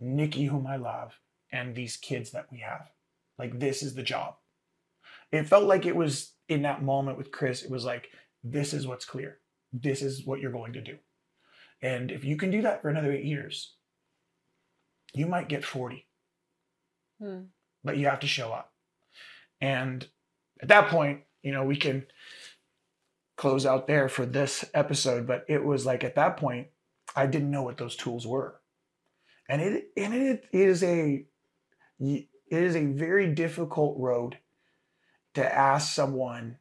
Nikki, 0.00 0.46
whom 0.46 0.66
I 0.66 0.76
love, 0.76 1.18
and 1.50 1.74
these 1.74 1.96
kids 1.96 2.30
that 2.32 2.46
we 2.52 2.58
have. 2.58 2.90
Like, 3.38 3.58
this 3.58 3.82
is 3.82 3.94
the 3.94 4.02
job. 4.02 4.34
It 5.32 5.48
felt 5.48 5.64
like 5.64 5.86
it 5.86 5.96
was 5.96 6.32
in 6.48 6.62
that 6.62 6.82
moment 6.82 7.18
with 7.18 7.32
Chris, 7.32 7.62
it 7.62 7.70
was 7.70 7.84
like, 7.84 8.08
this 8.42 8.72
is 8.72 8.86
what's 8.86 9.04
clear. 9.04 9.38
This 9.72 10.02
is 10.02 10.24
what 10.24 10.40
you're 10.40 10.52
going 10.52 10.72
to 10.74 10.80
do. 10.80 10.96
And 11.80 12.10
if 12.10 12.24
you 12.24 12.36
can 12.36 12.50
do 12.50 12.62
that 12.62 12.82
for 12.82 12.88
another 12.88 13.12
eight 13.12 13.24
years, 13.24 13.74
you 15.14 15.26
might 15.26 15.48
get 15.48 15.64
40, 15.64 16.06
Hmm. 17.18 17.44
but 17.84 17.96
you 17.96 18.06
have 18.06 18.20
to 18.20 18.26
show 18.26 18.52
up. 18.52 18.72
And 19.60 20.06
at 20.60 20.68
that 20.68 20.88
point, 20.88 21.22
you 21.42 21.52
know, 21.52 21.64
we 21.64 21.76
can 21.76 22.06
close 23.36 23.64
out 23.64 23.86
there 23.86 24.08
for 24.08 24.26
this 24.26 24.64
episode, 24.74 25.26
but 25.26 25.44
it 25.48 25.64
was 25.64 25.86
like 25.86 26.04
at 26.04 26.16
that 26.16 26.36
point, 26.36 26.68
I 27.14 27.26
didn't 27.26 27.50
know 27.50 27.62
what 27.62 27.78
those 27.78 27.96
tools 27.96 28.26
were. 28.26 28.60
And 29.48 29.62
it 29.62 29.90
and 29.96 30.14
it 30.14 30.44
is 30.52 30.82
a 30.82 31.24
it 32.00 32.28
is 32.50 32.76
a 32.76 32.84
very 32.86 33.32
difficult 33.32 33.98
road 33.98 34.38
to 35.34 35.54
ask 35.54 35.92
someone 35.94 36.58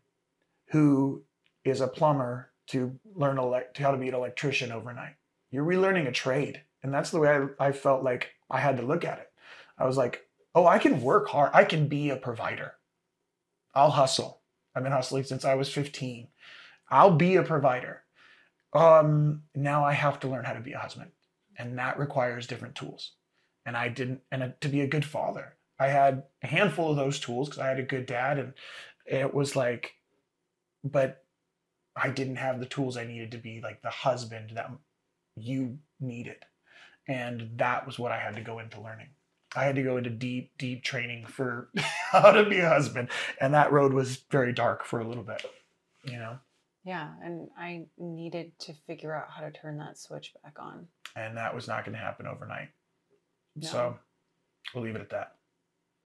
who 0.70 1.24
is 1.64 1.82
a 1.82 1.88
plumber 1.88 2.52
to 2.68 3.00
learn 3.16 3.38
elect, 3.38 3.78
how 3.78 3.92
to 3.92 3.98
be 3.98 4.10
an 4.10 4.16
electrician 4.16 4.72
overnight. 4.72 5.16
You're 5.52 5.66
relearning 5.66 6.08
a 6.08 6.12
trade. 6.12 6.62
And 6.84 6.94
that's 6.94 7.12
the 7.12 7.20
way 7.20 7.30
I, 7.60 7.68
I 7.68 7.72
felt 7.72 8.04
like 8.04 8.32
I 8.50 8.60
had 8.60 8.78
to 8.78 8.84
look 8.84 9.04
at 9.04 9.20
it. 9.20 9.32
I 9.78 9.86
was 9.86 9.98
like, 9.98 10.26
oh, 10.54 10.66
I 10.66 10.80
can 10.80 11.02
work 11.02 11.28
hard. 11.30 11.52
I 11.54 11.64
can 11.64 11.88
be 11.88 12.10
a 12.10 12.18
provider. 12.18 12.74
I'll 13.74 13.92
hustle. 13.92 14.42
I've 14.76 14.84
been 14.84 14.92
hustling 14.92 15.24
since 15.24 15.46
I 15.46 15.56
was 15.56 15.70
15. 15.70 16.28
I'll 16.90 17.12
be 17.12 17.36
a 17.36 17.44
provider. 17.44 18.04
Um, 18.74 19.44
now 19.56 19.86
I 19.86 19.94
have 19.94 20.20
to 20.22 20.28
learn 20.28 20.46
how 20.46 20.54
to 20.54 20.60
be 20.60 20.74
a 20.74 20.80
husband. 20.80 21.12
And 21.58 21.78
that 21.78 22.00
requires 22.00 22.48
different 22.48 22.76
tools. 22.76 23.14
And 23.66 23.76
I 23.76 23.90
didn't, 23.90 24.22
and 24.32 24.54
to 24.62 24.70
be 24.70 24.82
a 24.82 24.88
good 24.88 25.06
father, 25.06 25.56
I 25.80 25.88
had 25.88 26.24
a 26.44 26.48
handful 26.48 26.92
of 26.92 26.98
those 26.98 27.20
tools 27.20 27.50
because 27.50 27.62
I 27.62 27.68
had 27.68 27.80
a 27.80 27.84
good 27.84 28.06
dad. 28.06 28.40
And 28.40 28.54
it 29.06 29.34
was 29.34 29.56
like, 29.56 29.94
but 30.84 31.24
I 32.02 32.10
didn't 32.10 32.38
have 32.38 32.60
the 32.60 32.66
tools 32.66 32.98
I 32.98 33.06
needed 33.06 33.32
to 33.32 33.38
be 33.38 33.62
like 33.62 33.82
the 33.82 33.90
husband 33.90 34.52
that 34.56 34.72
you 35.36 35.80
needed. 36.00 36.46
And 37.08 37.52
that 37.56 37.86
was 37.86 37.98
what 37.98 38.12
I 38.12 38.20
had 38.20 38.36
to 38.36 38.42
go 38.42 38.60
into 38.60 38.82
learning. 38.82 39.10
I 39.56 39.64
had 39.64 39.76
to 39.76 39.84
go 39.84 39.98
into 39.98 40.10
deep, 40.10 40.52
deep 40.58 40.84
training 40.84 41.26
for 41.26 41.70
how 42.12 42.32
to 42.32 42.48
be 42.48 42.60
a 42.60 42.70
husband. 42.70 43.10
And 43.40 43.54
that 43.54 43.72
road 43.72 43.94
was 43.94 44.24
very 44.30 44.54
dark 44.54 44.84
for 44.84 45.00
a 45.00 45.08
little 45.08 45.24
bit, 45.24 45.46
you 46.04 46.18
know? 46.18 46.40
Yeah, 46.84 47.10
and 47.24 47.50
I 47.58 47.86
needed 47.98 48.58
to 48.60 48.74
figure 48.86 49.14
out 49.14 49.30
how 49.30 49.42
to 49.42 49.52
turn 49.52 49.78
that 49.80 49.98
switch 49.98 50.34
back 50.44 50.58
on. 50.60 50.88
And 51.16 51.36
that 51.38 51.56
was 51.56 51.68
not 51.68 51.86
going 51.86 51.98
to 51.98 52.00
happen 52.00 52.28
overnight. 52.28 52.70
No. 53.56 53.68
So 53.68 54.00
we'll 54.74 54.84
leave 54.84 54.96
it 54.96 55.02
at 55.02 55.10
that. 55.10 55.37